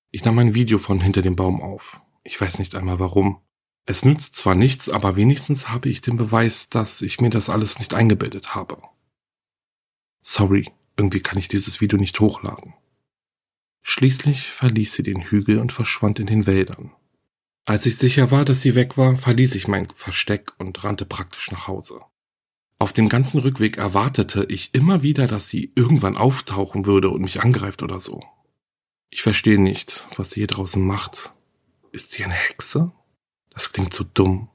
Ich 0.10 0.26
nahm 0.26 0.38
ein 0.40 0.54
Video 0.54 0.78
von 0.78 1.00
hinter 1.00 1.22
dem 1.22 1.38
Baum 1.38 1.62
auf. 1.62 2.02
Ich 2.24 2.40
weiß 2.40 2.60
nicht 2.60 2.76
einmal 2.76 3.00
warum. 3.00 3.40
Es 3.86 4.04
nützt 4.04 4.36
zwar 4.36 4.56
nichts, 4.56 4.90
aber 4.90 5.16
wenigstens 5.16 5.70
habe 5.70 5.88
ich 5.88 6.02
den 6.02 6.18
Beweis, 6.18 6.70
dass 6.70 7.02
ich 7.02 7.22
mir 7.22 7.30
das 7.30 7.50
alles 7.50 7.80
nicht 7.80 7.94
eingebildet 7.94 8.54
habe. 8.54 8.82
Sorry, 10.20 10.70
irgendwie 10.98 11.22
kann 11.22 11.40
ich 11.40 11.48
dieses 11.48 11.80
Video 11.80 11.98
nicht 11.98 12.20
hochladen. 12.20 12.74
Schließlich 13.82 14.48
verließ 14.48 14.94
sie 14.94 15.04
den 15.04 15.22
Hügel 15.22 15.60
und 15.60 15.72
verschwand 15.72 16.20
in 16.20 16.28
den 16.28 16.46
Wäldern. 16.46 16.92
Als 17.66 17.86
ich 17.86 17.98
sicher 17.98 18.32
war, 18.32 18.46
dass 18.46 18.62
sie 18.62 18.76
weg 18.76 18.98
war, 18.98 19.16
verließ 19.16 19.56
ich 19.56 19.68
mein 19.68 19.88
Versteck 19.90 20.52
und 20.58 20.84
rannte 20.84 21.06
praktisch 21.06 21.52
nach 21.52 21.68
Hause. 21.68 22.02
Auf 22.80 22.94
dem 22.94 23.10
ganzen 23.10 23.40
Rückweg 23.40 23.78
erwartete 23.78 24.46
ich 24.50 24.74
immer 24.74 25.04
wieder, 25.04 25.28
dass 25.28 25.48
sie 25.48 25.72
irgendwann 25.76 26.18
auftauchen 26.18 26.86
würde 26.86 27.10
und 27.10 27.22
mich 27.22 27.42
angreift 27.42 27.84
oder 27.84 28.00
so. 28.00 28.24
Ich 29.12 29.22
verstehe 29.22 29.62
nicht, 29.62 30.08
was 30.18 30.32
sie 30.32 30.40
hier 30.40 30.48
draußen 30.48 30.84
macht. 30.84 31.34
Ist 31.92 32.12
sie 32.12 32.24
eine 32.24 32.34
Hexe? 32.34 32.92
Das 33.52 33.72
klingt 33.72 33.94
so 33.94 34.04
dumm. 34.04 34.50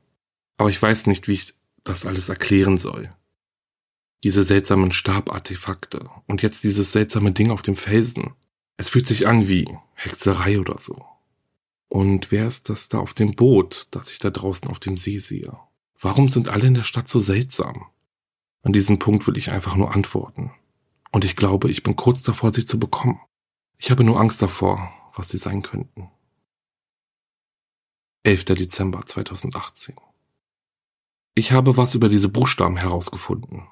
Aber 0.57 0.71
ich 0.71 0.81
weiß 0.81 1.07
nicht, 1.07 1.29
wie 1.29 1.35
ich 1.35 1.55
das 1.85 2.07
alles 2.07 2.29
erklären 2.29 2.79
soll. 2.79 3.13
Diese 4.25 4.43
seltsamen 4.43 4.91
Stabartefakte 4.91 6.11
und 6.27 6.43
jetzt 6.43 6.65
dieses 6.65 6.93
seltsame 6.93 7.33
Ding 7.33 7.51
auf 7.51 7.63
dem 7.63 7.77
Felsen. 7.77 8.35
Es 8.77 8.91
fühlt 8.91 9.07
sich 9.07 9.27
an 9.27 9.49
wie 9.49 9.77
Hexerei 9.95 10.61
oder 10.61 10.79
so. 10.79 11.05
Und 11.89 12.31
wer 12.31 12.47
ist 12.47 12.69
das 12.69 12.89
da 12.89 12.99
auf 12.99 13.15
dem 13.15 13.35
Boot, 13.35 13.89
das 13.91 14.11
ich 14.11 14.19
da 14.19 14.31
draußen 14.31 14.69
auf 14.69 14.81
dem 14.81 14.97
See 14.97 15.19
sehe? 15.19 15.57
Warum 15.99 16.29
sind 16.29 16.49
alle 16.49 16.67
in 16.67 16.75
der 16.75 16.83
Stadt 16.83 17.09
so 17.09 17.21
seltsam? 17.21 17.87
An 18.63 18.73
diesem 18.73 18.99
Punkt 18.99 19.27
will 19.27 19.37
ich 19.37 19.51
einfach 19.51 19.77
nur 19.77 19.95
antworten. 19.95 20.51
Und 21.13 21.25
ich 21.25 21.37
glaube, 21.37 21.71
ich 21.71 21.83
bin 21.83 21.97
kurz 21.97 22.23
davor, 22.23 22.53
sie 22.53 22.65
zu 22.65 22.79
bekommen. 22.79 23.21
Ich 23.79 23.91
habe 23.91 24.05
nur 24.05 24.21
Angst 24.21 24.43
davor, 24.43 24.93
was 25.15 25.29
sie 25.29 25.39
sein 25.39 25.63
könnten. 25.63 26.11
11. 28.25 28.45
Dezember 28.47 29.07
2018. 29.07 29.95
Ich 31.35 31.53
habe 31.53 31.77
was 31.77 31.95
über 31.95 32.09
diese 32.09 32.29
Buchstaben 32.29 32.77
herausgefunden. 32.77 33.69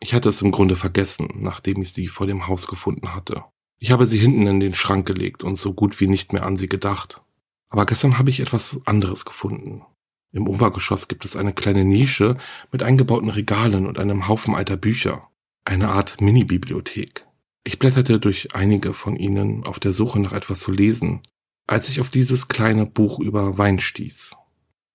Ich 0.00 0.14
hatte 0.14 0.28
es 0.28 0.40
im 0.40 0.52
Grunde 0.52 0.76
vergessen, 0.76 1.28
nachdem 1.36 1.82
ich 1.82 1.92
sie 1.92 2.06
vor 2.06 2.26
dem 2.26 2.46
Haus 2.46 2.66
gefunden 2.66 3.14
hatte. 3.14 3.44
Ich 3.82 3.90
habe 3.90 4.06
sie 4.06 4.18
hinten 4.18 4.46
in 4.46 4.60
den 4.60 4.74
Schrank 4.74 5.08
gelegt 5.08 5.42
und 5.42 5.58
so 5.58 5.74
gut 5.74 5.98
wie 5.98 6.06
nicht 6.06 6.32
mehr 6.32 6.46
an 6.46 6.54
sie 6.54 6.68
gedacht. 6.68 7.20
Aber 7.68 7.84
gestern 7.84 8.16
habe 8.16 8.30
ich 8.30 8.38
etwas 8.38 8.80
anderes 8.84 9.24
gefunden. 9.24 9.82
Im 10.30 10.46
Obergeschoss 10.46 11.08
gibt 11.08 11.24
es 11.24 11.34
eine 11.34 11.52
kleine 11.52 11.84
Nische 11.84 12.38
mit 12.70 12.84
eingebauten 12.84 13.28
Regalen 13.28 13.88
und 13.88 13.98
einem 13.98 14.28
Haufen 14.28 14.54
alter 14.54 14.76
Bücher. 14.76 15.26
Eine 15.64 15.88
Art 15.88 16.20
Mini-Bibliothek. 16.20 17.26
Ich 17.64 17.80
blätterte 17.80 18.20
durch 18.20 18.54
einige 18.54 18.94
von 18.94 19.16
ihnen 19.16 19.64
auf 19.64 19.80
der 19.80 19.92
Suche 19.92 20.20
nach 20.20 20.32
etwas 20.32 20.60
zu 20.60 20.70
lesen, 20.70 21.20
als 21.66 21.88
ich 21.88 22.00
auf 22.00 22.08
dieses 22.08 22.46
kleine 22.46 22.86
Buch 22.86 23.18
über 23.18 23.58
Wein 23.58 23.80
stieß. 23.80 24.36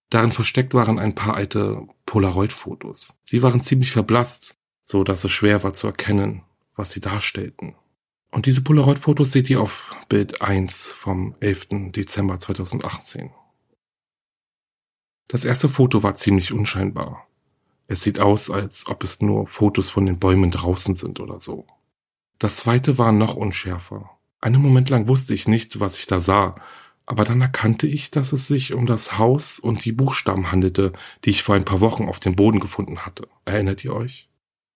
Darin 0.09 0.31
versteckt 0.31 0.73
waren 0.73 0.97
ein 0.97 1.13
paar 1.13 1.35
alte 1.35 1.85
Polaroid-Fotos. 2.05 3.15
Sie 3.25 3.41
waren 3.41 3.59
ziemlich 3.59 3.91
verblasst, 3.91 4.55
so 4.85 5.03
dass 5.03 5.25
es 5.25 5.31
schwer 5.33 5.61
war 5.63 5.73
zu 5.73 5.87
erkennen, 5.87 6.43
was 6.73 6.91
sie 6.91 7.01
darstellten. 7.01 7.75
Und 8.37 8.45
diese 8.45 8.61
Polaroid-Fotos 8.61 9.31
seht 9.31 9.49
ihr 9.49 9.59
auf 9.59 9.95
Bild 10.09 10.43
1 10.43 10.91
vom 10.91 11.33
11. 11.39 11.91
Dezember 11.91 12.37
2018. 12.37 13.31
Das 15.27 15.43
erste 15.43 15.67
Foto 15.67 16.03
war 16.03 16.13
ziemlich 16.13 16.53
unscheinbar. 16.53 17.25
Es 17.87 18.03
sieht 18.03 18.19
aus, 18.19 18.51
als 18.51 18.85
ob 18.85 19.03
es 19.03 19.21
nur 19.21 19.47
Fotos 19.47 19.89
von 19.89 20.05
den 20.05 20.19
Bäumen 20.19 20.51
draußen 20.51 20.93
sind 20.93 21.19
oder 21.19 21.39
so. 21.39 21.65
Das 22.37 22.57
zweite 22.57 22.99
war 22.99 23.11
noch 23.11 23.35
unschärfer. 23.35 24.11
Einen 24.39 24.61
Moment 24.61 24.91
lang 24.91 25.07
wusste 25.07 25.33
ich 25.33 25.47
nicht, 25.47 25.79
was 25.79 25.97
ich 25.97 26.05
da 26.05 26.19
sah, 26.19 26.61
aber 27.07 27.23
dann 27.23 27.41
erkannte 27.41 27.87
ich, 27.87 28.11
dass 28.11 28.33
es 28.33 28.47
sich 28.47 28.75
um 28.75 28.85
das 28.85 29.17
Haus 29.17 29.57
und 29.57 29.83
die 29.83 29.93
Buchstaben 29.93 30.51
handelte, 30.51 30.93
die 31.25 31.31
ich 31.31 31.41
vor 31.41 31.55
ein 31.55 31.65
paar 31.65 31.81
Wochen 31.81 32.07
auf 32.07 32.19
dem 32.19 32.35
Boden 32.35 32.59
gefunden 32.59 32.99
hatte. 32.99 33.27
Erinnert 33.45 33.83
ihr 33.83 33.95
euch? 33.95 34.29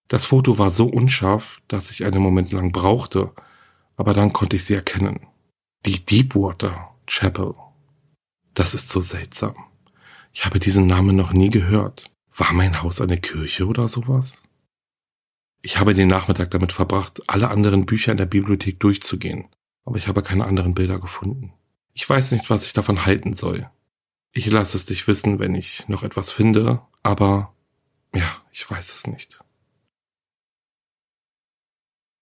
Das 0.07 0.26
Foto 0.26 0.57
war 0.57 0.72
so 0.72 0.88
unscharf, 0.88 1.62
dass 1.68 1.91
ich 1.91 2.05
einen 2.05 2.24
Moment 2.24 2.51
lang 2.51 2.72
brauchte, 2.72 3.36
aber 3.96 4.14
dann 4.14 4.34
konnte 4.34 4.56
ich 4.56 4.66
sie 4.66 4.76
erkennen. 4.76 5.28
Die 5.86 6.04
Deepwater 6.04 6.96
Chapel. 7.08 7.56
Das 8.54 8.74
ist 8.74 8.89
so 8.89 9.02
seltsam. 9.02 9.56
Ich 10.34 10.46
habe 10.46 10.60
diesen 10.60 10.86
Namen 10.86 11.16
noch 11.16 11.34
nie 11.34 11.50
gehört. 11.50 12.10
War 12.36 12.54
mein 12.54 12.82
Haus 12.82 13.02
eine 13.02 13.20
Kirche 13.20 13.68
oder 13.68 13.88
sowas? 13.88 14.44
Ich 15.62 15.80
habe 15.80 15.94
den 15.94 16.08
Nachmittag 16.08 16.52
damit 16.52 16.72
verbracht, 16.72 17.22
alle 17.28 17.52
anderen 17.52 17.86
Bücher 17.86 18.12
in 18.12 18.18
der 18.18 18.26
Bibliothek 18.26 18.80
durchzugehen, 18.80 19.50
aber 19.86 19.98
ich 19.98 20.08
habe 20.08 20.24
keine 20.24 20.46
anderen 20.46 20.74
Bilder 20.74 21.00
gefunden. 21.00 21.54
Ich 21.94 22.10
weiß 22.10 22.32
nicht, 22.32 22.50
was 22.50 22.66
ich 22.66 22.74
davon 22.74 23.06
halten 23.06 23.34
soll. 23.34 23.70
Ich 24.32 24.50
lasse 24.50 24.78
es 24.78 24.86
dich 24.86 25.08
wissen, 25.08 25.39
wenn 25.39 25.54
ich 25.54 25.88
noch 25.88 26.04
etwas 26.04 26.32
finde, 26.32 26.82
aber 27.04 27.54
ja, 28.16 28.30
ich 28.52 28.70
weiß 28.70 28.94
es 28.94 29.06
nicht. 29.08 29.41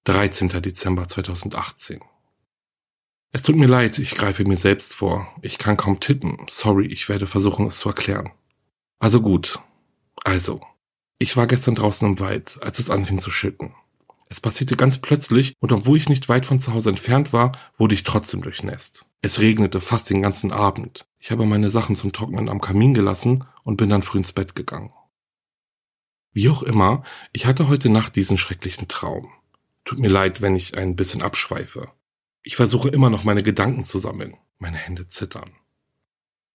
13. 0.09 0.49
Dezember 0.63 1.07
2018. 1.07 1.99
Es 3.31 3.43
tut 3.43 3.55
mir 3.55 3.67
leid, 3.67 3.99
ich 3.99 4.15
greife 4.15 4.43
mir 4.43 4.57
selbst 4.57 4.95
vor. 4.95 5.27
Ich 5.43 5.59
kann 5.59 5.77
kaum 5.77 5.99
tippen. 5.99 6.47
Sorry, 6.49 6.87
ich 6.87 7.09
werde 7.09 7.27
versuchen, 7.27 7.67
es 7.67 7.77
zu 7.77 7.89
erklären. 7.89 8.31
Also 8.97 9.21
gut. 9.21 9.59
Also, 10.23 10.61
ich 11.19 11.37
war 11.37 11.45
gestern 11.45 11.75
draußen 11.75 12.07
im 12.07 12.19
Wald, 12.19 12.57
als 12.63 12.79
es 12.79 12.89
anfing 12.89 13.19
zu 13.19 13.29
schütten. 13.29 13.75
Es 14.29 14.41
passierte 14.41 14.75
ganz 14.75 14.97
plötzlich 14.97 15.53
und 15.59 15.71
obwohl 15.71 15.97
ich 15.97 16.09
nicht 16.09 16.27
weit 16.27 16.47
von 16.47 16.57
zu 16.57 16.73
Hause 16.73 16.89
entfernt 16.89 17.31
war, 17.31 17.51
wurde 17.77 17.93
ich 17.93 18.03
trotzdem 18.03 18.41
durchnässt. 18.41 19.05
Es 19.21 19.39
regnete 19.39 19.79
fast 19.79 20.09
den 20.09 20.23
ganzen 20.23 20.51
Abend. 20.51 21.05
Ich 21.19 21.29
habe 21.29 21.45
meine 21.45 21.69
Sachen 21.69 21.95
zum 21.95 22.13
Trocknen 22.13 22.49
am 22.49 22.61
Kamin 22.61 22.95
gelassen 22.95 23.45
und 23.63 23.77
bin 23.77 23.89
dann 23.89 24.01
früh 24.01 24.17
ins 24.17 24.33
Bett 24.33 24.55
gegangen. 24.55 24.91
Wie 26.31 26.49
auch 26.49 26.63
immer, 26.63 27.03
ich 27.31 27.45
hatte 27.45 27.67
heute 27.67 27.89
Nacht 27.89 28.15
diesen 28.15 28.39
schrecklichen 28.39 28.87
Traum. 28.87 29.31
Tut 29.89 29.97
mir 29.97 30.07
leid, 30.07 30.39
wenn 30.39 30.55
ich 30.55 30.77
ein 30.77 30.95
bisschen 30.95 31.23
abschweife. 31.23 31.87
Ich 32.43 32.55
versuche 32.55 32.89
immer 32.89 33.09
noch 33.09 33.23
meine 33.23 33.41
Gedanken 33.41 33.83
zu 33.83 33.97
sammeln. 33.97 34.37
Meine 34.59 34.77
Hände 34.77 35.07
zittern. 35.07 35.49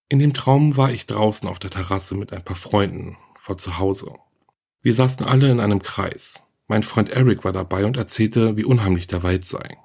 In 0.09 0.21
dem 0.21 0.35
Traum 0.35 0.77
war 0.77 0.93
ich 0.93 1.07
draußen 1.07 1.49
auf 1.49 1.59
der 1.59 1.73
Terrasse 1.73 2.15
mit 2.15 2.33
ein 2.33 2.45
paar 2.45 2.55
Freunden 2.55 3.17
vor 3.41 3.57
zu 3.57 3.77
Hause. 3.79 4.13
Wir 4.83 4.95
saßen 4.95 5.27
alle 5.27 5.51
in 5.51 5.59
einem 5.59 5.83
Kreis. 5.83 6.45
Mein 6.69 6.85
Freund 6.85 7.11
Eric 7.11 7.43
war 7.45 7.51
dabei 7.51 7.85
und 7.87 7.97
erzählte, 7.97 8.57
wie 8.57 8.65
unheimlich 8.65 9.09
der 9.09 9.25
Wald 9.25 9.45
sei. 9.45 9.79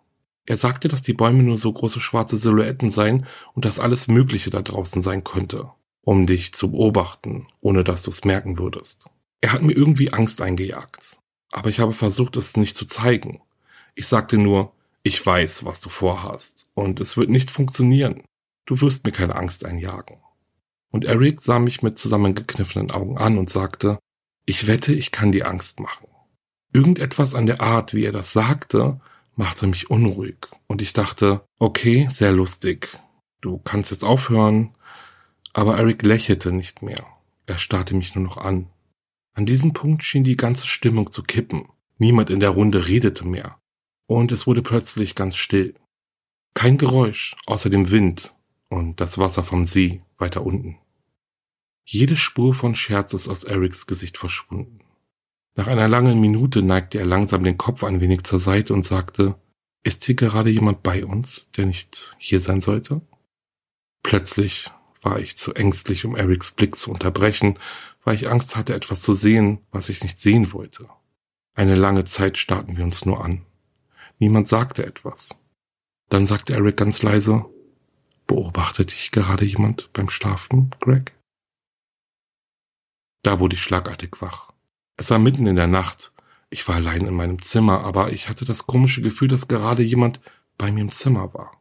Er 0.46 0.58
sagte, 0.58 0.88
dass 0.88 1.02
die 1.02 1.14
Bäume 1.14 1.42
nur 1.42 1.58
so 1.58 1.74
große 1.74 2.02
schwarze 2.02 2.38
Silhouetten 2.38 2.92
seien 2.92 3.26
und 3.56 3.66
dass 3.66 3.80
alles 3.80 4.08
Mögliche 4.08 4.52
da 4.52 4.62
draußen 4.62 5.02
sein 5.02 5.24
könnte, 5.24 5.72
um 6.02 6.28
dich 6.28 6.54
zu 6.54 6.70
beobachten, 6.70 7.48
ohne 7.62 7.84
dass 7.84 8.04
du 8.04 8.12
es 8.12 8.24
merken 8.24 8.60
würdest. 8.60 9.08
Er 9.42 9.54
hat 9.54 9.64
mir 9.64 9.74
irgendwie 9.74 10.14
Angst 10.14 10.40
eingejagt, 10.40 11.19
aber 11.52 11.70
ich 11.70 11.80
habe 11.80 11.94
versucht, 11.94 12.38
es 12.38 12.58
nicht 12.58 12.78
zu 12.78 12.86
zeigen. 12.86 13.42
Ich 13.96 14.08
sagte 14.08 14.38
nur, 14.38 14.74
ich 15.04 15.26
weiß, 15.26 15.66
was 15.66 15.82
du 15.82 15.90
vorhast, 15.90 16.70
und 16.74 17.00
es 17.00 17.18
wird 17.18 17.30
nicht 17.30 17.52
funktionieren. 17.52 18.24
Du 18.66 18.80
wirst 18.82 19.06
mir 19.06 19.12
keine 19.12 19.36
Angst 19.36 19.66
einjagen. 19.66 20.18
Und 20.92 21.06
Eric 21.06 21.42
sah 21.42 21.60
mich 21.60 21.82
mit 21.82 21.98
zusammengekniffenen 21.98 22.92
Augen 22.92 23.18
an 23.18 23.38
und 23.38 23.50
sagte, 23.50 24.00
ich 24.46 24.68
wette, 24.68 24.94
ich 24.94 25.12
kann 25.12 25.32
die 25.32 25.44
Angst 25.44 25.80
machen. 25.80 26.08
Irgendetwas 26.74 27.36
an 27.36 27.46
der 27.46 27.62
Art, 27.62 27.94
wie 27.94 28.06
er 28.06 28.12
das 28.12 28.34
sagte, 28.34 29.00
machte 29.36 29.68
mich 29.68 29.90
unruhig 29.90 30.48
und 30.68 30.82
ich 30.82 30.94
dachte, 30.94 31.42
okay, 31.60 32.08
sehr 32.10 32.32
lustig. 32.32 33.00
Du 33.42 33.58
kannst 33.58 33.92
jetzt 33.92 34.04
aufhören. 34.04 34.76
Aber 35.54 35.78
Eric 35.78 36.04
lächelte 36.04 36.52
nicht 36.52 36.82
mehr. 36.82 37.06
Er 37.46 37.58
starrte 37.58 37.96
mich 37.96 38.14
nur 38.16 38.24
noch 38.24 38.38
an. 38.38 38.68
An 39.40 39.46
diesem 39.46 39.72
Punkt 39.72 40.04
schien 40.04 40.26
die 40.26 40.36
ganze 40.36 40.68
Stimmung 40.68 41.14
zu 41.14 41.24
kippen. 41.24 41.70
Niemand 41.98 42.30
in 42.30 42.42
der 42.42 42.50
Runde 42.50 42.90
redete 42.90 43.26
mehr. 43.26 43.58
Und 44.06 44.34
es 44.34 44.48
wurde 44.48 44.62
plötzlich 44.62 45.16
ganz 45.16 45.38
still. 45.38 45.76
Kein 46.54 46.78
Geräusch 46.78 47.38
außer 47.46 47.70
dem 47.70 47.90
Wind 47.90 48.36
und 48.68 49.00
das 49.00 49.18
Wasser 49.18 49.46
vom 49.46 49.64
See 49.64 50.02
weiter 50.18 50.46
unten. 50.46 50.78
Jede 51.86 52.18
Spur 52.18 52.54
von 52.54 52.76
Scherz 52.76 53.14
ist 53.14 53.30
aus 53.30 53.46
Erics 53.46 53.88
Gesicht 53.88 54.18
verschwunden. 54.18 54.80
Nach 55.56 55.68
einer 55.68 55.88
langen 55.88 56.20
Minute 56.20 56.62
neigte 56.62 57.00
er 57.00 57.06
langsam 57.06 57.42
den 57.46 57.58
Kopf 57.58 57.86
ein 57.86 58.02
wenig 58.02 58.26
zur 58.26 58.40
Seite 58.40 58.74
und 58.74 58.84
sagte, 58.84 59.40
ist 59.84 60.04
hier 60.04 60.16
gerade 60.16 60.50
jemand 60.50 60.84
bei 60.84 61.06
uns, 61.06 61.50
der 61.52 61.66
nicht 61.66 62.14
hier 62.20 62.42
sein 62.42 62.60
sollte? 62.60 63.00
Plötzlich 64.04 64.70
war 65.02 65.20
ich 65.20 65.38
zu 65.38 65.54
ängstlich, 65.54 66.06
um 66.06 66.16
Erics 66.16 66.52
Blick 66.52 66.76
zu 66.76 66.92
unterbrechen, 66.92 67.58
weil 68.04 68.16
ich 68.16 68.30
Angst 68.30 68.56
hatte, 68.56 68.74
etwas 68.74 69.02
zu 69.02 69.14
sehen, 69.14 69.60
was 69.72 69.90
ich 69.90 70.04
nicht 70.04 70.20
sehen 70.20 70.54
wollte. 70.54 70.90
Eine 71.54 71.76
lange 71.76 72.06
Zeit 72.06 72.38
starrten 72.38 72.78
wir 72.78 72.84
uns 72.84 73.06
nur 73.06 73.24
an. 73.24 73.46
Niemand 74.18 74.48
sagte 74.48 74.86
etwas. 74.86 75.38
Dann 76.10 76.26
sagte 76.26 76.54
Eric 76.54 76.78
ganz 76.78 77.02
leise, 77.02 77.46
beobachtet 78.28 78.92
dich 78.92 79.12
gerade 79.12 79.46
jemand 79.46 79.92
beim 79.94 80.10
Schlafen, 80.10 80.72
Greg? 80.80 81.14
Da 83.24 83.40
wurde 83.40 83.56
ich 83.56 83.64
schlagartig 83.64 84.22
wach. 84.22 84.52
Es 84.98 85.12
war 85.12 85.20
mitten 85.20 85.46
in 85.48 85.56
der 85.56 85.68
Nacht. 85.68 86.12
Ich 86.50 86.68
war 86.68 86.76
allein 86.76 87.06
in 87.06 87.14
meinem 87.14 87.42
Zimmer, 87.42 87.84
aber 87.84 88.12
ich 88.12 88.28
hatte 88.28 88.46
das 88.46 88.66
komische 88.66 89.02
Gefühl, 89.02 89.28
dass 89.28 89.48
gerade 89.48 89.84
jemand 89.84 90.20
bei 90.58 90.72
mir 90.72 90.82
im 90.82 90.92
Zimmer 90.92 91.34
war. 91.34 91.59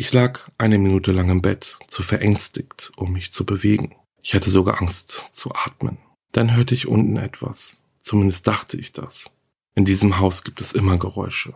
Ich 0.00 0.14
lag 0.14 0.48
eine 0.56 0.78
Minute 0.78 1.12
lang 1.12 1.28
im 1.28 1.42
Bett, 1.42 1.78
zu 1.86 2.02
verängstigt, 2.02 2.90
um 2.96 3.12
mich 3.12 3.32
zu 3.32 3.44
bewegen. 3.44 3.96
Ich 4.22 4.32
hatte 4.32 4.48
sogar 4.48 4.80
Angst 4.80 5.26
zu 5.30 5.54
atmen. 5.54 5.98
Dann 6.32 6.56
hörte 6.56 6.72
ich 6.72 6.88
unten 6.88 7.18
etwas. 7.18 7.82
Zumindest 8.02 8.46
dachte 8.46 8.78
ich 8.78 8.92
das. 8.92 9.30
In 9.74 9.84
diesem 9.84 10.18
Haus 10.18 10.42
gibt 10.42 10.62
es 10.62 10.72
immer 10.72 10.96
Geräusche. 10.96 11.52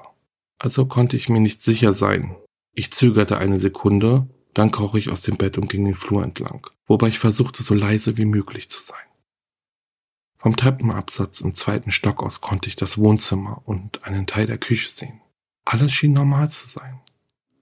Also 0.58 0.84
konnte 0.84 1.16
ich 1.16 1.30
mir 1.30 1.40
nicht 1.40 1.62
sicher 1.62 1.94
sein. 1.94 2.36
Ich 2.74 2.92
zögerte 2.92 3.38
eine 3.38 3.58
Sekunde, 3.58 4.28
dann 4.52 4.70
kroch 4.70 4.94
ich 4.94 5.08
aus 5.08 5.22
dem 5.22 5.38
Bett 5.38 5.56
und 5.56 5.70
ging 5.70 5.86
den 5.86 5.96
Flur 5.96 6.22
entlang, 6.22 6.66
wobei 6.86 7.08
ich 7.08 7.18
versuchte, 7.18 7.62
so 7.62 7.72
leise 7.72 8.18
wie 8.18 8.26
möglich 8.26 8.68
zu 8.68 8.82
sein. 8.82 9.08
Vom 10.36 10.54
Treppenabsatz 10.54 11.40
im 11.40 11.54
zweiten 11.54 11.92
Stock 11.92 12.22
aus 12.22 12.42
konnte 12.42 12.68
ich 12.68 12.76
das 12.76 12.98
Wohnzimmer 12.98 13.62
und 13.64 14.04
einen 14.04 14.26
Teil 14.26 14.46
der 14.46 14.58
Küche 14.58 14.90
sehen. 14.90 15.22
Alles 15.64 15.94
schien 15.94 16.12
normal 16.12 16.50
zu 16.50 16.68
sein. 16.68 17.00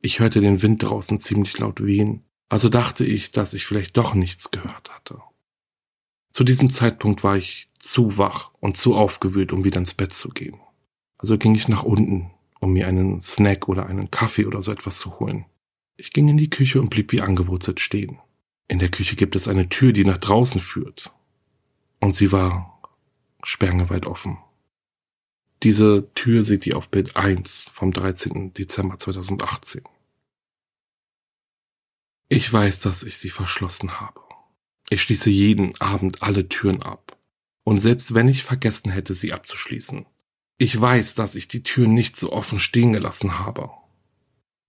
Ich 0.03 0.18
hörte 0.18 0.40
den 0.40 0.62
Wind 0.62 0.82
draußen 0.82 1.20
ziemlich 1.20 1.57
laut 1.59 1.82
wehen, 1.82 2.24
also 2.48 2.68
dachte 2.68 3.05
ich, 3.05 3.30
dass 3.30 3.55
ich 3.55 3.64
vielleicht 3.64 3.96
doch 3.96 4.14
nichts 4.14 4.50
gehört 4.50 4.90
hatte. 4.92 5.22
Zu 6.32 6.42
diesem 6.42 6.70
Zeitpunkt 6.70 7.22
war 7.22 7.36
ich 7.36 7.68
zu 7.78 8.18
wach 8.18 8.50
und 8.59 8.76
zu 8.76 8.96
aufgewühlt, 8.96 9.53
um 9.53 9.64
wieder 9.64 9.78
ins 9.78 9.94
Bett 9.94 10.12
zu 10.12 10.30
gehen. 10.30 10.59
Also 11.18 11.38
ging 11.38 11.55
ich 11.55 11.68
nach 11.68 11.84
unten, 11.84 12.32
um 12.59 12.72
mir 12.72 12.88
einen 12.88 13.20
Snack 13.20 13.68
oder 13.68 13.86
einen 13.86 14.11
Kaffee 14.11 14.44
oder 14.44 14.61
so 14.61 14.72
etwas 14.72 14.98
zu 14.98 15.20
holen. 15.20 15.44
Ich 15.96 16.12
ging 16.12 16.28
in 16.28 16.36
die 16.36 16.50
Küche 16.50 16.80
und 16.80 16.90
blieb 16.90 17.12
wie 17.12 17.20
angewurzelt 17.20 17.78
stehen. 17.78 18.18
In 18.66 18.80
der 18.80 18.88
Küche 18.88 19.14
gibt 19.14 19.36
es 19.36 19.46
eine 19.46 19.68
Tür, 19.68 19.92
die 19.92 20.05
nach 20.05 20.18
draußen 20.18 20.61
führt. 20.61 21.12
Und 22.00 22.14
sie 22.14 22.32
war 22.32 22.80
sperrangeweit 23.44 24.07
offen. 24.07 24.38
Diese 25.62 26.12
Tür 26.14 26.42
seht 26.42 26.66
ihr 26.66 26.76
auf 26.76 26.88
Bild 26.88 27.14
1 27.14 27.70
vom 27.72 27.92
13. 27.92 28.53
Dezember 28.53 28.98
2018. 28.98 29.82
Ich 32.35 32.51
weiß, 32.51 32.80
dass 32.80 33.03
ich 33.03 33.18
sie 33.18 33.28
verschlossen 33.28 34.01
habe. 34.01 34.22
Ich 34.89 35.03
schließe 35.03 35.28
jeden 35.28 35.78
Abend 35.83 36.22
alle 36.22 36.49
Türen 36.49 36.80
ab. 36.83 37.18
Und 37.62 37.78
selbst 37.78 38.14
wenn 38.14 38.26
ich 38.26 38.43
vergessen 38.43 38.91
hätte, 38.91 39.12
sie 39.12 39.35
abzuschließen, 39.35 40.07
ich 40.57 40.80
weiß, 40.80 41.14
dass 41.14 41.35
ich 41.35 41.47
die 41.47 41.62
Tür 41.62 41.87
nicht 41.87 42.16
so 42.16 42.33
offen 42.33 42.59
stehen 42.59 42.95
gelassen 42.95 43.39
habe. 43.39 43.68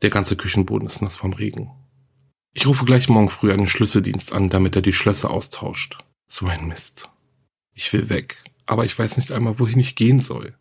Der 0.02 0.10
ganze 0.10 0.36
Küchenboden 0.36 0.86
ist 0.90 1.02
nass 1.02 1.16
vom 1.16 1.32
Regen. 1.32 1.72
Ich 2.52 2.68
rufe 2.68 2.84
gleich 2.84 3.08
morgen 3.08 3.30
früh 3.30 3.54
einen 3.54 3.68
Schlüsseldienst 3.68 4.34
an, 4.34 4.50
damit 4.50 4.76
er 4.76 4.82
die 4.82 4.92
Schlösser 4.92 5.32
austauscht. 5.32 6.00
So 6.28 6.48
ein 6.48 6.68
Mist. 6.68 7.12
Ich 7.74 7.94
will 7.94 8.10
weg, 8.10 8.44
aber 8.66 8.84
ich 8.84 9.00
weiß 9.00 9.16
nicht 9.16 9.32
einmal, 9.32 9.58
wohin 9.58 9.80
ich 9.80 9.96
gehen 9.96 10.20
soll. 10.20 10.54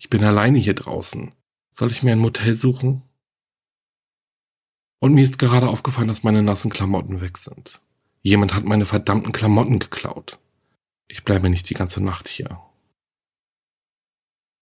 Ich 0.00 0.10
bin 0.10 0.24
alleine 0.24 0.58
hier 0.58 0.74
draußen. 0.74 1.30
Soll 1.72 1.92
ich 1.92 2.02
mir 2.02 2.10
ein 2.10 2.18
Motel 2.18 2.56
suchen? 2.56 3.02
Und 5.00 5.14
mir 5.14 5.24
ist 5.24 5.38
gerade 5.38 5.68
aufgefallen, 5.68 6.08
dass 6.08 6.24
meine 6.24 6.42
nassen 6.42 6.70
Klamotten 6.70 7.20
weg 7.20 7.38
sind. 7.38 7.80
Jemand 8.22 8.54
hat 8.54 8.64
meine 8.64 8.86
verdammten 8.86 9.32
Klamotten 9.32 9.78
geklaut. 9.78 10.38
Ich 11.06 11.24
bleibe 11.24 11.48
nicht 11.48 11.70
die 11.70 11.74
ganze 11.74 12.02
Nacht 12.02 12.28
hier. 12.28 12.60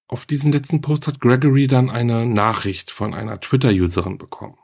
Auf 0.08 0.24
diesen 0.26 0.52
letzten 0.52 0.82
Post 0.82 1.08
hat 1.08 1.20
Gregory 1.20 1.66
dann 1.66 1.90
eine 1.90 2.26
Nachricht 2.26 2.90
von 2.90 3.12
einer 3.12 3.40
Twitter-Userin 3.40 4.18
bekommen. 4.18 4.56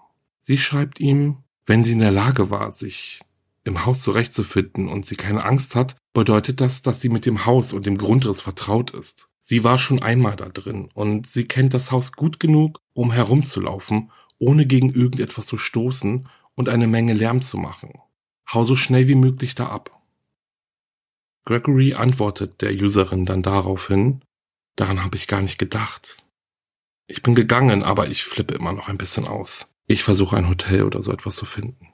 Sie 0.43 0.59
schreibt 0.59 1.01
ihm, 1.01 1.39
wenn 1.67 1.83
sie 1.83 1.93
in 1.93 1.99
der 1.99 2.13
Lage 2.13 2.51
war, 2.51 2.73
sich 2.73 3.21
im 3.65 3.85
Haus 3.85 4.03
zurechtzufinden 4.03 4.89
und 4.89 5.07
sie 5.07 5.17
keine 5.17 5.45
Angst 5.45 5.75
hat, 5.75 5.97
bedeutet 6.13 6.61
das, 6.61 6.83
dass 6.83 7.01
sie 7.01 7.09
mit 7.09 7.27
dem 7.27 7.47
Haus 7.47 7.73
und 7.73 7.87
dem 7.87 7.99
Grundriss 7.99 8.43
vertraut 8.43 8.91
ist. 8.93 9.29
Sie 9.41 9.65
war 9.65 9.79
schon 9.79 10.01
einmal 10.03 10.37
da 10.37 10.49
drin 10.49 10.89
und 10.95 11.27
sie 11.27 11.47
kennt 11.47 11.75
das 11.75 11.91
Haus 11.91 12.13
gut 12.13 12.39
genug, 12.39 12.81
um 12.93 13.11
herumzulaufen, 13.11 14.11
ohne 14.43 14.67
gegen 14.67 14.91
irgendetwas 14.91 15.47
zu 15.47 15.57
stoßen 15.57 16.29
und 16.57 16.69
eine 16.69 16.89
Menge 16.89 17.13
Lärm 17.13 17.43
zu 17.43 17.59
machen. 17.59 18.01
Hau 18.53 18.65
so 18.65 18.75
schnell 18.75 19.07
wie 19.07 19.15
möglich 19.15 19.55
da 19.55 19.69
ab. 19.69 20.03
Gregory 21.45 21.95
antwortet 21.95 22.61
der 22.61 22.73
Userin 22.73 23.25
dann 23.25 23.45
daraufhin, 23.45 24.21
daran 24.75 25.05
habe 25.05 25.17
ich 25.17 25.29
gar 25.29 25.41
nicht 25.41 25.59
gedacht. 25.59 26.25
Ich 27.07 27.23
bin 27.23 27.37
gegangen, 27.37 27.85
aber 27.85 28.09
ich 28.09 28.25
flippe 28.25 28.55
immer 28.55 28.73
noch 28.73 28.89
ein 28.89 28.99
bisschen 28.99 29.29
aus. 29.29 29.69
Ich 29.87 30.03
versuche 30.03 30.37
ein 30.37 30.49
Hotel 30.49 30.83
oder 30.83 31.05
so 31.05 31.13
etwas 31.13 31.37
zu 31.37 31.47
finden. 31.47 31.89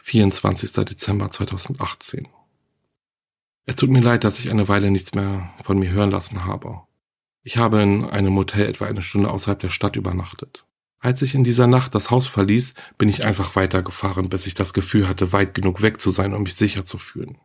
24. 0.00 0.72
Dezember 0.84 1.30
2018. 1.30 2.26
Es 3.66 3.76
tut 3.76 3.90
mir 3.90 4.00
leid, 4.00 4.24
dass 4.24 4.40
ich 4.40 4.50
eine 4.50 4.66
Weile 4.66 4.90
nichts 4.90 5.14
mehr 5.14 5.54
von 5.62 5.78
mir 5.78 5.90
hören 5.90 6.10
lassen 6.10 6.44
habe. 6.44 6.87
Ich 7.48 7.56
habe 7.56 7.80
in 7.80 8.04
einem 8.04 8.36
Hotel 8.36 8.66
etwa 8.66 8.84
eine 8.84 9.00
Stunde 9.00 9.30
außerhalb 9.30 9.58
der 9.58 9.70
Stadt 9.70 9.96
übernachtet. 9.96 10.66
Als 10.98 11.22
ich 11.22 11.34
in 11.34 11.44
dieser 11.44 11.66
Nacht 11.66 11.94
das 11.94 12.10
Haus 12.10 12.26
verließ, 12.26 12.74
bin 12.98 13.08
ich 13.08 13.24
einfach 13.24 13.56
weitergefahren, 13.56 14.28
bis 14.28 14.46
ich 14.46 14.52
das 14.52 14.74
Gefühl 14.74 15.08
hatte, 15.08 15.32
weit 15.32 15.54
genug 15.54 15.80
weg 15.80 15.98
zu 15.98 16.10
sein, 16.10 16.34
um 16.34 16.42
mich 16.42 16.56
sicher 16.56 16.84
zu 16.84 16.98
fühlen. 16.98 17.38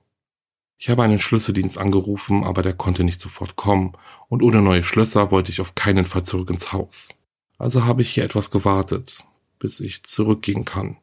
Ich 0.78 0.90
habe 0.90 1.04
einen 1.04 1.20
Schlüsseldienst 1.20 1.78
angerufen, 1.78 2.44
aber 2.44 2.64
der 2.64 2.74
konnte 2.74 3.06
nicht 3.06 3.22
sofort 3.22 3.56
kommen, 3.56 3.94
und 4.28 4.44
ohne 4.44 4.62
neue 4.62 4.84
Schlösser 4.84 5.32
wollte 5.32 5.54
ich 5.54 5.62
auf 5.62 5.74
keinen 5.74 6.04
Fall 6.04 6.26
zurück 6.26 6.50
ins 6.50 6.74
Haus. 6.74 7.14
Also 7.58 7.86
habe 7.86 8.02
ich 8.02 8.10
hier 8.10 8.26
etwas 8.26 8.52
gewartet, 8.52 9.24
bis 9.58 9.80
ich 9.80 10.04
zurückgehen 10.04 10.66
kann. 10.66 10.98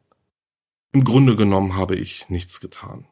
Im 0.91 1.03
Grunde 1.03 1.35
genommen 1.35 1.75
habe 1.75 1.95
ich 1.95 2.29
nichts 2.29 2.61
getan. 2.61 3.07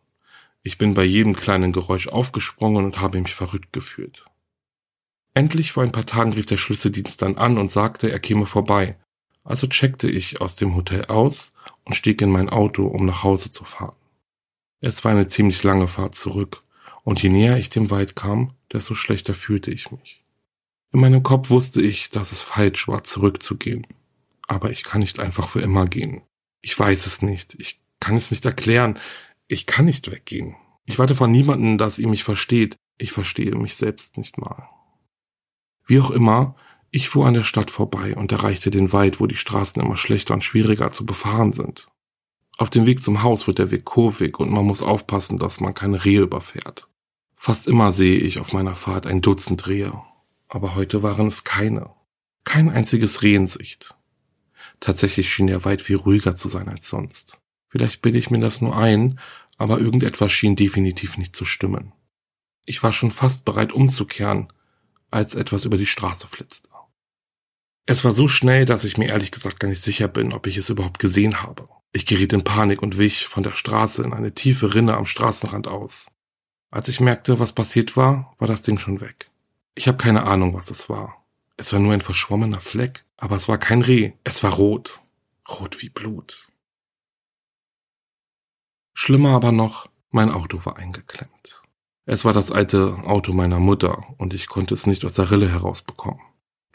Ich 0.62 0.78
bin 0.78 0.94
bei 0.94 1.04
jedem 1.04 1.36
kleinen 1.36 1.72
Geräusch 1.72 2.10
aufgesprungen 2.10 2.86
und 2.86 3.02
habe 3.02 3.20
mich 3.20 3.34
verrückt 3.34 3.74
gefühlt. 3.74 4.29
Endlich 5.40 5.72
vor 5.72 5.84
ein 5.84 5.94
paar 5.94 6.06
Tagen 6.06 6.34
rief 6.34 6.48
der 6.48 6.58
Schlüsseldienst 6.58 7.22
dann 7.22 7.38
an 7.38 7.58
und 7.58 7.72
sagte, 7.72 8.12
er 8.12 8.20
käme 8.20 8.46
vorbei. 8.46 8.98
Also 9.46 9.68
checkte 9.68 10.10
ich 10.10 10.42
aus 10.42 10.58
dem 10.58 10.76
Hotel 10.76 11.06
aus 11.06 11.54
und 11.86 11.96
stieg 11.96 12.22
in 12.22 12.30
mein 12.30 12.50
Auto, 12.50 12.86
um 12.86 13.06
nach 13.06 13.24
Hause 13.24 13.50
zu 13.50 13.64
fahren. 13.64 13.96
Es 14.82 15.06
war 15.06 15.14
eine 15.14 15.28
ziemlich 15.28 15.64
lange 15.64 15.88
Fahrt 15.88 16.14
zurück, 16.14 16.62
und 17.06 17.24
je 17.24 17.30
näher 17.30 17.58
ich 17.58 17.70
dem 17.70 17.90
Wald 17.90 18.18
kam, 18.18 18.54
desto 18.74 18.96
schlechter 18.96 19.34
fühlte 19.34 19.72
ich 19.72 19.92
mich. 19.92 20.26
In 20.92 21.00
meinem 21.00 21.24
Kopf 21.24 21.50
wusste 21.50 21.82
ich, 21.82 22.10
dass 22.10 22.34
es 22.34 22.44
falsch 22.44 22.90
war, 22.90 23.06
zurückzugehen. 23.06 23.88
Aber 24.46 24.72
ich 24.72 24.84
kann 24.84 25.00
nicht 25.00 25.20
einfach 25.20 25.48
für 25.48 25.62
immer 25.62 25.86
gehen. 25.86 26.22
Ich 26.60 26.78
weiß 26.78 27.06
es 27.06 27.22
nicht. 27.22 27.56
Ich 27.60 27.80
kann 28.02 28.18
es 28.18 28.30
nicht 28.30 28.44
erklären. 28.44 29.00
Ich 29.48 29.66
kann 29.66 29.86
nicht 29.86 30.12
weggehen. 30.12 30.58
Ich 30.84 31.00
warte 31.00 31.16
von 31.16 31.32
niemandem, 31.32 31.78
dass 31.78 31.98
ihr 31.98 32.10
mich 32.10 32.26
versteht. 32.26 32.76
Ich 32.98 33.14
verstehe 33.14 33.56
mich 33.56 33.78
selbst 33.78 34.18
nicht 34.18 34.38
mal. 34.38 34.68
Wie 35.90 36.00
auch 36.00 36.12
immer, 36.12 36.56
ich 36.92 37.10
fuhr 37.10 37.26
an 37.26 37.34
der 37.34 37.44
Stadt 37.44 37.72
vorbei 37.72 38.16
und 38.16 38.32
erreichte 38.32 38.70
den 38.70 38.94
Wald, 38.94 39.20
wo 39.20 39.26
die 39.26 39.36
Straßen 39.36 39.82
immer 39.82 39.98
schlechter 39.98 40.36
und 40.36 40.44
schwieriger 40.44 40.92
zu 40.92 41.04
befahren 41.04 41.52
sind. 41.52 41.88
Auf 42.60 42.70
dem 42.70 42.86
Weg 42.86 43.02
zum 43.02 43.24
Haus 43.24 43.48
wird 43.48 43.58
der 43.58 43.72
Weg 43.72 43.86
kurvig 43.86 44.40
und 44.40 44.52
man 44.52 44.66
muss 44.66 44.84
aufpassen, 44.84 45.40
dass 45.40 45.60
man 45.60 45.74
keine 45.74 46.06
Rehe 46.06 46.22
überfährt. 46.22 46.88
Fast 47.36 47.68
immer 47.68 47.92
sehe 47.92 48.20
ich 48.20 48.40
auf 48.40 48.54
meiner 48.54 48.76
Fahrt 48.76 49.08
ein 49.08 49.22
Dutzend 49.22 49.66
Rehe, 49.66 50.00
aber 50.48 50.76
heute 50.76 51.02
waren 51.02 51.26
es 51.26 51.44
keine. 51.44 51.90
Kein 52.44 52.70
einziges 52.70 53.24
Reh 53.24 53.34
in 53.34 53.48
Sicht. 53.48 53.96
Tatsächlich 54.80 55.34
schien 55.34 55.48
der 55.48 55.66
Wald 55.66 55.82
viel 55.82 55.96
ruhiger 55.96 56.36
zu 56.36 56.50
sein 56.50 56.70
als 56.70 56.88
sonst. 56.88 57.40
Vielleicht 57.68 58.04
bilde 58.04 58.20
ich 58.20 58.30
mir 58.30 58.40
das 58.40 58.62
nur 58.62 58.76
ein, 58.76 59.20
aber 59.58 59.80
irgendetwas 59.80 60.32
schien 60.32 60.56
definitiv 60.56 61.18
nicht 61.18 61.36
zu 61.36 61.46
stimmen. 61.46 61.94
Ich 62.66 62.84
war 62.84 62.94
schon 62.94 63.10
fast 63.10 63.44
bereit 63.44 63.74
umzukehren, 63.74 64.50
als 65.12 65.36
etwas 65.36 65.66
über 65.66 65.78
die 65.78 65.86
Straße 65.86 66.28
flitzte. 66.28 66.70
Es 67.86 68.04
war 68.06 68.12
so 68.12 68.28
schnell, 68.28 68.66
dass 68.66 68.84
ich 68.84 68.98
mir 68.98 69.10
ehrlich 69.10 69.32
gesagt 69.32 69.60
gar 69.60 69.68
nicht 69.68 69.82
sicher 69.82 70.08
bin, 70.08 70.32
ob 70.32 70.46
ich 70.46 70.58
es 70.58 70.70
überhaupt 70.70 71.00
gesehen 71.00 71.42
habe. 71.42 71.68
Ich 71.92 72.06
geriet 72.06 72.34
in 72.34 72.44
Panik 72.44 72.84
und 72.84 73.00
wich 73.00 73.26
von 73.26 73.42
der 73.42 73.54
Straße 73.54 74.04
in 74.04 74.14
eine 74.14 74.34
tiefe 74.34 74.76
Rinne 74.76 74.96
am 74.96 75.08
Straßenrand 75.08 75.68
aus. 75.68 76.08
Als 76.70 76.88
ich 76.88 77.00
merkte, 77.00 77.40
was 77.40 77.54
passiert 77.54 77.98
war, 77.98 78.36
war 78.38 78.48
das 78.48 78.62
Ding 78.62 78.78
schon 78.78 79.02
weg. 79.02 79.32
Ich 79.74 79.88
habe 79.88 79.98
keine 79.98 80.24
Ahnung, 80.24 80.54
was 80.54 80.70
es 80.70 80.88
war. 80.88 81.26
Es 81.58 81.74
war 81.74 81.80
nur 81.80 81.94
ein 81.94 82.02
verschwommener 82.02 82.62
Fleck, 82.62 83.06
aber 83.18 83.36
es 83.36 83.48
war 83.48 83.58
kein 83.58 83.82
Reh, 83.82 84.14
es 84.24 84.44
war 84.44 84.54
rot. 84.54 85.02
Rot 85.50 85.82
wie 85.82 85.90
Blut. 85.90 86.48
Schlimmer 88.94 89.32
aber 89.32 89.52
noch, 89.52 89.90
mein 90.12 90.30
Auto 90.30 90.64
war 90.64 90.78
eingeklemmt. 90.78 91.59
Es 92.06 92.26
war 92.26 92.34
das 92.34 92.52
alte 92.52 92.96
Auto 93.06 93.34
meiner 93.34 93.60
Mutter 93.60 94.04
und 94.18 94.34
ich 94.34 94.48
konnte 94.48 94.74
es 94.74 94.88
nicht 94.88 95.06
aus 95.06 95.14
der 95.14 95.32
Rille 95.32 95.48
herausbekommen. 95.48 96.22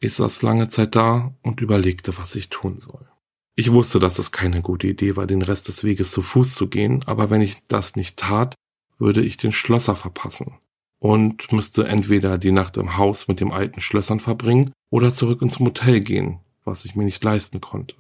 Ich 0.00 0.14
saß 0.14 0.42
lange 0.42 0.68
Zeit 0.68 0.94
da 0.94 1.34
und 1.42 1.60
überlegte, 1.60 2.16
was 2.18 2.36
ich 2.36 2.50
tun 2.50 2.78
soll. 2.78 3.08
Ich 3.56 3.72
wusste, 3.72 4.00
dass 4.00 4.18
es 4.18 4.32
keine 4.32 4.62
gute 4.62 4.86
Idee 4.86 5.16
war, 5.16 5.26
den 5.26 5.42
Rest 5.42 5.68
des 5.68 5.84
Weges 5.84 6.10
zu 6.10 6.22
Fuß 6.22 6.54
zu 6.54 6.68
gehen, 6.68 7.04
aber 7.06 7.30
wenn 7.30 7.40
ich 7.40 7.66
das 7.68 7.94
nicht 7.96 8.18
tat, 8.18 8.54
würde 8.98 9.22
ich 9.22 9.36
den 9.36 9.52
Schlosser 9.52 9.94
verpassen 9.94 10.58
und 10.98 11.52
müsste 11.52 11.86
entweder 11.86 12.38
die 12.38 12.52
Nacht 12.52 12.76
im 12.76 12.96
Haus 12.96 13.28
mit 13.28 13.40
dem 13.40 13.52
alten 13.52 13.80
Schlössern 13.80 14.20
verbringen 14.20 14.72
oder 14.90 15.12
zurück 15.12 15.42
ins 15.42 15.60
Motel 15.60 16.00
gehen, 16.00 16.40
was 16.64 16.84
ich 16.84 16.96
mir 16.96 17.04
nicht 17.04 17.22
leisten 17.22 17.60
konnte. 17.60 17.94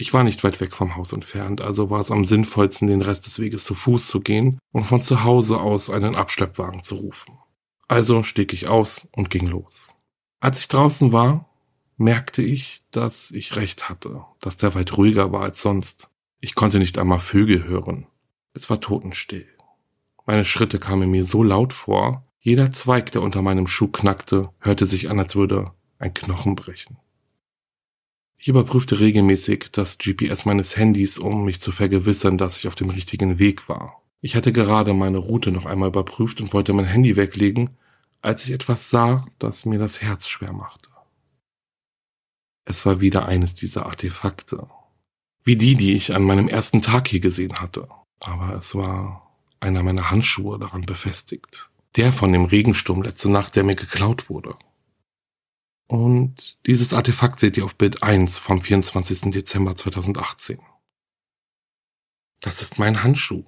Ich 0.00 0.14
war 0.14 0.22
nicht 0.22 0.44
weit 0.44 0.60
weg 0.60 0.76
vom 0.76 0.94
Haus 0.94 1.12
entfernt, 1.12 1.60
also 1.60 1.90
war 1.90 1.98
es 1.98 2.12
am 2.12 2.24
sinnvollsten, 2.24 2.86
den 2.86 3.02
Rest 3.02 3.26
des 3.26 3.40
Weges 3.40 3.64
zu 3.64 3.74
Fuß 3.74 4.06
zu 4.06 4.20
gehen 4.20 4.60
und 4.70 4.84
von 4.84 5.02
zu 5.02 5.24
Hause 5.24 5.60
aus 5.60 5.90
einen 5.90 6.14
Abschleppwagen 6.14 6.84
zu 6.84 6.94
rufen. 6.94 7.36
Also 7.88 8.22
stieg 8.22 8.52
ich 8.52 8.68
aus 8.68 9.08
und 9.10 9.28
ging 9.28 9.48
los. 9.48 9.96
Als 10.38 10.60
ich 10.60 10.68
draußen 10.68 11.10
war, 11.10 11.50
merkte 11.96 12.42
ich, 12.42 12.84
dass 12.92 13.32
ich 13.32 13.56
recht 13.56 13.88
hatte, 13.88 14.24
dass 14.38 14.56
der 14.56 14.76
Wald 14.76 14.96
ruhiger 14.96 15.32
war 15.32 15.42
als 15.42 15.62
sonst. 15.62 16.10
Ich 16.38 16.54
konnte 16.54 16.78
nicht 16.78 16.96
einmal 16.96 17.18
Vögel 17.18 17.64
hören. 17.64 18.06
Es 18.52 18.70
war 18.70 18.80
totenstill. 18.80 19.48
Meine 20.26 20.44
Schritte 20.44 20.78
kamen 20.78 21.10
mir 21.10 21.24
so 21.24 21.42
laut 21.42 21.72
vor, 21.72 22.24
jeder 22.38 22.70
Zweig, 22.70 23.10
der 23.10 23.22
unter 23.22 23.42
meinem 23.42 23.66
Schuh 23.66 23.88
knackte, 23.88 24.50
hörte 24.60 24.86
sich 24.86 25.10
an, 25.10 25.18
als 25.18 25.34
würde 25.34 25.72
ein 25.98 26.14
Knochen 26.14 26.54
brechen. 26.54 26.98
Ich 28.40 28.46
überprüfte 28.46 29.00
regelmäßig 29.00 29.66
das 29.72 29.98
GPS 29.98 30.44
meines 30.44 30.76
Handys, 30.76 31.18
um 31.18 31.44
mich 31.44 31.60
zu 31.60 31.72
vergewissern, 31.72 32.38
dass 32.38 32.56
ich 32.56 32.68
auf 32.68 32.76
dem 32.76 32.88
richtigen 32.88 33.40
Weg 33.40 33.68
war. 33.68 34.00
Ich 34.20 34.36
hatte 34.36 34.52
gerade 34.52 34.94
meine 34.94 35.18
Route 35.18 35.50
noch 35.50 35.66
einmal 35.66 35.88
überprüft 35.88 36.40
und 36.40 36.52
wollte 36.52 36.72
mein 36.72 36.84
Handy 36.84 37.16
weglegen, 37.16 37.70
als 38.20 38.44
ich 38.44 38.52
etwas 38.52 38.90
sah, 38.90 39.26
das 39.38 39.66
mir 39.66 39.78
das 39.78 40.02
Herz 40.02 40.28
schwer 40.28 40.52
machte. 40.52 40.88
Es 42.64 42.86
war 42.86 43.00
wieder 43.00 43.26
eines 43.26 43.54
dieser 43.54 43.86
Artefakte. 43.86 44.68
Wie 45.42 45.56
die, 45.56 45.74
die 45.74 45.94
ich 45.94 46.14
an 46.14 46.22
meinem 46.22 46.48
ersten 46.48 46.82
Tag 46.82 47.08
hier 47.08 47.20
gesehen 47.20 47.54
hatte. 47.54 47.88
Aber 48.20 48.54
es 48.54 48.74
war 48.74 49.30
einer 49.58 49.82
meiner 49.82 50.10
Handschuhe 50.10 50.58
daran 50.58 50.82
befestigt. 50.82 51.70
Der 51.96 52.12
von 52.12 52.32
dem 52.32 52.44
Regensturm 52.44 53.02
letzte 53.02 53.30
Nacht, 53.30 53.56
der 53.56 53.64
mir 53.64 53.74
geklaut 53.74 54.28
wurde. 54.28 54.56
Und 55.88 56.64
dieses 56.66 56.92
Artefakt 56.92 57.40
seht 57.40 57.56
ihr 57.56 57.64
auf 57.64 57.74
Bild 57.74 58.02
1 58.02 58.38
vom 58.38 58.62
24. 58.62 59.32
Dezember 59.32 59.74
2018. 59.74 60.60
Das 62.40 62.60
ist 62.62 62.78
mein 62.78 63.02
Handschuh. 63.02 63.44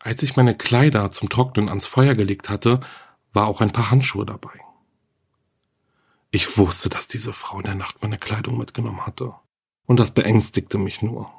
Als 0.00 0.22
ich 0.22 0.36
meine 0.36 0.54
Kleider 0.54 1.10
zum 1.10 1.30
Trocknen 1.30 1.68
ans 1.68 1.86
Feuer 1.86 2.14
gelegt 2.14 2.50
hatte, 2.50 2.80
war 3.32 3.46
auch 3.46 3.60
ein 3.60 3.70
paar 3.70 3.90
Handschuhe 3.90 4.26
dabei. 4.26 4.60
Ich 6.30 6.58
wusste, 6.58 6.88
dass 6.88 7.06
diese 7.06 7.32
Frau 7.32 7.58
in 7.58 7.64
der 7.64 7.76
Nacht 7.76 8.02
meine 8.02 8.18
Kleidung 8.18 8.58
mitgenommen 8.58 9.06
hatte. 9.06 9.32
Und 9.86 10.00
das 10.00 10.10
beängstigte 10.10 10.78
mich 10.78 11.00
nur. 11.00 11.30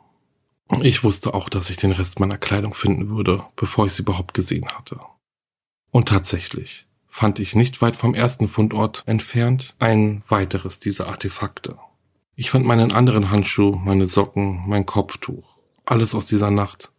Ich 0.81 1.03
wusste 1.03 1.33
auch, 1.33 1.49
dass 1.49 1.69
ich 1.69 1.77
den 1.77 1.91
Rest 1.91 2.21
meiner 2.21 2.37
Kleidung 2.37 2.73
finden 2.73 3.09
würde, 3.09 3.45
bevor 3.57 3.87
ich 3.87 3.93
sie 3.93 4.03
überhaupt 4.03 4.33
gesehen 4.33 4.69
hatte. 4.69 5.01
Und 5.91 6.07
tatsächlich, 6.07 6.87
fand 7.15 7.39
ich 7.39 7.55
nicht 7.55 7.81
weit 7.81 7.95
vom 7.95 8.13
ersten 8.13 8.49
Fundort 8.49 9.03
entfernt 9.05 9.77
ein 9.79 10.21
weiteres 10.27 10.79
dieser 10.79 11.07
Artefakte. 11.07 11.77
Ich 12.35 12.49
fand 12.49 12.65
meinen 12.65 12.91
anderen 12.91 13.31
Handschuh, 13.31 13.73
meine 13.77 14.09
Socken, 14.09 14.67
mein 14.67 14.85
Kopftuch, 14.85 15.55
alles 15.85 16.13
aus 16.13 16.25
dieser 16.25 16.51
Nacht, 16.51 16.91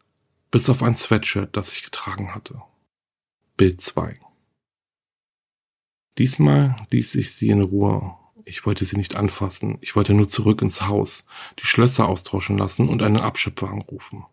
bis 0.50 0.70
auf 0.70 0.82
ein 0.82 0.94
Sweatshirt, 0.94 1.54
das 1.54 1.70
ich 1.72 1.84
getragen 1.84 2.34
hatte. 2.34 2.62
Bild 3.58 3.82
2 3.82 4.18
Diesmal 6.16 6.76
ließ 6.90 7.16
ich 7.16 7.34
sie 7.34 7.50
in 7.50 7.60
Ruhe. 7.60 8.16
Ich 8.46 8.64
wollte 8.64 8.86
sie 8.86 8.96
nicht 8.96 9.16
anfassen. 9.16 9.76
Ich 9.82 9.96
wollte 9.96 10.14
nur 10.14 10.28
zurück 10.28 10.62
ins 10.62 10.86
Haus, 10.88 11.26
die 11.58 11.66
Schlösser 11.66 12.08
austauschen 12.08 12.56
lassen 12.56 12.88
und 12.88 13.02
einen 13.02 13.20
Abschleppwagen 13.20 13.82
rufen. 13.82 14.24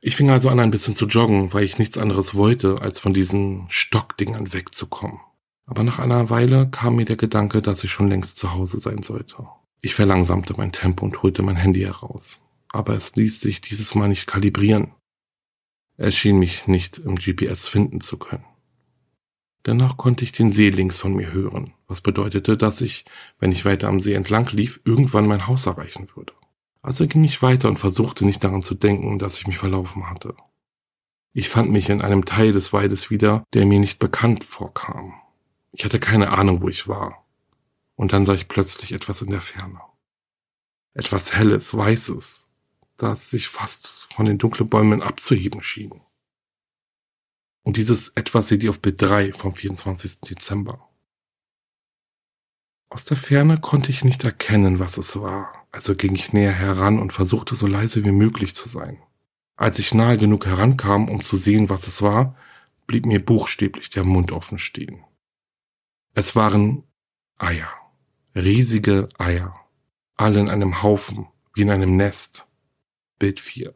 Ich 0.00 0.16
fing 0.16 0.30
also 0.30 0.48
an, 0.48 0.60
ein 0.60 0.70
bisschen 0.70 0.94
zu 0.94 1.06
joggen, 1.06 1.52
weil 1.52 1.64
ich 1.64 1.78
nichts 1.78 1.98
anderes 1.98 2.34
wollte, 2.34 2.80
als 2.80 3.00
von 3.00 3.14
diesen 3.14 3.66
Stockdingern 3.68 4.52
wegzukommen. 4.52 5.20
Aber 5.64 5.82
nach 5.82 5.98
einer 5.98 6.30
Weile 6.30 6.68
kam 6.70 6.96
mir 6.96 7.04
der 7.04 7.16
Gedanke, 7.16 7.60
dass 7.60 7.82
ich 7.82 7.90
schon 7.90 8.08
längst 8.08 8.38
zu 8.38 8.52
Hause 8.54 8.80
sein 8.80 9.02
sollte. 9.02 9.48
Ich 9.80 9.94
verlangsamte 9.94 10.54
mein 10.56 10.72
Tempo 10.72 11.04
und 11.04 11.22
holte 11.22 11.42
mein 11.42 11.56
Handy 11.56 11.80
heraus. 11.80 12.40
Aber 12.68 12.94
es 12.94 13.16
ließ 13.16 13.40
sich 13.40 13.60
dieses 13.60 13.94
Mal 13.94 14.08
nicht 14.08 14.26
kalibrieren. 14.26 14.92
Es 15.96 16.14
schien 16.14 16.38
mich 16.38 16.66
nicht 16.66 16.98
im 16.98 17.16
GPS 17.16 17.68
finden 17.68 18.00
zu 18.00 18.18
können. 18.18 18.44
Dennoch 19.64 19.96
konnte 19.96 20.24
ich 20.24 20.30
den 20.30 20.52
See 20.52 20.70
links 20.70 20.98
von 20.98 21.14
mir 21.14 21.32
hören, 21.32 21.72
was 21.88 22.00
bedeutete, 22.00 22.56
dass 22.56 22.80
ich, 22.80 23.04
wenn 23.40 23.50
ich 23.50 23.64
weiter 23.64 23.88
am 23.88 23.98
See 23.98 24.12
entlang 24.12 24.48
lief, 24.52 24.80
irgendwann 24.84 25.26
mein 25.26 25.48
Haus 25.48 25.66
erreichen 25.66 26.08
würde. 26.14 26.32
Also 26.82 27.06
ging 27.06 27.24
ich 27.24 27.42
weiter 27.42 27.68
und 27.68 27.78
versuchte 27.78 28.24
nicht 28.24 28.44
daran 28.44 28.62
zu 28.62 28.74
denken, 28.74 29.18
dass 29.18 29.38
ich 29.38 29.46
mich 29.46 29.58
verlaufen 29.58 30.08
hatte. 30.08 30.34
Ich 31.32 31.48
fand 31.48 31.70
mich 31.70 31.90
in 31.90 32.00
einem 32.00 32.24
Teil 32.24 32.52
des 32.52 32.72
Waldes 32.72 33.10
wieder, 33.10 33.44
der 33.52 33.66
mir 33.66 33.80
nicht 33.80 33.98
bekannt 33.98 34.44
vorkam. 34.44 35.14
Ich 35.72 35.84
hatte 35.84 35.98
keine 35.98 36.30
Ahnung, 36.30 36.62
wo 36.62 36.68
ich 36.68 36.88
war. 36.88 37.26
Und 37.94 38.12
dann 38.12 38.24
sah 38.24 38.34
ich 38.34 38.48
plötzlich 38.48 38.92
etwas 38.92 39.20
in 39.20 39.30
der 39.30 39.40
Ferne. 39.40 39.80
Etwas 40.94 41.34
Helles, 41.34 41.76
Weißes, 41.76 42.48
das 42.96 43.30
sich 43.30 43.48
fast 43.48 44.08
von 44.14 44.24
den 44.24 44.38
dunklen 44.38 44.68
Bäumen 44.68 45.02
abzuheben 45.02 45.62
schien. 45.62 46.00
Und 47.62 47.76
dieses 47.76 48.10
etwas 48.14 48.48
seht 48.48 48.62
ihr 48.62 48.70
auf 48.70 48.80
Bild 48.80 49.02
3 49.02 49.32
vom 49.32 49.54
24. 49.54 50.20
Dezember. 50.20 50.88
Aus 52.88 53.04
der 53.04 53.16
Ferne 53.16 53.58
konnte 53.58 53.90
ich 53.90 54.04
nicht 54.04 54.24
erkennen, 54.24 54.78
was 54.78 54.96
es 54.96 55.20
war, 55.20 55.66
also 55.72 55.94
ging 55.94 56.14
ich 56.14 56.32
näher 56.32 56.52
heran 56.52 56.98
und 56.98 57.12
versuchte 57.12 57.54
so 57.54 57.66
leise 57.66 58.04
wie 58.04 58.12
möglich 58.12 58.54
zu 58.54 58.68
sein. 58.68 58.98
Als 59.56 59.78
ich 59.78 59.94
nahe 59.94 60.16
genug 60.16 60.46
herankam, 60.46 61.08
um 61.08 61.22
zu 61.22 61.36
sehen, 61.36 61.68
was 61.68 61.86
es 61.86 62.02
war, 62.02 62.36
blieb 62.86 63.06
mir 63.06 63.24
buchstäblich 63.24 63.90
der 63.90 64.04
Mund 64.04 64.30
offen 64.32 64.58
stehen. 64.58 65.02
Es 66.14 66.36
waren 66.36 66.84
Eier, 67.38 67.70
riesige 68.34 69.08
Eier, 69.18 69.54
alle 70.14 70.40
in 70.40 70.48
einem 70.48 70.82
Haufen, 70.82 71.26
wie 71.54 71.62
in 71.62 71.70
einem 71.70 71.96
Nest. 71.96 72.46
Bild 73.18 73.40
4. 73.40 73.72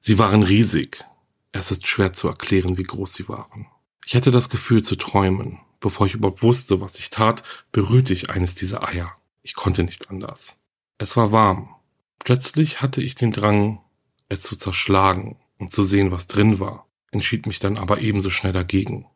Sie 0.00 0.18
waren 0.18 0.42
riesig. 0.42 1.04
Es 1.52 1.70
ist 1.70 1.86
schwer 1.86 2.14
zu 2.14 2.28
erklären, 2.28 2.78
wie 2.78 2.82
groß 2.82 3.12
sie 3.12 3.28
waren. 3.28 3.66
Ich 4.04 4.16
hatte 4.16 4.30
das 4.30 4.48
Gefühl 4.48 4.82
zu 4.82 4.96
träumen. 4.96 5.60
Bevor 5.82 6.06
ich 6.06 6.14
überhaupt 6.14 6.44
wusste, 6.44 6.80
was 6.80 6.98
ich 7.00 7.10
tat, 7.10 7.42
berührte 7.72 8.12
ich 8.12 8.30
eines 8.30 8.54
dieser 8.54 8.88
Eier. 8.88 9.12
Ich 9.42 9.54
konnte 9.54 9.82
nicht 9.82 10.10
anders. 10.10 10.56
Es 10.96 11.16
war 11.16 11.32
warm. 11.32 11.74
Plötzlich 12.20 12.80
hatte 12.80 13.02
ich 13.02 13.16
den 13.16 13.32
Drang, 13.32 13.80
es 14.28 14.42
zu 14.42 14.54
zerschlagen 14.54 15.36
und 15.58 15.72
zu 15.72 15.84
sehen, 15.84 16.12
was 16.12 16.28
drin 16.28 16.60
war, 16.60 16.86
entschied 17.10 17.46
mich 17.46 17.58
dann 17.58 17.78
aber 17.78 18.00
ebenso 18.00 18.30
schnell 18.30 18.52
dagegen. 18.52 19.06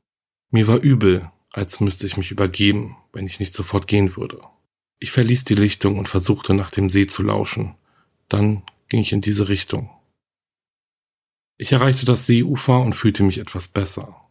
Mir 0.51 0.67
war 0.67 0.79
übel, 0.79 1.31
als 1.53 1.79
müsste 1.79 2.09
ich 2.09 2.17
mich 2.17 2.33
übergeben, 2.33 2.97
wenn 3.13 3.29
ich 3.29 3.39
nicht 3.39 3.55
sofort 3.55 3.87
gehen 3.87 4.17
würde. 4.17 4.41
Ich 4.99 5.13
verließ 5.13 5.45
die 5.45 5.55
Lichtung 5.55 6.01
und 6.01 6.09
versuchte 6.09 6.53
nach 6.53 6.73
dem 6.73 6.91
See 6.91 7.07
zu 7.07 7.23
lauschen. 7.23 7.77
Dann 8.29 8.65
ging 8.89 9.01
ich 9.01 9.13
in 9.13 9.21
diese 9.21 9.49
Richtung. 9.49 9.89
Ich 11.59 11.71
erreichte 11.71 12.07
das 12.07 12.27
Seeufer 12.27 12.81
und 12.81 12.95
fühlte 12.95 13.23
mich 13.23 13.39
etwas 13.39 13.69
besser. 13.69 14.26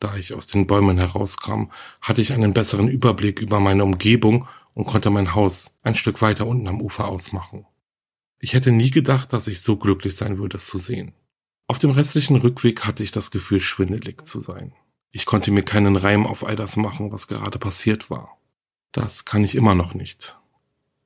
Da 0.00 0.16
ich 0.16 0.32
aus 0.34 0.46
den 0.46 0.66
Bäumen 0.66 0.98
herauskam, 0.98 1.70
hatte 2.00 2.22
ich 2.22 2.32
einen 2.32 2.54
besseren 2.54 2.88
Überblick 2.88 3.38
über 3.38 3.60
meine 3.60 3.84
Umgebung 3.84 4.48
und 4.74 4.86
konnte 4.86 5.10
mein 5.10 5.34
Haus 5.34 5.72
ein 5.82 5.94
Stück 5.94 6.22
weiter 6.22 6.46
unten 6.46 6.66
am 6.68 6.80
Ufer 6.80 7.06
ausmachen. 7.06 7.66
Ich 8.38 8.54
hätte 8.54 8.72
nie 8.72 8.90
gedacht, 8.90 9.34
dass 9.34 9.46
ich 9.46 9.60
so 9.60 9.76
glücklich 9.76 10.16
sein 10.16 10.38
würde, 10.38 10.56
es 10.56 10.66
zu 10.66 10.78
sehen. 10.78 11.12
Auf 11.66 11.78
dem 11.78 11.90
restlichen 11.90 12.36
Rückweg 12.36 12.86
hatte 12.86 13.04
ich 13.04 13.12
das 13.12 13.30
Gefühl, 13.30 13.60
schwindelig 13.60 14.26
zu 14.26 14.40
sein. 14.40 14.72
Ich 15.12 15.26
konnte 15.26 15.50
mir 15.50 15.62
keinen 15.62 15.96
Reim 15.96 16.26
auf 16.26 16.44
all 16.44 16.56
das 16.56 16.76
machen, 16.76 17.12
was 17.12 17.28
gerade 17.28 17.58
passiert 17.58 18.10
war. 18.10 18.38
Das 18.92 19.26
kann 19.26 19.44
ich 19.44 19.54
immer 19.54 19.74
noch 19.74 19.92
nicht. 19.92 20.38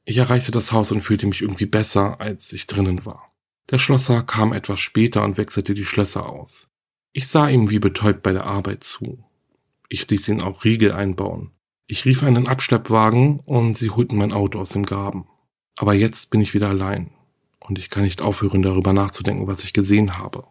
Ich 0.05 0.18
erreichte 0.18 0.53
das 0.53 0.70
Haus 0.70 0.92
und 0.92 1.03
fühlte 1.03 1.26
mich 1.26 1.42
irgendwie 1.42 1.66
besser, 1.66 2.20
als 2.20 2.53
ich 2.53 2.66
drinnen 2.68 3.05
war. 3.05 3.32
Der 3.70 3.78
Schlosser 3.78 4.22
kam 4.22 4.53
etwas 4.53 4.78
später 4.78 5.24
und 5.24 5.36
wechselte 5.36 5.74
die 5.74 5.84
Schlösser 5.86 6.28
aus. 6.28 6.68
Ich 7.16 7.28
sah 7.28 7.48
ihm 7.48 7.70
wie 7.70 7.78
betäubt 7.78 8.24
bei 8.24 8.32
der 8.32 8.44
Arbeit 8.44 8.82
zu. 8.82 9.22
Ich 9.88 10.10
ließ 10.10 10.26
ihn 10.26 10.40
auch 10.40 10.64
Riegel 10.64 10.90
einbauen. 10.90 11.52
Ich 11.86 12.04
rief 12.06 12.24
einen 12.24 12.48
Abschleppwagen 12.48 13.38
und 13.38 13.78
sie 13.78 13.90
holten 13.90 14.18
mein 14.18 14.32
Auto 14.32 14.58
aus 14.58 14.70
dem 14.70 14.84
Graben. 14.84 15.28
Aber 15.76 15.94
jetzt 15.94 16.32
bin 16.32 16.40
ich 16.40 16.54
wieder 16.54 16.70
allein 16.70 17.12
und 17.60 17.78
ich 17.78 17.88
kann 17.88 18.02
nicht 18.02 18.20
aufhören, 18.20 18.62
darüber 18.62 18.92
nachzudenken, 18.92 19.46
was 19.46 19.62
ich 19.62 19.72
gesehen 19.72 20.18
habe. 20.18 20.44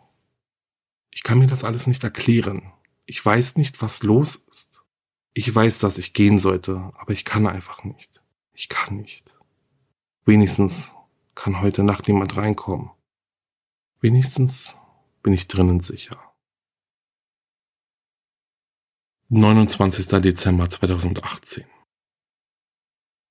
Ich 1.11 1.24
kann 1.24 1.38
mir 1.38 1.47
das 1.47 1.66
alles 1.66 1.86
nicht 1.86 2.01
erklären. 2.05 2.72
Ich 3.05 3.24
weiß 3.24 3.57
nicht, 3.57 3.82
was 3.82 4.01
los 4.01 4.38
ist. 4.49 4.84
Ich 5.34 5.53
weiß, 5.53 5.80
dass 5.80 5.97
ich 5.97 6.14
gehen 6.14 6.39
sollte, 6.39 6.93
aber 6.97 7.11
ich 7.11 7.26
kann 7.26 7.45
einfach 7.45 7.84
nicht. 7.84 8.24
Ich 8.53 8.70
kann 8.70 8.95
nicht. 8.95 9.36
Wenigstens 10.24 10.93
kann 11.36 11.59
heute 11.59 11.84
Nacht 11.84 12.07
niemand 12.07 12.38
reinkommen. 12.38 12.89
Wenigstens 13.99 14.78
bin 15.24 15.34
ich 15.34 15.49
drinnen 15.49 15.82
sicher. 15.82 16.33
29. 19.30 20.21
Dezember 20.21 20.69
2018. 20.69 21.63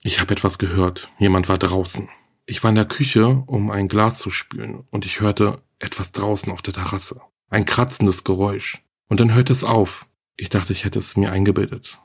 Ich 0.02 0.20
habe 0.20 0.32
etwas 0.32 0.58
gehört. 0.58 1.10
Jemand 1.18 1.48
war 1.48 1.58
draußen. 1.58 2.08
Ich 2.46 2.64
war 2.64 2.70
in 2.70 2.76
der 2.76 2.86
Küche, 2.86 3.44
um 3.46 3.70
ein 3.70 3.88
Glas 3.88 4.18
zu 4.18 4.30
spülen, 4.30 4.84
und 4.90 5.04
ich 5.04 5.20
hörte 5.20 5.62
etwas 5.78 6.10
draußen 6.10 6.50
auf 6.50 6.62
der 6.62 6.74
Terrasse. 6.74 7.20
Ein 7.50 7.66
kratzendes 7.66 8.24
Geräusch. 8.24 8.82
Und 9.08 9.20
dann 9.20 9.34
hörte 9.34 9.52
es 9.52 9.64
auf. 9.64 10.08
Ich 10.36 10.48
dachte, 10.48 10.72
ich 10.72 10.84
hätte 10.84 10.98
es 10.98 11.16
mir 11.16 11.30
eingebildet. 11.30 12.00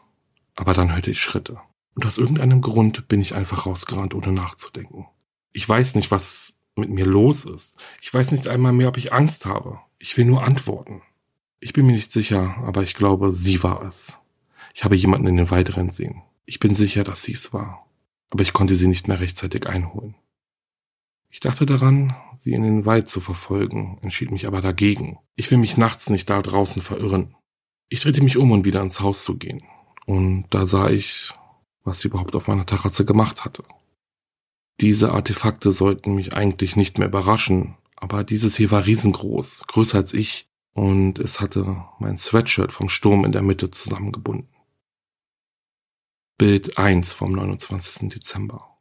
Aber 0.56 0.74
dann 0.74 0.94
hörte 0.94 1.12
ich 1.12 1.22
Schritte. 1.22 1.60
Und 1.96 2.06
aus 2.06 2.18
irgendeinem 2.18 2.62
Grund 2.62 3.08
bin 3.08 3.22
ich 3.22 3.34
einfach 3.34 3.66
rausgerannt, 3.66 4.14
ohne 4.14 4.34
nachzudenken. 4.34 5.08
Ich 5.54 5.68
weiß 5.68 5.96
nicht, 5.96 6.12
was 6.12 6.56
mit 6.76 6.90
mir 6.90 7.06
los 7.06 7.46
ist. 7.46 7.78
Ich 8.02 8.14
weiß 8.14 8.34
nicht 8.34 8.48
einmal 8.48 8.74
mehr, 8.74 8.90
ob 8.90 8.98
ich 8.98 9.14
Angst 9.14 9.46
habe. 9.46 9.80
Ich 9.98 10.18
will 10.18 10.26
nur 10.26 10.44
antworten. 10.44 11.02
Ich 11.60 11.74
bin 11.74 11.86
mir 11.86 11.94
nicht 11.94 12.12
sicher, 12.12 12.56
aber 12.64 12.84
ich 12.84 12.94
glaube, 12.94 13.34
sie 13.34 13.64
war 13.64 13.84
es. 13.84 14.20
Ich 14.74 14.84
habe 14.84 14.96
jemanden 14.96 15.28
in 15.28 15.38
den 15.38 15.50
Wald 15.50 15.76
rennen 15.76 15.90
sehen. 15.90 16.22
Ich 16.46 16.60
bin 16.60 16.74
sicher, 16.74 17.04
dass 17.04 17.24
sie 17.24 17.34
es 17.34 17.52
war. 17.52 17.88
Aber 18.30 18.44
ich 18.44 18.54
konnte 18.54 18.76
sie 18.76 18.88
nicht 18.88 19.08
mehr 19.08 19.20
rechtzeitig 19.20 19.68
einholen. 19.68 20.16
Ich 21.30 21.40
dachte 21.40 21.66
daran, 21.66 22.16
sie 22.36 22.54
in 22.54 22.64
den 22.64 22.86
Wald 22.86 23.10
zu 23.10 23.22
verfolgen, 23.22 23.98
entschied 24.02 24.32
mich 24.32 24.48
aber 24.48 24.62
dagegen. 24.62 25.20
Ich 25.36 25.52
will 25.52 25.58
mich 25.58 25.78
nachts 25.78 26.10
nicht 26.10 26.30
da 26.30 26.42
draußen 26.42 26.82
verirren. 26.82 27.36
Ich 27.90 28.02
drehte 28.02 28.22
mich 28.22 28.38
um, 28.38 28.52
um 28.52 28.66
wieder 28.66 28.82
ins 28.82 29.00
Haus 29.00 29.24
zu 29.24 29.38
gehen. 29.38 29.64
Und 30.06 30.46
da 30.52 30.68
sah 30.68 30.90
ich, 30.90 31.34
was 31.84 32.00
sie 32.00 32.08
überhaupt 32.08 32.36
auf 32.36 32.48
meiner 32.48 32.66
Terrasse 32.66 33.04
gemacht 33.04 33.46
hatte. 33.46 33.64
Diese 34.80 35.12
Artefakte 35.12 35.72
sollten 35.72 36.16
mich 36.16 36.34
eigentlich 36.34 36.76
nicht 36.76 36.98
mehr 36.98 37.08
überraschen, 37.08 37.76
aber 37.96 38.24
dieses 38.24 38.56
hier 38.56 38.72
war 38.72 38.86
riesengroß, 38.86 39.64
größer 39.68 39.98
als 39.98 40.14
ich, 40.14 40.47
und 40.78 41.18
es 41.18 41.42
hatte 41.42 41.86
mein 41.98 42.20
Sweatshirt 42.20 42.72
vom 42.72 42.88
Sturm 42.88 43.26
in 43.26 43.32
der 43.32 43.42
Mitte 43.42 43.72
zusammengebunden. 43.72 44.56
Bild 46.38 46.78
1 46.78 47.16
vom 47.16 47.32
29. 47.32 48.10
Dezember. 48.10 48.78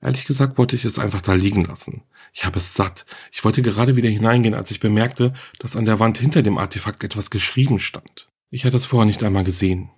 Ehrlich 0.00 0.24
gesagt 0.24 0.56
wollte 0.56 0.76
ich 0.76 0.86
es 0.86 0.98
einfach 0.98 1.20
da 1.20 1.34
liegen 1.34 1.66
lassen. 1.66 2.04
Ich 2.32 2.46
habe 2.46 2.56
es 2.56 2.72
satt. 2.72 3.04
Ich 3.30 3.44
wollte 3.44 3.60
gerade 3.60 3.96
wieder 3.96 4.08
hineingehen, 4.08 4.54
als 4.54 4.70
ich 4.70 4.80
bemerkte, 4.80 5.34
dass 5.58 5.76
an 5.76 5.84
der 5.84 6.00
Wand 6.00 6.16
hinter 6.16 6.42
dem 6.42 6.56
Artefakt 6.56 7.04
etwas 7.04 7.28
geschrieben 7.28 7.78
stand. 7.78 8.30
Ich 8.48 8.64
hatte 8.64 8.78
es 8.78 8.86
vorher 8.86 9.04
nicht 9.04 9.22
einmal 9.24 9.44
gesehen. 9.44 9.90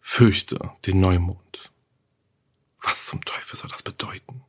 Fürchte 0.00 0.72
den 0.84 1.00
Neumond. 1.00 1.72
Was 2.82 3.06
zum 3.06 3.24
Teufel 3.24 3.56
soll 3.56 3.70
das 3.70 3.82
bedeuten? 3.82 4.44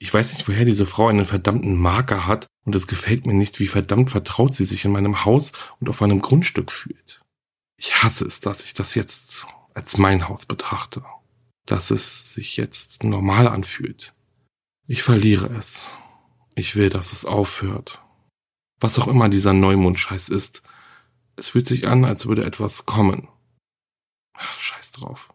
Ich 0.00 0.14
weiß 0.14 0.32
nicht, 0.32 0.46
woher 0.46 0.64
diese 0.64 0.86
Frau 0.86 1.08
einen 1.08 1.26
verdammten 1.26 1.76
Marker 1.76 2.26
hat, 2.26 2.46
und 2.64 2.74
es 2.74 2.86
gefällt 2.86 3.26
mir 3.26 3.34
nicht, 3.34 3.58
wie 3.60 3.66
verdammt 3.66 4.10
vertraut 4.10 4.54
sie 4.54 4.64
sich 4.64 4.84
in 4.84 4.92
meinem 4.92 5.24
Haus 5.24 5.52
und 5.80 5.88
auf 5.88 6.00
meinem 6.00 6.20
Grundstück 6.20 6.70
fühlt. 6.70 7.22
Ich 7.76 8.02
hasse 8.02 8.24
es, 8.26 8.40
dass 8.40 8.64
ich 8.64 8.74
das 8.74 8.94
jetzt 8.94 9.46
als 9.74 9.96
mein 9.96 10.28
Haus 10.28 10.46
betrachte. 10.46 11.04
Dass 11.66 11.90
es 11.90 12.34
sich 12.34 12.56
jetzt 12.56 13.04
normal 13.04 13.48
anfühlt. 13.48 14.14
Ich 14.86 15.02
verliere 15.02 15.46
es. 15.56 15.96
Ich 16.54 16.76
will, 16.76 16.90
dass 16.90 17.12
es 17.12 17.24
aufhört. 17.24 18.02
Was 18.80 18.98
auch 18.98 19.08
immer 19.08 19.28
dieser 19.28 19.52
Neumondscheiß 19.52 20.28
ist, 20.28 20.62
es 21.36 21.50
fühlt 21.50 21.66
sich 21.66 21.86
an, 21.86 22.04
als 22.04 22.26
würde 22.26 22.44
etwas 22.44 22.86
kommen. 22.86 23.28
Ach, 24.34 24.58
scheiß 24.58 24.92
drauf. 24.92 25.32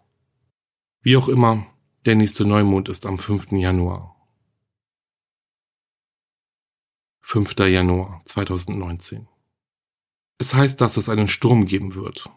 Wie 1.01 1.17
auch 1.17 1.27
immer, 1.27 1.65
der 2.05 2.15
nächste 2.15 2.45
Neumond 2.45 2.89
ist 2.89 3.05
am 3.05 3.17
5. 3.17 3.53
Januar. 3.53 4.12
5. 7.33 7.57
Januar 7.61 8.21
2019. 8.25 9.27
Es 10.37 10.53
heißt, 10.53 10.79
dass 10.79 10.97
es 10.97 11.09
einen 11.09 11.27
Sturm 11.27 11.65
geben 11.65 11.95
wird. 11.95 12.29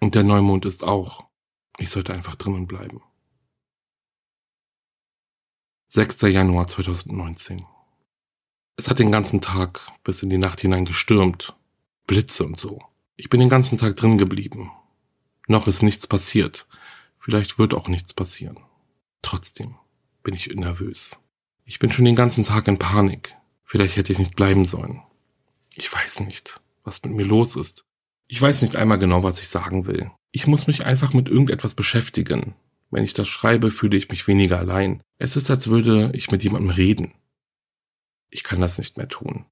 Und 0.00 0.16
der 0.16 0.24
Neumond 0.24 0.64
ist 0.64 0.82
auch. 0.82 1.28
Ich 1.78 1.90
sollte 1.90 2.12
einfach 2.12 2.34
drinnen 2.34 2.66
bleiben. 2.66 3.00
6. 5.86 6.22
Januar 6.22 6.66
2019. 6.66 7.64
Es 8.74 8.90
hat 8.90 8.98
den 8.98 9.12
ganzen 9.12 9.40
Tag 9.40 9.92
bis 10.02 10.24
in 10.24 10.30
die 10.30 10.38
Nacht 10.38 10.60
hinein 10.60 10.84
gestürmt. 10.84 11.54
Blitze 12.08 12.42
und 12.42 12.58
so. 12.58 12.80
Ich 13.14 13.30
bin 13.30 13.38
den 13.38 13.48
ganzen 13.48 13.78
Tag 13.78 13.94
drin 13.94 14.18
geblieben. 14.18 14.72
Noch 15.46 15.68
ist 15.68 15.84
nichts 15.84 16.08
passiert. 16.08 16.66
Vielleicht 17.20 17.60
wird 17.60 17.72
auch 17.72 17.86
nichts 17.86 18.12
passieren. 18.12 18.58
Trotzdem 19.22 19.76
bin 20.24 20.34
ich 20.34 20.48
nervös. 20.48 21.20
Ich 21.64 21.78
bin 21.78 21.92
schon 21.92 22.04
den 22.04 22.16
ganzen 22.16 22.42
Tag 22.42 22.66
in 22.66 22.80
Panik. 22.80 23.36
Vielleicht 23.74 23.96
hätte 23.96 24.12
ich 24.12 24.20
nicht 24.20 24.36
bleiben 24.36 24.66
sollen. 24.66 25.02
Ich 25.74 25.92
weiß 25.92 26.20
nicht 26.20 26.60
was 26.84 27.02
mit 27.02 27.12
mir 27.12 27.24
los 27.24 27.56
ist. 27.56 27.84
Ich 28.28 28.40
weiß 28.40 28.62
nicht 28.62 28.76
einmal 28.76 29.00
genau, 29.00 29.24
was 29.24 29.40
ich 29.40 29.48
sagen 29.48 29.86
will. 29.86 30.12
Ich 30.30 30.46
muss 30.46 30.68
mich 30.68 30.86
einfach 30.86 31.12
mit 31.12 31.28
irgendetwas 31.28 31.74
beschäftigen. 31.74 32.54
Wenn 32.92 33.02
ich 33.02 33.14
das 33.14 33.26
schreibe, 33.26 33.72
fühle 33.72 33.96
ich 33.96 34.10
mich 34.10 34.28
weniger 34.28 34.60
allein. 34.60 35.02
Es 35.18 35.34
ist, 35.34 35.50
als 35.50 35.66
würde 35.66 36.12
ich 36.14 36.30
mit 36.30 36.44
jemandem 36.44 36.70
reden. 36.70 37.14
Ich 38.30 38.44
kann 38.44 38.60
das 38.60 38.78
nicht 38.78 38.96
mehr 38.96 39.08
tun. 39.08 39.44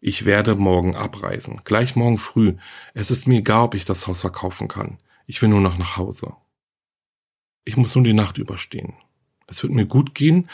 Ich 0.00 0.26
werde 0.26 0.54
morgen 0.54 0.94
abreisen, 0.94 1.62
gleich 1.64 1.96
morgen 1.96 2.18
früh. 2.18 2.56
Es 2.92 3.10
ist 3.10 3.26
mir 3.26 3.38
egal, 3.38 3.64
ob 3.64 3.74
ich 3.74 3.86
das 3.86 4.06
Haus 4.06 4.20
verkaufen 4.20 4.68
kann. 4.68 4.98
Ich 5.24 5.40
will 5.40 5.48
nur 5.48 5.62
noch 5.62 5.78
nach 5.78 5.96
Hause. 5.96 6.36
Ich 7.64 7.78
muss 7.78 7.94
nun 7.94 8.04
die 8.04 8.12
Nacht 8.12 8.36
überstehen. 8.36 8.92
Es 9.46 9.62
wird 9.62 9.72
mir 9.72 9.86
gut 9.86 10.14
gehen, 10.14 10.50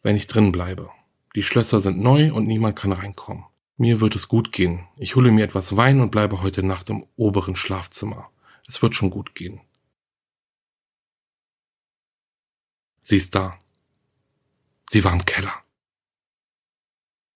wenn 0.00 0.16
ich 0.16 0.26
drin 0.26 0.52
bleibe. 0.52 0.88
Die 1.34 1.42
Schlösser 1.42 1.80
sind 1.80 1.98
neu 1.98 2.32
und 2.32 2.46
niemand 2.46 2.76
kann 2.76 2.92
reinkommen. 2.92 3.44
Mir 3.76 4.00
wird 4.00 4.14
es 4.14 4.28
gut 4.28 4.52
gehen. 4.52 4.86
Ich 4.96 5.16
hole 5.16 5.30
mir 5.30 5.44
etwas 5.44 5.76
Wein 5.76 6.00
und 6.00 6.10
bleibe 6.10 6.42
heute 6.42 6.62
Nacht 6.62 6.90
im 6.90 7.06
oberen 7.16 7.56
Schlafzimmer. 7.56 8.30
Es 8.68 8.82
wird 8.82 8.94
schon 8.94 9.10
gut 9.10 9.34
gehen. 9.34 9.60
Sie 13.00 13.16
ist 13.16 13.34
da. 13.34 13.58
Sie 14.88 15.02
war 15.04 15.12
im 15.12 15.24
Keller. 15.24 15.54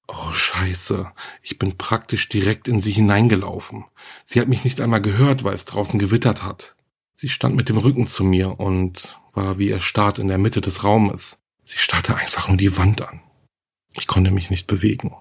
Oh 0.08 0.30
Scheiße, 0.30 1.10
ich 1.42 1.58
bin 1.58 1.76
praktisch 1.76 2.28
direkt 2.28 2.68
in 2.68 2.80
sie 2.80 2.92
hineingelaufen. 2.92 3.86
Sie 4.24 4.40
hat 4.40 4.46
mich 4.46 4.62
nicht 4.62 4.80
einmal 4.80 5.02
gehört, 5.02 5.42
weil 5.42 5.54
es 5.54 5.64
draußen 5.64 5.98
gewittert 5.98 6.44
hat. 6.44 6.76
Sie 7.16 7.28
stand 7.28 7.56
mit 7.56 7.68
dem 7.68 7.78
Rücken 7.78 8.06
zu 8.06 8.22
mir 8.22 8.60
und 8.60 9.18
war 9.32 9.58
wie 9.58 9.70
erstarrt 9.70 10.18
in 10.18 10.28
der 10.28 10.38
Mitte 10.38 10.60
des 10.60 10.84
Raumes. 10.84 11.38
Sie 11.64 11.78
starrte 11.78 12.14
einfach 12.14 12.46
nur 12.48 12.56
die 12.56 12.76
Wand 12.76 13.02
an. 13.02 13.20
Ich 13.96 14.06
konnte 14.06 14.30
mich 14.30 14.50
nicht 14.50 14.66
bewegen. 14.66 15.14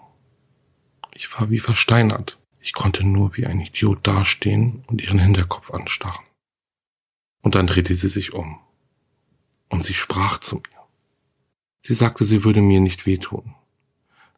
Ich 1.13 1.33
war 1.39 1.49
wie 1.49 1.59
versteinert. 1.59 2.39
Ich 2.59 2.73
konnte 2.73 3.03
nur 3.03 3.37
wie 3.37 3.45
ein 3.45 3.61
Idiot 3.61 4.05
dastehen 4.05 4.83
und 4.87 5.01
ihren 5.01 5.19
Hinterkopf 5.19 5.71
anstarren. 5.71 6.25
Und 7.41 7.55
dann 7.55 7.67
drehte 7.67 7.95
sie 7.95 8.09
sich 8.09 8.33
um. 8.33 8.59
Und 9.69 9.83
sie 9.83 9.93
sprach 9.93 10.39
zu 10.39 10.57
mir. 10.57 10.63
Sie 11.81 11.93
sagte, 11.93 12.25
sie 12.25 12.43
würde 12.43 12.61
mir 12.61 12.81
nicht 12.81 13.05
wehtun. 13.05 13.53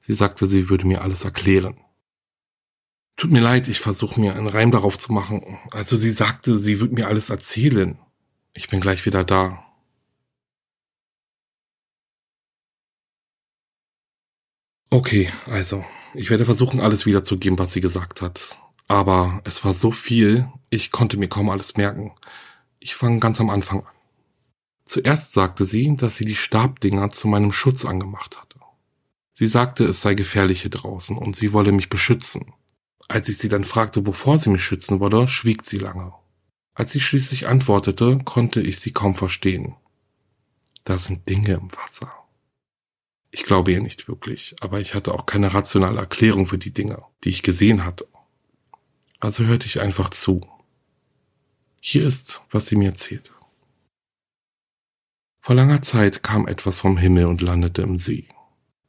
Sie 0.06 0.14
sagte, 0.14 0.46
sie 0.46 0.70
würde 0.70 0.86
mir 0.86 1.02
alles 1.02 1.24
erklären. 1.24 1.78
Tut 3.16 3.32
mir 3.32 3.42
leid, 3.42 3.68
ich 3.68 3.80
versuche 3.80 4.20
mir 4.20 4.36
einen 4.36 4.48
Reim 4.48 4.70
darauf 4.72 4.98
zu 4.98 5.12
machen. 5.12 5.58
Also 5.72 5.96
sie 5.96 6.12
sagte, 6.12 6.58
sie 6.58 6.80
würde 6.80 6.94
mir 6.94 7.08
alles 7.08 7.30
erzählen. 7.30 7.98
Ich 8.54 8.68
bin 8.68 8.82
gleich 8.82 9.06
wieder 9.06 9.24
da. 9.24 9.66
Okay, 14.90 15.30
also, 15.48 15.84
ich 16.14 16.30
werde 16.30 16.46
versuchen, 16.46 16.80
alles 16.80 17.06
wiederzugeben, 17.06 17.60
was 17.60 17.74
sie 17.74 17.82
gesagt 17.82 18.22
hat. 18.22 18.58
Aber 18.88 19.42
es 19.44 19.66
war 19.66 19.74
so 19.74 19.92
viel, 19.92 20.48
ich 20.70 20.92
konnte 20.92 21.18
mir 21.18 21.28
kaum 21.28 21.50
alles 21.50 21.76
merken. 21.76 22.14
Ich 22.80 22.96
fange 22.96 23.20
ganz 23.20 23.42
am 23.42 23.50
Anfang 23.50 23.82
an. 23.82 23.94
Zuerst 24.86 25.34
sagte 25.34 25.66
sie, 25.66 25.98
dass 25.98 26.16
sie 26.16 26.24
die 26.24 26.36
Stabdinger 26.36 27.10
zu 27.10 27.28
meinem 27.28 27.52
Schutz 27.52 27.84
angemacht 27.84 28.38
hatte. 28.40 28.60
Sie 29.34 29.48
sagte, 29.48 29.86
es 29.86 30.02
sei 30.02 30.14
gefährlich 30.14 30.62
hier 30.62 30.72
draußen 30.72 31.18
und 31.18 31.36
sie 31.36 31.52
wolle 31.52 31.74
mich 31.74 31.90
beschützen. 31.90 32.54
Als 33.10 33.28
ich 33.28 33.38
sie 33.38 33.50
dann 33.50 33.66
fragte, 33.66 34.08
wovor 34.08 34.38
sie 34.38 34.50
mich 34.50 34.64
schützen 34.64 35.02
wolle, 35.02 35.28
schwieg 35.28 35.66
sie 35.66 35.78
lange. 35.78 36.14
Als 36.74 36.94
sie 36.94 37.02
schließlich 37.02 37.48
antwortete, 37.48 38.20
konnte 38.24 38.62
ich 38.62 38.80
sie 38.80 38.94
kaum 38.94 39.14
verstehen. 39.14 39.76
Da 40.86 40.98
sind 40.98 41.28
Dinge 41.28 41.56
im 41.56 41.70
Wasser. 41.76 42.12
Ich 43.38 43.44
glaube 43.44 43.72
ihr 43.72 43.82
nicht 43.84 44.08
wirklich, 44.08 44.56
aber 44.62 44.80
ich 44.80 44.96
hatte 44.96 45.14
auch 45.14 45.28
keine 45.28 45.54
rationale 45.54 46.00
Erklärung 46.00 46.48
für 46.48 46.58
die 46.58 46.74
Dinge, 46.74 47.04
die 47.24 47.30
ich 47.30 47.44
gesehen 47.44 47.86
hatte. 47.86 48.08
Also 49.20 49.44
hörte 49.44 49.68
ich 49.68 49.80
einfach 49.80 50.10
zu. 50.10 50.42
Hier 51.80 52.04
ist, 52.04 52.42
was 52.50 52.66
sie 52.66 52.76
mir 52.76 52.90
erzählte. 52.90 53.32
Vor 55.40 55.54
langer 55.54 55.84
Zeit 55.84 56.24
kam 56.24 56.48
etwas 56.48 56.80
vom 56.80 56.98
Himmel 56.98 57.28
und 57.28 57.44
landete 57.44 57.84
im 57.84 57.96
See. 57.96 58.28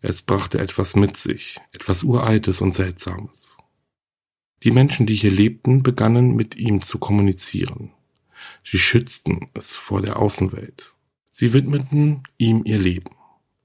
Es 0.01 0.23
brachte 0.23 0.59
etwas 0.61 0.97
mit 0.97 1.19
sich, 1.19 1.61
etwas 1.73 2.03
Uraltes 2.03 2.63
und 2.63 2.75
Seltsames. 2.75 3.59
Die 4.63 4.71
Menschen, 4.71 5.05
die 5.05 5.15
hier 5.15 5.31
lebten, 5.31 5.83
begannen 5.83 6.35
mit 6.35 6.57
ihm 6.57 6.81
zu 6.81 6.99
kommunizieren. 6.99 7.93
Sie 8.65 8.79
schützten 8.79 9.51
es 9.53 9.77
vor 9.77 10.01
der 10.01 10.19
Außenwelt. 10.19 10.95
Sie 11.33 11.53
widmeten 11.53 12.23
ihm 12.39 12.63
ihr 12.65 12.79
Leben 12.79 13.18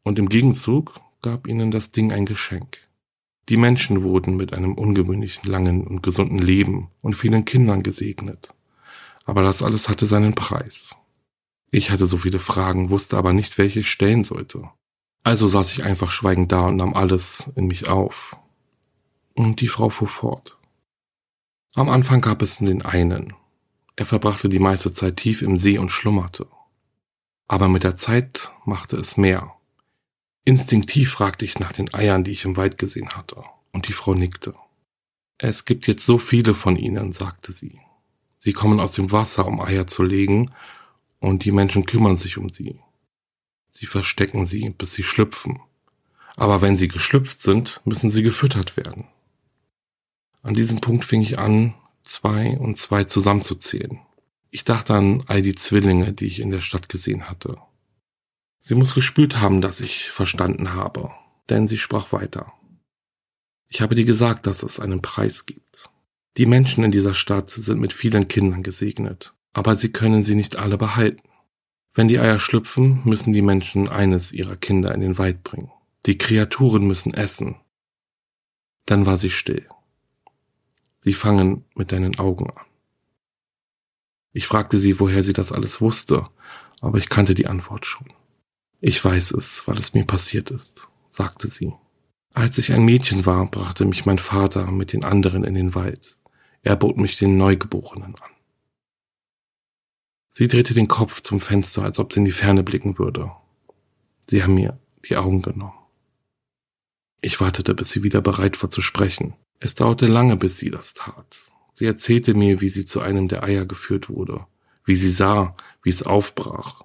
und 0.03 0.19
im 0.19 0.29
Gegenzug 0.29 0.93
gab 1.21 1.47
ihnen 1.47 1.71
das 1.71 1.91
Ding 1.91 2.11
ein 2.11 2.25
Geschenk. 2.25 2.77
Die 3.49 3.57
Menschen 3.57 4.03
wurden 4.03 4.37
mit 4.37 4.53
einem 4.53 4.75
ungewöhnlichen 4.75 5.49
langen 5.49 5.85
und 5.85 6.01
gesunden 6.01 6.37
Leben 6.37 6.89
und 7.01 7.15
vielen 7.15 7.45
Kindern 7.45 7.83
gesegnet. 7.83 8.53
Aber 9.25 9.41
das 9.41 9.63
alles 9.63 9.89
hatte 9.89 10.05
seinen 10.05 10.35
Preis. 10.35 10.97
Ich 11.71 11.89
hatte 11.91 12.05
so 12.05 12.19
viele 12.19 12.39
Fragen, 12.39 12.89
wusste 12.89 13.17
aber 13.17 13.33
nicht, 13.33 13.57
welche 13.57 13.79
ich 13.79 13.89
stellen 13.89 14.23
sollte. 14.23 14.69
Also 15.23 15.47
saß 15.47 15.71
ich 15.71 15.83
einfach 15.83 16.11
schweigend 16.11 16.51
da 16.51 16.67
und 16.67 16.77
nahm 16.77 16.93
alles 16.93 17.51
in 17.55 17.65
mich 17.65 17.89
auf. 17.89 18.37
Und 19.33 19.61
die 19.61 19.69
Frau 19.69 19.89
fuhr 19.89 20.07
fort. 20.07 20.57
Am 21.75 21.89
Anfang 21.89 22.21
gab 22.21 22.41
es 22.41 22.61
nur 22.61 22.69
den 22.69 22.83
einen. 22.83 23.33
Er 23.95 24.05
verbrachte 24.05 24.49
die 24.49 24.59
meiste 24.59 24.91
Zeit 24.91 25.17
tief 25.17 25.41
im 25.41 25.57
See 25.57 25.77
und 25.77 25.91
schlummerte. 25.91 26.47
Aber 27.47 27.67
mit 27.67 27.83
der 27.83 27.95
Zeit 27.95 28.51
machte 28.65 28.97
es 28.97 29.17
mehr. 29.17 29.52
Instinktiv 30.45 31.11
fragte 31.11 31.45
ich 31.45 31.59
nach 31.59 31.71
den 31.71 31.93
Eiern, 31.93 32.23
die 32.23 32.31
ich 32.31 32.45
im 32.45 32.57
Wald 32.57 32.77
gesehen 32.77 33.09
hatte, 33.11 33.43
und 33.71 33.87
die 33.87 33.93
Frau 33.93 34.13
nickte. 34.13 34.53
Es 35.37 35.65
gibt 35.65 35.87
jetzt 35.87 36.05
so 36.05 36.17
viele 36.17 36.53
von 36.53 36.75
ihnen, 36.75 37.13
sagte 37.13 37.53
sie. 37.53 37.79
Sie 38.37 38.53
kommen 38.53 38.79
aus 38.79 38.93
dem 38.93 39.11
Wasser, 39.11 39.47
um 39.47 39.61
Eier 39.61 39.87
zu 39.87 40.03
legen, 40.03 40.51
und 41.19 41.45
die 41.45 41.51
Menschen 41.51 41.85
kümmern 41.85 42.17
sich 42.17 42.37
um 42.37 42.49
sie. 42.49 42.79
Sie 43.69 43.85
verstecken 43.85 44.45
sie, 44.45 44.69
bis 44.69 44.93
sie 44.93 45.03
schlüpfen. 45.03 45.61
Aber 46.35 46.61
wenn 46.61 46.75
sie 46.75 46.89
geschlüpft 46.89 47.41
sind, 47.41 47.81
müssen 47.85 48.09
sie 48.09 48.21
gefüttert 48.21 48.75
werden. 48.75 49.07
An 50.41 50.53
diesem 50.53 50.81
Punkt 50.81 51.05
fing 51.05 51.21
ich 51.21 51.39
an, 51.39 51.73
zwei 52.01 52.57
und 52.57 52.77
zwei 52.77 53.05
zusammenzuzählen. 53.05 53.99
Ich 54.51 54.65
dachte 54.65 54.93
an 54.93 55.23
all 55.27 55.41
die 55.41 55.55
Zwillinge, 55.55 56.11
die 56.11 56.27
ich 56.27 56.41
in 56.41 56.51
der 56.51 56.61
Stadt 56.61 56.89
gesehen 56.89 57.29
hatte. 57.29 57.57
Sie 58.65 58.75
muss 58.75 58.95
gespürt 58.95 59.41
haben, 59.41 59.59
dass 59.59 59.81
ich 59.81 60.09
verstanden 60.09 60.71
habe, 60.71 61.11
denn 61.49 61.67
sie 61.67 61.77
sprach 61.77 62.13
weiter. 62.13 62.53
Ich 63.67 63.81
habe 63.81 63.93
dir 63.93 64.05
gesagt, 64.05 64.47
dass 64.47 64.63
es 64.63 64.79
einen 64.79 65.01
Preis 65.01 65.45
gibt. 65.45 65.89
Die 66.37 66.45
Menschen 66.45 66.85
in 66.85 66.91
dieser 66.91 67.13
Stadt 67.13 67.49
sind 67.49 67.81
mit 67.81 67.91
vielen 67.91 68.29
Kindern 68.29 68.63
gesegnet, 68.63 69.33
aber 69.51 69.75
sie 69.75 69.91
können 69.91 70.23
sie 70.23 70.35
nicht 70.35 70.55
alle 70.55 70.77
behalten. 70.77 71.27
Wenn 71.93 72.07
die 72.07 72.19
Eier 72.19 72.39
schlüpfen, 72.39 73.01
müssen 73.03 73.33
die 73.33 73.41
Menschen 73.41 73.89
eines 73.89 74.31
ihrer 74.31 74.55
Kinder 74.55 74.95
in 74.95 75.01
den 75.01 75.17
Wald 75.17 75.43
bringen. 75.43 75.69
Die 76.05 76.17
Kreaturen 76.17 76.87
müssen 76.87 77.13
essen. 77.13 77.57
Dann 78.85 79.05
war 79.05 79.17
sie 79.17 79.29
still. 79.29 79.67
Sie 81.01 81.11
fangen 81.11 81.65
mit 81.75 81.91
deinen 81.91 82.17
Augen 82.17 82.49
an. 82.49 82.65
Ich 84.31 84.47
fragte 84.47 84.79
sie, 84.79 85.01
woher 85.01 85.21
sie 85.21 85.33
das 85.33 85.51
alles 85.51 85.81
wusste, 85.81 86.29
aber 86.79 86.97
ich 86.97 87.09
kannte 87.09 87.35
die 87.35 87.47
Antwort 87.47 87.85
schon. 87.85 88.07
Ich 88.85 89.03
weiß 89.03 89.31
es, 89.31 89.65
weil 89.65 89.77
es 89.77 89.93
mir 89.93 90.03
passiert 90.03 90.51
ist, 90.51 90.89
sagte 91.07 91.47
sie. 91.49 91.71
Als 92.33 92.57
ich 92.57 92.73
ein 92.73 92.83
Mädchen 92.83 93.25
war, 93.25 93.49
brachte 93.49 93.85
mich 93.85 94.05
mein 94.05 94.17
Vater 94.17 94.69
mit 94.71 94.91
den 94.91 95.05
anderen 95.05 95.45
in 95.45 95.53
den 95.53 95.73
Wald. 95.73 96.19
Er 96.63 96.75
bot 96.75 96.97
mich 96.97 97.17
den 97.17 97.37
Neugeborenen 97.37 98.15
an. 98.15 98.31
Sie 100.31 100.49
drehte 100.49 100.73
den 100.73 100.89
Kopf 100.89 101.21
zum 101.21 101.39
Fenster, 101.39 101.83
als 101.83 101.97
ob 101.97 102.11
sie 102.11 102.19
in 102.19 102.25
die 102.25 102.33
Ferne 102.33 102.61
blicken 102.61 102.99
würde. 102.99 103.31
Sie 104.29 104.43
haben 104.43 104.55
mir 104.55 104.77
die 105.05 105.15
Augen 105.15 105.41
genommen. 105.41 105.79
Ich 107.21 107.39
wartete, 107.39 107.73
bis 107.75 107.89
sie 107.89 108.03
wieder 108.03 108.19
bereit 108.19 108.61
war 108.61 108.69
zu 108.69 108.81
sprechen. 108.81 109.33
Es 109.61 109.75
dauerte 109.75 110.07
lange, 110.07 110.35
bis 110.35 110.57
sie 110.57 110.71
das 110.71 110.93
tat. 110.93 111.39
Sie 111.71 111.85
erzählte 111.85 112.33
mir, 112.33 112.59
wie 112.59 112.67
sie 112.67 112.83
zu 112.83 112.99
einem 112.99 113.29
der 113.29 113.43
Eier 113.43 113.65
geführt 113.65 114.09
wurde, 114.09 114.45
wie 114.83 114.97
sie 114.97 115.09
sah, 115.09 115.55
wie 115.83 115.89
es 115.89 116.03
aufbrach, 116.03 116.83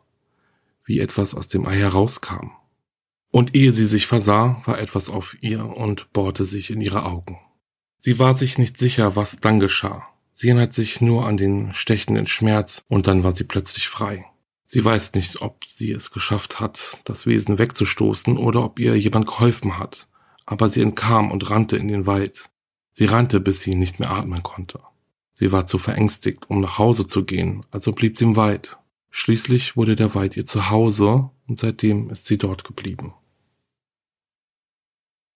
wie 0.89 1.01
etwas 1.01 1.34
aus 1.34 1.49
dem 1.49 1.66
Ei 1.66 1.76
herauskam. 1.76 2.53
Und 3.30 3.55
ehe 3.55 3.72
sie 3.72 3.84
sich 3.84 4.07
versah, 4.07 4.62
war 4.64 4.78
etwas 4.78 5.11
auf 5.11 5.36
ihr 5.43 5.64
und 5.64 6.12
bohrte 6.12 6.45
sich 6.45 6.70
in 6.70 6.80
ihre 6.80 7.05
Augen. 7.05 7.39
Sie 8.01 8.18
war 8.18 8.34
sich 8.34 8.57
nicht 8.57 8.78
sicher, 8.78 9.14
was 9.14 9.41
dann 9.41 9.61
geschah. 9.61 10.09
Sie 10.32 10.49
erinnert 10.49 10.72
sich 10.72 11.01
nur 11.01 11.26
an 11.26 11.36
den 11.36 11.74
stechenden 11.74 12.26
Schmerz 12.26 12.84
und 12.89 13.07
dann 13.07 13.22
war 13.24 13.32
sie 13.32 13.45
plötzlich 13.45 13.89
frei. 13.89 14.24
Sie 14.64 14.84
weiß 14.84 15.14
nicht, 15.14 15.43
ob 15.43 15.64
sie 15.68 15.93
es 15.93 16.11
geschafft 16.11 16.61
hat, 16.61 17.01
das 17.05 17.26
Wesen 17.26 17.59
wegzustoßen 17.59 18.39
oder 18.39 18.64
ob 18.64 18.78
ihr 18.78 18.97
jemand 18.97 19.26
geholfen 19.26 19.78
hat, 19.78 20.09
aber 20.47 20.68
sie 20.68 20.80
entkam 20.80 21.30
und 21.30 21.51
rannte 21.51 21.76
in 21.76 21.89
den 21.89 22.07
Wald. 22.07 22.51
Sie 22.93 23.05
rannte, 23.05 23.41
bis 23.41 23.61
sie 23.61 23.74
nicht 23.74 24.01
mehr 24.01 24.11
atmen 24.11 24.43
konnte. 24.43 24.80
Sie 25.32 25.53
war 25.53 25.66
zu 25.66 25.78
verängstigt, 25.78 26.49
um 26.49 26.61
nach 26.61 26.78
Hause 26.78 27.07
zu 27.07 27.24
gehen, 27.24 27.64
also 27.70 27.93
blieb 27.93 28.16
sie 28.18 28.24
im 28.24 28.36
Wald. 28.36 28.78
Schließlich 29.11 29.76
wurde 29.76 29.96
der 29.96 30.14
Wald 30.14 30.36
ihr 30.36 30.46
Zuhause 30.46 31.30
und 31.46 31.59
seitdem 31.59 32.11
ist 32.11 32.26
sie 32.26 32.38
dort 32.38 32.64
geblieben. 32.64 33.14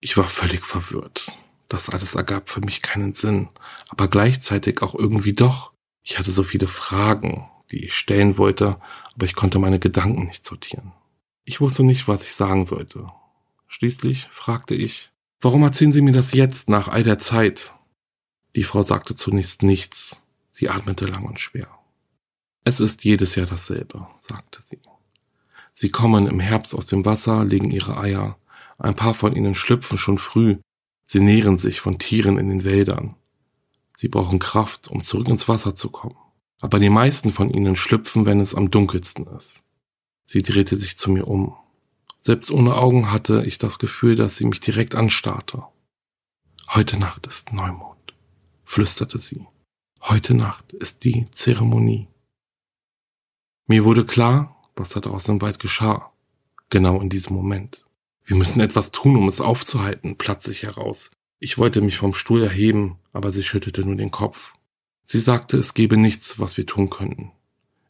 Ich 0.01 0.17
war 0.17 0.27
völlig 0.27 0.61
verwirrt. 0.61 1.39
Das 1.69 1.89
alles 1.89 2.15
ergab 2.15 2.51
für 2.51 2.61
mich 2.61 2.83
keinen 2.83 3.15
Sinn, 3.15 3.49
aber 3.89 4.09
gleichzeitig 4.09 4.83
auch 4.83 4.95
irgendwie 4.95 5.33
doch. 5.33 5.73
Ich 6.03 6.19
hatte 6.19 6.33
so 6.33 6.43
viele 6.43 6.67
Fragen, 6.67 7.49
die 7.71 7.87
ich 7.87 7.95
stellen 7.95 8.37
wollte, 8.37 8.81
aber 9.15 9.25
ich 9.25 9.35
konnte 9.35 9.59
meine 9.59 9.79
Gedanken 9.79 10.27
nicht 10.27 10.45
sortieren. 10.45 10.93
Ich 11.45 11.61
wusste 11.61 11.83
nicht, 11.83 12.09
was 12.09 12.25
ich 12.25 12.35
sagen 12.35 12.67
sollte. 12.67 13.11
Schließlich 13.69 14.29
fragte 14.31 14.75
ich, 14.75 15.13
Warum 15.41 15.65
erzählen 15.65 15.91
Sie 15.91 16.03
mir 16.03 16.13
das 16.13 16.33
jetzt 16.35 16.69
nach 16.69 16.87
all 16.87 17.03
der 17.03 17.19
Zeit? 17.19 17.75
Die 18.55 18.63
Frau 18.63 18.83
sagte 18.85 19.17
zunächst 19.17 19.65
nichts. 19.65 20.21
Sie 20.51 20.69
atmete 20.69 21.07
lang 21.07 21.25
und 21.25 21.41
schwer. 21.41 21.67
Es 22.65 22.81
ist 22.81 23.05
jedes 23.05 23.35
Jahr 23.35 23.47
dasselbe, 23.47 24.07
sagte 24.21 24.61
sie. 24.65 24.79
Sie 25.73 25.91
kommen 25.91 26.27
im 26.27 26.39
Herbst 26.39 26.75
aus 26.75 26.87
dem 26.87 27.05
Wasser, 27.05 27.45
legen 27.45 27.71
ihre 27.71 27.97
Eier. 27.99 28.39
Ein 28.79 28.95
paar 28.95 29.15
von 29.15 29.35
ihnen 29.35 29.55
schlüpfen 29.55 29.99
schon 29.99 30.19
früh. 30.19 30.59
Sie 31.05 31.21
nähren 31.21 31.59
sich 31.59 31.81
von 31.81 31.99
Tieren 31.99 32.39
in 32.39 32.49
den 32.49 32.65
Wäldern. 32.65 33.17
Sie 33.97 34.09
brauchen 34.09 34.39
Kraft, 34.39 34.89
um 34.89 35.05
zurück 35.05 35.29
ins 35.29 35.49
Wasser 35.49 35.75
zu 35.75 35.91
kommen. 35.91 36.17
Aber 36.61 36.79
die 36.79 36.91
meisten 36.91 37.31
von 37.33 37.51
ihnen 37.51 37.75
schlüpfen, 37.75 38.27
wenn 38.27 38.41
es 38.41 38.55
am 38.55 38.71
dunkelsten 38.71 39.27
ist. 39.27 39.65
Sie 40.25 40.43
drehte 40.43 40.77
sich 40.77 40.99
zu 40.99 41.11
mir 41.11 41.27
um. 41.27 41.57
Selbst 42.21 42.51
ohne 42.53 42.77
Augen 42.77 43.11
hatte 43.11 43.43
ich 43.45 43.59
das 43.59 43.81
Gefühl, 43.81 44.15
dass 44.15 44.37
sie 44.37 44.47
mich 44.47 44.61
direkt 44.61 44.95
anstarrte. 44.95 45.65
Heute 46.69 46.99
Nacht 46.99 47.27
ist 47.27 47.53
Neumond, 47.53 48.15
flüsterte 48.65 49.19
sie. 49.19 49.47
Heute 50.01 50.35
Nacht 50.35 50.73
ist 50.73 51.05
die 51.05 51.27
Zeremonie. 51.33 52.07
Mir 53.67 53.85
wurde 53.85 54.05
klar, 54.05 54.57
was 54.75 54.91
da 54.91 55.01
draußen 55.01 55.35
im 55.35 55.41
Wald 55.41 55.59
geschah. 55.59 56.13
Genau 56.71 57.01
in 57.01 57.11
diesem 57.11 57.37
Moment. 57.37 57.85
Wir 58.25 58.37
müssen 58.37 58.61
etwas 58.61 58.91
tun, 58.91 59.17
um 59.17 59.29
es 59.29 59.41
aufzuhalten, 59.41 60.17
platzte 60.17 60.53
ich 60.53 60.63
heraus. 60.63 61.11
Ich 61.39 61.59
wollte 61.59 61.81
mich 61.81 61.97
vom 61.97 62.15
Stuhl 62.15 62.43
erheben, 62.43 62.99
aber 63.13 63.33
sie 63.33 63.43
schüttelte 63.43 63.83
nur 63.83 63.97
den 63.97 64.11
Kopf. 64.11 64.55
Sie 65.05 65.19
sagte, 65.19 65.59
es 65.59 65.75
gebe 65.75 65.97
nichts, 65.97 66.39
was 66.39 66.57
wir 66.57 66.67
tun 66.67 66.89
könnten. 66.89 67.33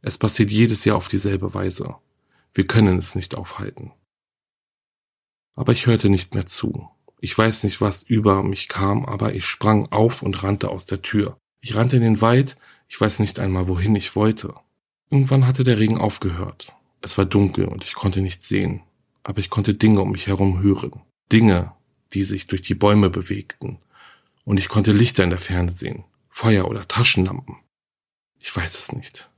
Es 0.00 0.18
passiert 0.18 0.50
jedes 0.50 0.84
Jahr 0.84 0.96
auf 0.96 1.08
dieselbe 1.08 1.54
Weise. 1.54 1.96
Wir 2.54 2.66
können 2.66 2.98
es 2.98 3.14
nicht 3.14 3.34
aufhalten. 3.34 3.92
Aber 5.54 5.72
ich 5.72 5.86
hörte 5.86 6.08
nicht 6.08 6.34
mehr 6.34 6.46
zu. 6.46 6.88
Ich 7.20 7.36
weiß 7.36 7.64
nicht, 7.64 7.80
was 7.80 8.02
über 8.02 8.42
mich 8.42 8.68
kam, 8.68 9.04
aber 9.04 9.34
ich 9.34 9.46
sprang 9.46 9.86
auf 9.92 10.22
und 10.22 10.42
rannte 10.42 10.70
aus 10.70 10.86
der 10.86 11.02
Tür. 11.02 11.38
Ich 11.60 11.76
rannte 11.76 11.96
in 11.96 12.02
den 12.02 12.20
Wald, 12.20 12.56
ich 12.88 13.00
weiß 13.00 13.20
nicht 13.20 13.38
einmal, 13.38 13.68
wohin 13.68 13.94
ich 13.94 14.16
wollte. 14.16 14.54
Irgendwann 15.12 15.46
hatte 15.46 15.62
der 15.62 15.78
Regen 15.78 15.98
aufgehört. 15.98 16.74
Es 17.02 17.18
war 17.18 17.26
dunkel 17.26 17.66
und 17.66 17.84
ich 17.84 17.92
konnte 17.92 18.22
nichts 18.22 18.48
sehen, 18.48 18.80
aber 19.22 19.40
ich 19.40 19.50
konnte 19.50 19.74
Dinge 19.74 20.00
um 20.00 20.12
mich 20.12 20.26
herum 20.26 20.62
hören. 20.62 21.02
Dinge, 21.30 21.72
die 22.14 22.24
sich 22.24 22.46
durch 22.46 22.62
die 22.62 22.74
Bäume 22.74 23.10
bewegten. 23.10 23.76
Und 24.46 24.56
ich 24.56 24.70
konnte 24.70 24.90
Lichter 24.90 25.22
in 25.22 25.28
der 25.28 25.38
Ferne 25.38 25.74
sehen, 25.74 26.04
Feuer 26.30 26.66
oder 26.66 26.88
Taschenlampen. 26.88 27.56
Ich 28.38 28.56
weiß 28.56 28.78
es 28.78 28.92
nicht. 28.92 29.30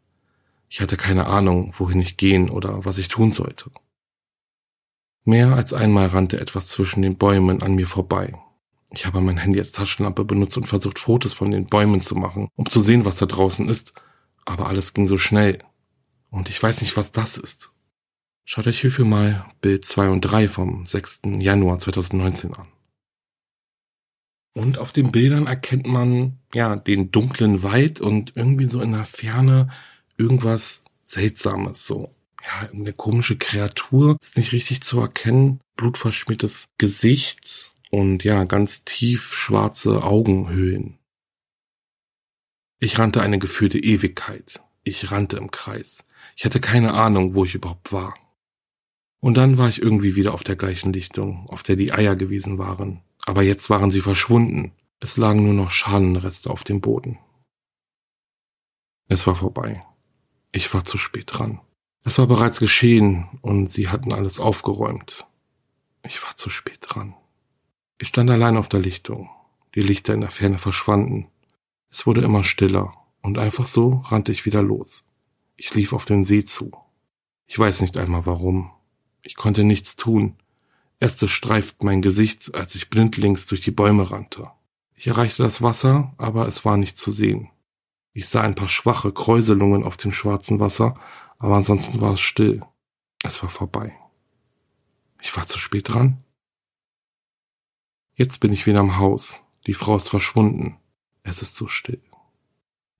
Ich 0.68 0.80
hatte 0.80 0.96
keine 0.96 1.26
Ahnung, 1.26 1.74
wohin 1.76 2.00
ich 2.00 2.16
gehen 2.16 2.50
oder 2.50 2.84
was 2.84 2.98
ich 2.98 3.08
tun 3.08 3.32
sollte. 3.32 3.72
Mehr 5.24 5.54
als 5.54 5.72
einmal 5.72 6.06
rannte 6.06 6.38
etwas 6.38 6.68
zwischen 6.68 7.02
den 7.02 7.16
Bäumen 7.16 7.62
an 7.62 7.74
mir 7.74 7.88
vorbei. 7.88 8.38
Ich 8.92 9.06
habe 9.06 9.20
mein 9.20 9.38
Handy 9.38 9.58
als 9.58 9.72
Taschenlampe 9.72 10.24
benutzt 10.24 10.56
und 10.56 10.68
versucht, 10.68 11.00
Fotos 11.00 11.32
von 11.32 11.50
den 11.50 11.66
Bäumen 11.66 12.00
zu 12.00 12.14
machen, 12.14 12.48
um 12.54 12.70
zu 12.70 12.80
sehen, 12.80 13.04
was 13.04 13.18
da 13.18 13.26
draußen 13.26 13.68
ist. 13.68 13.94
Aber 14.44 14.66
alles 14.66 14.94
ging 14.94 15.06
so 15.06 15.18
schnell. 15.18 15.58
Und 16.30 16.48
ich 16.48 16.62
weiß 16.62 16.80
nicht, 16.80 16.96
was 16.96 17.12
das 17.12 17.36
ist. 17.36 17.70
Schaut 18.44 18.66
euch 18.66 18.80
hierfür 18.80 19.04
mal 19.04 19.46
Bild 19.60 19.84
2 19.84 20.08
und 20.10 20.20
3 20.20 20.48
vom 20.48 20.84
6. 20.84 21.22
Januar 21.38 21.78
2019 21.78 22.54
an. 22.54 22.66
Und 24.52 24.78
auf 24.78 24.92
den 24.92 25.10
Bildern 25.10 25.46
erkennt 25.46 25.86
man, 25.86 26.38
ja, 26.52 26.76
den 26.76 27.10
dunklen 27.10 27.62
Wald 27.62 28.00
und 28.00 28.36
irgendwie 28.36 28.68
so 28.68 28.80
in 28.80 28.92
der 28.92 29.04
Ferne 29.04 29.70
irgendwas 30.16 30.84
Seltsames, 31.06 31.86
so 31.86 32.14
ja, 32.42 32.68
eine 32.70 32.92
komische 32.92 33.36
Kreatur, 33.36 34.16
ist 34.20 34.36
nicht 34.36 34.52
richtig 34.52 34.82
zu 34.82 35.00
erkennen, 35.00 35.60
blutverschmiertes 35.76 36.66
Gesicht 36.78 37.74
und 37.90 38.22
ja, 38.22 38.44
ganz 38.44 38.84
tief 38.84 39.34
schwarze 39.34 40.04
Augenhöhlen. 40.04 40.98
Ich 42.84 42.98
rannte 42.98 43.22
eine 43.22 43.38
gefühlte 43.38 43.78
Ewigkeit. 43.78 44.62
Ich 44.82 45.10
rannte 45.10 45.38
im 45.38 45.50
Kreis. 45.50 46.04
Ich 46.36 46.44
hatte 46.44 46.60
keine 46.60 46.92
Ahnung, 46.92 47.34
wo 47.34 47.46
ich 47.46 47.54
überhaupt 47.54 47.92
war. 47.92 48.14
Und 49.20 49.38
dann 49.38 49.56
war 49.56 49.70
ich 49.70 49.80
irgendwie 49.80 50.16
wieder 50.16 50.34
auf 50.34 50.44
der 50.44 50.56
gleichen 50.56 50.92
Lichtung, 50.92 51.46
auf 51.48 51.62
der 51.62 51.76
die 51.76 51.92
Eier 51.94 52.14
gewesen 52.14 52.58
waren. 52.58 53.00
Aber 53.24 53.42
jetzt 53.42 53.70
waren 53.70 53.90
sie 53.90 54.02
verschwunden. 54.02 54.72
Es 55.00 55.16
lagen 55.16 55.44
nur 55.44 55.54
noch 55.54 55.70
Schalenreste 55.70 56.50
auf 56.50 56.62
dem 56.62 56.82
Boden. 56.82 57.18
Es 59.08 59.26
war 59.26 59.34
vorbei. 59.34 59.82
Ich 60.52 60.74
war 60.74 60.84
zu 60.84 60.98
spät 60.98 61.28
dran. 61.28 61.62
Es 62.02 62.18
war 62.18 62.26
bereits 62.26 62.60
geschehen 62.60 63.28
und 63.40 63.70
sie 63.70 63.88
hatten 63.88 64.12
alles 64.12 64.40
aufgeräumt. 64.40 65.26
Ich 66.02 66.22
war 66.22 66.36
zu 66.36 66.50
spät 66.50 66.80
dran. 66.82 67.14
Ich 67.96 68.08
stand 68.08 68.30
allein 68.30 68.58
auf 68.58 68.68
der 68.68 68.80
Lichtung. 68.80 69.30
Die 69.74 69.80
Lichter 69.80 70.12
in 70.12 70.20
der 70.20 70.30
Ferne 70.30 70.58
verschwanden. 70.58 71.28
Es 71.94 72.06
wurde 72.06 72.22
immer 72.22 72.42
stiller 72.42 72.92
und 73.22 73.38
einfach 73.38 73.66
so 73.66 74.02
rannte 74.06 74.32
ich 74.32 74.46
wieder 74.46 74.64
los. 74.64 75.04
Ich 75.54 75.72
lief 75.74 75.92
auf 75.92 76.04
den 76.04 76.24
See 76.24 76.44
zu. 76.44 76.72
Ich 77.46 77.56
weiß 77.56 77.82
nicht 77.82 77.96
einmal 77.96 78.26
warum. 78.26 78.72
Ich 79.22 79.36
konnte 79.36 79.62
nichts 79.62 79.94
tun. 79.94 80.34
Äste 80.98 81.28
streift 81.28 81.84
mein 81.84 82.02
Gesicht, 82.02 82.52
als 82.52 82.74
ich 82.74 82.90
blindlings 82.90 83.46
durch 83.46 83.60
die 83.60 83.70
Bäume 83.70 84.10
rannte. 84.10 84.50
Ich 84.96 85.06
erreichte 85.06 85.44
das 85.44 85.62
Wasser, 85.62 86.12
aber 86.18 86.48
es 86.48 86.64
war 86.64 86.76
nicht 86.76 86.98
zu 86.98 87.12
sehen. 87.12 87.48
Ich 88.12 88.28
sah 88.28 88.40
ein 88.40 88.56
paar 88.56 88.66
schwache 88.66 89.12
Kräuselungen 89.12 89.84
auf 89.84 89.96
dem 89.96 90.10
schwarzen 90.10 90.58
Wasser, 90.58 90.98
aber 91.38 91.54
ansonsten 91.54 92.00
war 92.00 92.14
es 92.14 92.20
still. 92.20 92.64
Es 93.22 93.40
war 93.44 93.50
vorbei. 93.50 93.94
Ich 95.22 95.36
war 95.36 95.46
zu 95.46 95.60
spät 95.60 95.94
dran. 95.94 96.24
Jetzt 98.16 98.40
bin 98.40 98.52
ich 98.52 98.66
wieder 98.66 98.80
am 98.80 98.98
Haus. 98.98 99.44
Die 99.68 99.74
Frau 99.74 99.94
ist 99.94 100.08
verschwunden. 100.08 100.76
Es 101.24 101.42
ist 101.42 101.56
so 101.56 101.66
still. 101.66 102.00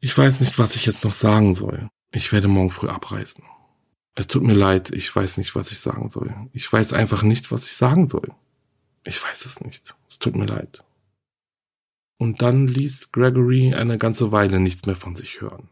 Ich 0.00 0.16
weiß 0.16 0.40
nicht, 0.40 0.58
was 0.58 0.74
ich 0.74 0.86
jetzt 0.86 1.04
noch 1.04 1.12
sagen 1.12 1.54
soll. 1.54 1.88
Ich 2.10 2.32
werde 2.32 2.48
morgen 2.48 2.70
früh 2.70 2.88
abreisen. 2.88 3.44
Es 4.14 4.26
tut 4.26 4.42
mir 4.42 4.54
leid, 4.54 4.90
ich 4.90 5.14
weiß 5.14 5.38
nicht, 5.38 5.54
was 5.54 5.72
ich 5.72 5.80
sagen 5.80 6.08
soll. 6.08 6.34
Ich 6.52 6.72
weiß 6.72 6.92
einfach 6.92 7.22
nicht, 7.22 7.50
was 7.52 7.66
ich 7.66 7.76
sagen 7.76 8.06
soll. 8.06 8.32
Ich 9.04 9.22
weiß 9.22 9.44
es 9.44 9.60
nicht. 9.60 9.94
Es 10.08 10.18
tut 10.18 10.36
mir 10.36 10.46
leid. 10.46 10.84
Und 12.16 12.42
dann 12.42 12.66
ließ 12.66 13.12
Gregory 13.12 13.74
eine 13.74 13.98
ganze 13.98 14.32
Weile 14.32 14.60
nichts 14.60 14.86
mehr 14.86 14.96
von 14.96 15.14
sich 15.14 15.40
hören. 15.40 15.68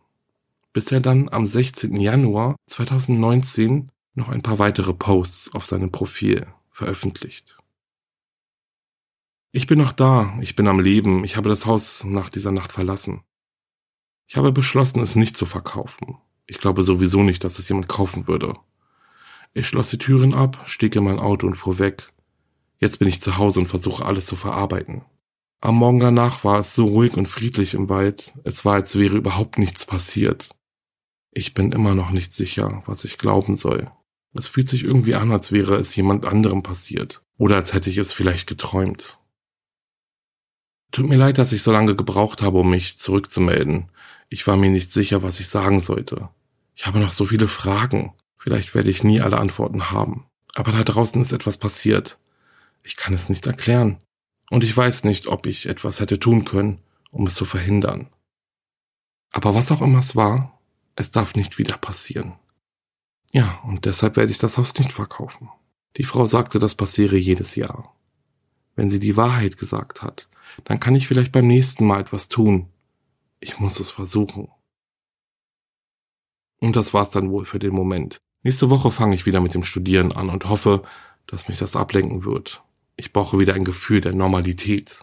Bis 0.72 0.90
er 0.92 1.00
dann 1.00 1.28
am 1.28 1.46
16. 1.46 1.96
Januar 1.96 2.56
2019 2.66 3.90
noch 4.14 4.28
ein 4.28 4.42
paar 4.42 4.58
weitere 4.58 4.92
Posts 4.92 5.54
auf 5.54 5.64
seinem 5.64 5.90
Profil 5.90 6.46
veröffentlicht. 6.70 7.61
Ich 9.54 9.66
bin 9.66 9.78
noch 9.78 9.92
da, 9.92 10.34
ich 10.40 10.56
bin 10.56 10.66
am 10.66 10.80
Leben, 10.80 11.24
ich 11.24 11.36
habe 11.36 11.50
das 11.50 11.66
Haus 11.66 12.04
nach 12.04 12.30
dieser 12.30 12.52
Nacht 12.52 12.72
verlassen. 12.72 13.22
Ich 14.26 14.38
habe 14.38 14.50
beschlossen, 14.50 15.00
es 15.00 15.14
nicht 15.14 15.36
zu 15.36 15.44
verkaufen. 15.44 16.16
Ich 16.46 16.56
glaube 16.56 16.82
sowieso 16.82 17.22
nicht, 17.22 17.44
dass 17.44 17.58
es 17.58 17.68
jemand 17.68 17.86
kaufen 17.86 18.26
würde. 18.26 18.54
Ich 19.52 19.68
schloss 19.68 19.90
die 19.90 19.98
Türen 19.98 20.34
ab, 20.34 20.62
stieg 20.64 20.96
in 20.96 21.04
mein 21.04 21.18
Auto 21.18 21.46
und 21.46 21.56
fuhr 21.56 21.78
weg. 21.78 22.08
Jetzt 22.78 22.98
bin 22.98 23.08
ich 23.08 23.20
zu 23.20 23.36
Hause 23.36 23.60
und 23.60 23.66
versuche 23.66 24.06
alles 24.06 24.24
zu 24.24 24.36
verarbeiten. 24.36 25.04
Am 25.60 25.74
Morgen 25.74 26.00
danach 26.00 26.44
war 26.44 26.60
es 26.60 26.74
so 26.74 26.86
ruhig 26.86 27.18
und 27.18 27.28
friedlich 27.28 27.74
im 27.74 27.90
Wald, 27.90 28.32
es 28.44 28.64
war, 28.64 28.76
als 28.76 28.98
wäre 28.98 29.18
überhaupt 29.18 29.58
nichts 29.58 29.84
passiert. 29.84 30.56
Ich 31.30 31.52
bin 31.52 31.72
immer 31.72 31.94
noch 31.94 32.10
nicht 32.10 32.32
sicher, 32.32 32.82
was 32.86 33.04
ich 33.04 33.18
glauben 33.18 33.56
soll. 33.56 33.90
Es 34.32 34.48
fühlt 34.48 34.70
sich 34.70 34.82
irgendwie 34.82 35.14
an, 35.14 35.30
als 35.30 35.52
wäre 35.52 35.76
es 35.76 35.94
jemand 35.94 36.24
anderem 36.24 36.62
passiert. 36.62 37.22
Oder 37.36 37.56
als 37.56 37.74
hätte 37.74 37.90
ich 37.90 37.98
es 37.98 38.14
vielleicht 38.14 38.48
geträumt. 38.48 39.18
Tut 40.92 41.08
mir 41.08 41.16
leid, 41.16 41.38
dass 41.38 41.52
ich 41.52 41.62
so 41.62 41.72
lange 41.72 41.96
gebraucht 41.96 42.42
habe, 42.42 42.58
um 42.58 42.70
mich 42.70 42.98
zurückzumelden. 42.98 43.88
Ich 44.28 44.46
war 44.46 44.56
mir 44.56 44.70
nicht 44.70 44.92
sicher, 44.92 45.22
was 45.22 45.40
ich 45.40 45.48
sagen 45.48 45.80
sollte. 45.80 46.28
Ich 46.74 46.86
habe 46.86 47.00
noch 47.00 47.12
so 47.12 47.24
viele 47.24 47.48
Fragen. 47.48 48.12
Vielleicht 48.36 48.74
werde 48.74 48.90
ich 48.90 49.02
nie 49.02 49.20
alle 49.20 49.38
Antworten 49.38 49.90
haben. 49.90 50.26
Aber 50.54 50.72
da 50.72 50.84
draußen 50.84 51.20
ist 51.20 51.32
etwas 51.32 51.56
passiert. 51.56 52.18
Ich 52.82 52.96
kann 52.96 53.14
es 53.14 53.30
nicht 53.30 53.46
erklären. 53.46 53.98
Und 54.50 54.64
ich 54.64 54.76
weiß 54.76 55.04
nicht, 55.04 55.28
ob 55.28 55.46
ich 55.46 55.66
etwas 55.66 56.00
hätte 56.00 56.18
tun 56.18 56.44
können, 56.44 56.78
um 57.10 57.26
es 57.26 57.36
zu 57.36 57.46
verhindern. 57.46 58.10
Aber 59.30 59.54
was 59.54 59.72
auch 59.72 59.80
immer 59.80 60.00
es 60.00 60.14
war, 60.14 60.60
es 60.94 61.10
darf 61.10 61.34
nicht 61.34 61.56
wieder 61.58 61.78
passieren. 61.78 62.34
Ja, 63.32 63.60
und 63.64 63.86
deshalb 63.86 64.16
werde 64.16 64.30
ich 64.30 64.38
das 64.38 64.58
Haus 64.58 64.74
nicht 64.74 64.92
verkaufen. 64.92 65.48
Die 65.96 66.04
Frau 66.04 66.26
sagte, 66.26 66.58
das 66.58 66.74
passiere 66.74 67.16
jedes 67.16 67.54
Jahr. 67.54 67.94
Wenn 68.74 68.88
sie 68.88 69.00
die 69.00 69.16
Wahrheit 69.16 69.56
gesagt 69.56 70.02
hat, 70.02 70.28
dann 70.64 70.80
kann 70.80 70.94
ich 70.94 71.08
vielleicht 71.08 71.32
beim 71.32 71.46
nächsten 71.46 71.86
Mal 71.86 72.00
etwas 72.00 72.28
tun. 72.28 72.68
Ich 73.40 73.58
muss 73.58 73.80
es 73.80 73.90
versuchen. 73.90 74.48
Und 76.60 76.76
das 76.76 76.94
war's 76.94 77.10
dann 77.10 77.30
wohl 77.30 77.44
für 77.44 77.58
den 77.58 77.74
Moment. 77.74 78.18
Nächste 78.44 78.70
Woche 78.70 78.90
fange 78.90 79.14
ich 79.14 79.26
wieder 79.26 79.40
mit 79.40 79.54
dem 79.54 79.62
Studieren 79.62 80.12
an 80.12 80.30
und 80.30 80.48
hoffe, 80.48 80.82
dass 81.26 81.48
mich 81.48 81.58
das 81.58 81.76
ablenken 81.76 82.24
wird. 82.24 82.62
Ich 82.96 83.12
brauche 83.12 83.38
wieder 83.38 83.54
ein 83.54 83.64
Gefühl 83.64 84.00
der 84.00 84.14
Normalität. 84.14 85.00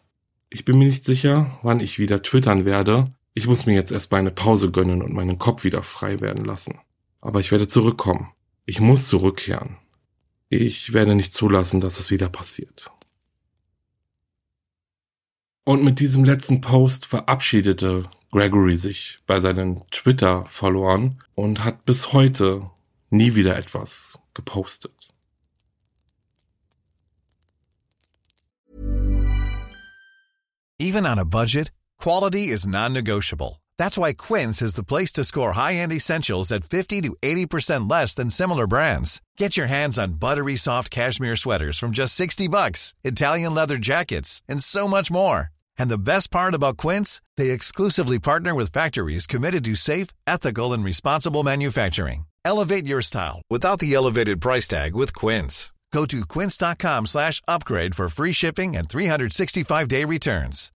Ich 0.49 0.65
bin 0.65 0.77
mir 0.77 0.85
nicht 0.85 1.03
sicher, 1.03 1.59
wann 1.63 1.79
ich 1.79 1.99
wieder 1.99 2.21
twittern 2.23 2.65
werde. 2.65 3.13
Ich 3.33 3.47
muss 3.47 3.65
mir 3.65 3.73
jetzt 3.73 3.91
erst 3.91 4.11
mal 4.11 4.19
eine 4.19 4.31
Pause 4.31 4.71
gönnen 4.71 5.01
und 5.01 5.13
meinen 5.13 5.37
Kopf 5.37 5.63
wieder 5.63 5.83
frei 5.83 6.19
werden 6.21 6.45
lassen. 6.45 6.79
Aber 7.21 7.39
ich 7.39 7.51
werde 7.51 7.67
zurückkommen. 7.67 8.31
Ich 8.65 8.79
muss 8.79 9.07
zurückkehren. 9.07 9.77
Ich 10.49 10.93
werde 10.93 11.15
nicht 11.15 11.33
zulassen, 11.33 11.81
dass 11.81 11.99
es 11.99 12.11
wieder 12.11 12.29
passiert. 12.29 12.91
Und 15.69 15.83
mit 15.83 15.99
diesem 15.99 16.23
letzten 16.23 16.61
Post 16.61 17.05
verabschiedete 17.05 18.09
Gregory 18.31 18.75
sich 18.75 19.19
bei 19.27 19.39
seinen 19.39 19.87
Twitter-Followern 19.91 21.21
und 21.35 21.63
hat 21.63 21.85
bis 21.85 22.11
heute 22.11 22.71
nie 23.11 23.35
wieder 23.35 23.55
etwas 23.55 24.17
gepostet. 24.33 24.91
Even 30.79 31.05
on 31.05 31.19
a 31.19 31.23
budget, 31.23 31.71
quality 31.99 32.47
is 32.47 32.65
non-negotiable. 32.65 33.61
That's 33.77 33.95
why 33.95 34.13
Quince 34.13 34.63
is 34.63 34.73
the 34.73 34.83
place 34.83 35.11
to 35.11 35.23
score 35.23 35.51
high-end 35.51 35.93
essentials 35.93 36.51
at 36.51 36.67
50 36.67 37.03
to 37.03 37.15
80% 37.21 37.87
less 37.87 38.15
than 38.15 38.31
similar 38.31 38.65
brands. 38.65 39.21
Get 39.37 39.55
your 39.55 39.67
hands 39.67 39.99
on 39.99 40.13
buttery 40.13 40.55
soft 40.55 40.89
cashmere 40.89 41.35
sweaters 41.35 41.77
from 41.77 41.91
just 41.91 42.15
60 42.15 42.47
bucks, 42.47 42.95
Italian 43.03 43.53
leather 43.53 43.77
jackets, 43.77 44.41
and 44.49 44.63
so 44.63 44.87
much 44.87 45.11
more. 45.11 45.51
And 45.79 45.89
the 45.89 45.97
best 45.97 46.29
part 46.29 46.53
about 46.53 46.77
Quince, 46.77 47.21
they 47.37 47.49
exclusively 47.49 48.19
partner 48.19 48.53
with 48.53 48.71
factories 48.71 49.25
committed 49.25 49.63
to 49.65 49.75
safe, 49.75 50.09
ethical, 50.27 50.73
and 50.73 50.83
responsible 50.83 51.43
manufacturing. 51.43 52.25
Elevate 52.45 52.85
your 52.85 53.01
style 53.01 53.41
without 53.49 53.79
the 53.79 53.93
elevated 53.95 54.41
price 54.41 54.67
tag 54.67 54.93
with 54.93 55.13
Quince. 55.13 55.71
Go 55.91 56.05
to 56.05 56.25
quince.com 56.25 57.07
slash 57.07 57.41
upgrade 57.47 57.95
for 57.95 58.09
free 58.09 58.33
shipping 58.33 58.75
and 58.75 58.87
365-day 58.87 60.05
returns. 60.05 60.71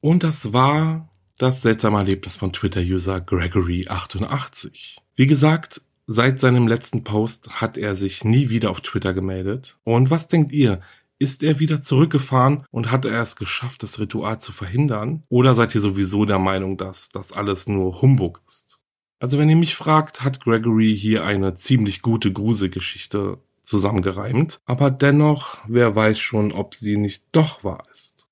Und 0.00 0.22
das 0.22 0.52
war 0.52 1.08
das 1.38 1.62
seltsame 1.62 1.98
Erlebnis 1.98 2.36
von 2.36 2.52
Twitter-User 2.52 3.20
Gregory88. 3.20 4.98
Wie 5.16 5.26
gesagt, 5.26 5.80
seit 6.06 6.40
seinem 6.40 6.68
letzten 6.68 7.04
Post 7.04 7.60
hat 7.60 7.78
er 7.78 7.96
sich 7.96 8.24
nie 8.24 8.50
wieder 8.50 8.70
auf 8.70 8.80
Twitter 8.80 9.14
gemeldet. 9.14 9.78
Und 9.84 10.10
was 10.10 10.28
denkt 10.28 10.52
ihr? 10.52 10.80
Ist 11.18 11.42
er 11.42 11.60
wieder 11.60 11.80
zurückgefahren 11.80 12.66
und 12.70 12.90
hat 12.90 13.04
er 13.04 13.22
es 13.22 13.36
geschafft, 13.36 13.82
das 13.82 14.00
Ritual 14.00 14.40
zu 14.40 14.52
verhindern? 14.52 15.22
Oder 15.28 15.54
seid 15.54 15.74
ihr 15.74 15.80
sowieso 15.80 16.24
der 16.24 16.38
Meinung, 16.38 16.76
dass 16.76 17.08
das 17.08 17.32
alles 17.32 17.68
nur 17.68 18.02
Humbug 18.02 18.42
ist? 18.46 18.80
Also 19.20 19.38
wenn 19.38 19.48
ihr 19.48 19.56
mich 19.56 19.74
fragt, 19.74 20.22
hat 20.22 20.40
Gregory 20.40 20.94
hier 20.96 21.24
eine 21.24 21.54
ziemlich 21.54 22.02
gute 22.02 22.32
Gruselgeschichte 22.32 23.38
zusammengereimt, 23.62 24.60
aber 24.66 24.90
dennoch, 24.90 25.62
wer 25.66 25.96
weiß 25.96 26.18
schon, 26.18 26.52
ob 26.52 26.74
sie 26.74 26.96
nicht 26.96 27.24
doch 27.32 27.64
wahr 27.64 27.84
ist. 27.90 28.26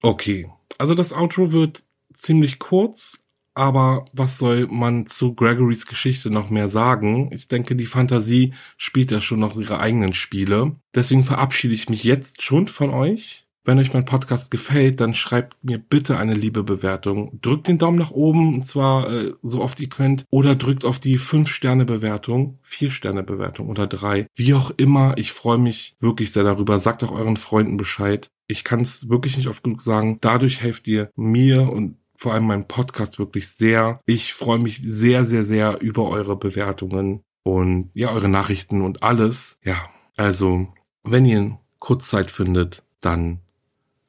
Okay, 0.00 0.50
also 0.78 0.94
das 0.94 1.12
Outro 1.12 1.52
wird 1.52 1.84
ziemlich 2.14 2.58
kurz, 2.58 3.18
aber 3.54 4.06
was 4.12 4.38
soll 4.38 4.66
man 4.68 5.06
zu 5.06 5.34
Gregorys 5.34 5.86
Geschichte 5.86 6.30
noch 6.30 6.50
mehr 6.50 6.68
sagen? 6.68 7.30
Ich 7.32 7.48
denke, 7.48 7.76
die 7.76 7.86
Fantasie 7.86 8.54
spielt 8.76 9.10
ja 9.10 9.20
schon 9.20 9.40
noch 9.40 9.58
ihre 9.58 9.80
eigenen 9.80 10.12
Spiele. 10.12 10.76
Deswegen 10.94 11.24
verabschiede 11.24 11.74
ich 11.74 11.88
mich 11.88 12.04
jetzt 12.04 12.42
schon 12.42 12.68
von 12.68 12.90
euch. 12.90 13.46
Wenn 13.62 13.78
euch 13.78 13.92
mein 13.92 14.06
Podcast 14.06 14.50
gefällt, 14.50 15.00
dann 15.00 15.12
schreibt 15.12 15.62
mir 15.62 15.78
bitte 15.78 16.16
eine 16.16 16.32
liebe 16.32 16.62
Bewertung. 16.62 17.38
Drückt 17.42 17.68
den 17.68 17.76
Daumen 17.76 17.98
nach 17.98 18.10
oben, 18.10 18.54
und 18.54 18.64
zwar 18.64 19.12
äh, 19.12 19.34
so 19.42 19.60
oft 19.60 19.78
ihr 19.80 19.90
könnt, 19.90 20.24
oder 20.30 20.54
drückt 20.54 20.86
auf 20.86 20.98
die 20.98 21.18
5-Sterne-Bewertung, 21.18 22.58
4-Sterne-Bewertung 22.66 23.68
oder 23.68 23.86
3. 23.86 24.26
Wie 24.34 24.54
auch 24.54 24.70
immer, 24.78 25.12
ich 25.18 25.32
freue 25.32 25.58
mich 25.58 25.94
wirklich 26.00 26.32
sehr 26.32 26.42
darüber. 26.42 26.78
Sagt 26.78 27.04
auch 27.04 27.12
euren 27.12 27.36
Freunden 27.36 27.76
Bescheid. 27.76 28.30
Ich 28.46 28.64
kann 28.64 28.80
es 28.80 29.10
wirklich 29.10 29.36
nicht 29.36 29.48
oft 29.48 29.62
genug 29.62 29.82
sagen. 29.82 30.18
Dadurch 30.22 30.62
helft 30.62 30.88
ihr 30.88 31.10
mir 31.14 31.70
und 31.70 31.96
vor 32.20 32.34
allem 32.34 32.46
meinem 32.46 32.68
Podcast 32.68 33.18
wirklich 33.18 33.48
sehr. 33.48 34.00
Ich 34.04 34.34
freue 34.34 34.58
mich 34.58 34.80
sehr, 34.82 35.24
sehr, 35.24 35.42
sehr 35.42 35.80
über 35.80 36.08
eure 36.08 36.36
Bewertungen 36.36 37.22
und 37.42 37.90
ja, 37.94 38.10
eure 38.10 38.28
Nachrichten 38.28 38.82
und 38.82 39.02
alles. 39.02 39.58
Ja, 39.64 39.88
also, 40.16 40.68
wenn 41.02 41.24
ihr 41.24 41.58
Kurzzeit 41.78 42.30
findet, 42.30 42.84
dann 43.00 43.40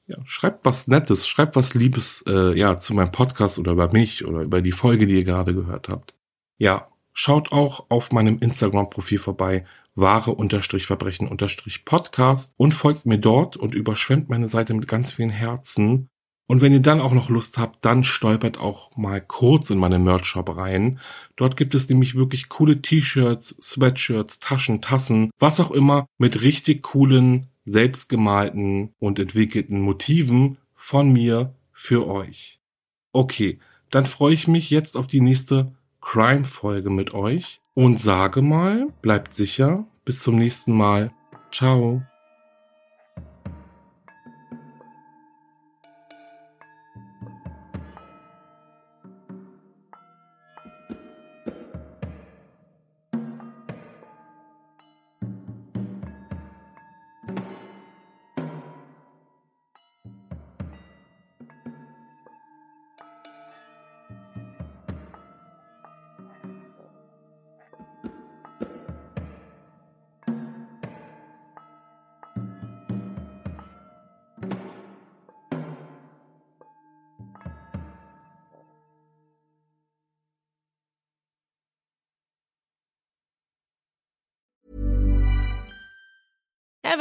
ja, 0.07 0.17
schreibt 0.25 0.65
was 0.65 0.87
Nettes, 0.87 1.25
schreibt 1.25 1.55
was 1.55 1.73
Liebes 1.73 2.23
äh, 2.27 2.57
ja 2.57 2.77
zu 2.77 2.93
meinem 2.93 3.13
Podcast 3.13 3.57
oder 3.57 3.71
über 3.71 3.91
mich 3.93 4.25
oder 4.25 4.41
über 4.41 4.61
die 4.61 4.73
Folge, 4.73 5.07
die 5.07 5.15
ihr 5.15 5.23
gerade 5.23 5.53
gehört 5.53 5.87
habt. 5.87 6.13
Ja, 6.57 6.89
schaut 7.13 7.53
auch 7.53 7.85
auf 7.89 8.11
meinem 8.11 8.39
Instagram-Profil 8.39 9.19
vorbei, 9.19 9.63
wahre 9.95 10.31
unterstrich 10.31 10.85
Verbrechen 10.85 11.29
unterstrich 11.29 11.85
Podcast 11.85 12.53
und 12.57 12.73
folgt 12.73 13.05
mir 13.05 13.19
dort 13.19 13.55
und 13.55 13.73
überschwemmt 13.73 14.29
meine 14.29 14.49
Seite 14.49 14.73
mit 14.73 14.89
ganz 14.89 15.13
vielen 15.13 15.29
Herzen. 15.29 16.09
Und 16.51 16.61
wenn 16.61 16.73
ihr 16.73 16.81
dann 16.81 16.99
auch 16.99 17.13
noch 17.13 17.29
Lust 17.29 17.57
habt, 17.57 17.85
dann 17.85 18.03
stolpert 18.03 18.59
auch 18.59 18.97
mal 18.97 19.21
kurz 19.21 19.69
in 19.69 19.77
meine 19.77 19.99
Merch-Shop 19.99 20.57
rein. 20.57 20.99
Dort 21.37 21.55
gibt 21.55 21.73
es 21.75 21.87
nämlich 21.87 22.15
wirklich 22.15 22.49
coole 22.49 22.81
T-Shirts, 22.81 23.55
Sweatshirts, 23.61 24.41
Taschen, 24.41 24.81
Tassen, 24.81 25.31
was 25.39 25.61
auch 25.61 25.71
immer 25.71 26.07
mit 26.17 26.41
richtig 26.41 26.83
coolen 26.83 27.47
selbstgemalten 27.63 28.93
und 28.99 29.17
entwickelten 29.17 29.79
Motiven 29.79 30.57
von 30.73 31.13
mir 31.13 31.55
für 31.71 32.05
euch. 32.05 32.59
Okay, 33.13 33.59
dann 33.89 34.03
freue 34.03 34.33
ich 34.33 34.49
mich 34.49 34.69
jetzt 34.69 34.97
auf 34.97 35.07
die 35.07 35.21
nächste 35.21 35.71
Crime-Folge 36.01 36.89
mit 36.89 37.13
euch 37.13 37.61
und 37.75 37.97
sage 37.97 38.41
mal, 38.41 38.87
bleibt 39.01 39.31
sicher, 39.31 39.87
bis 40.03 40.19
zum 40.19 40.35
nächsten 40.35 40.73
Mal. 40.73 41.13
Ciao. 41.49 42.01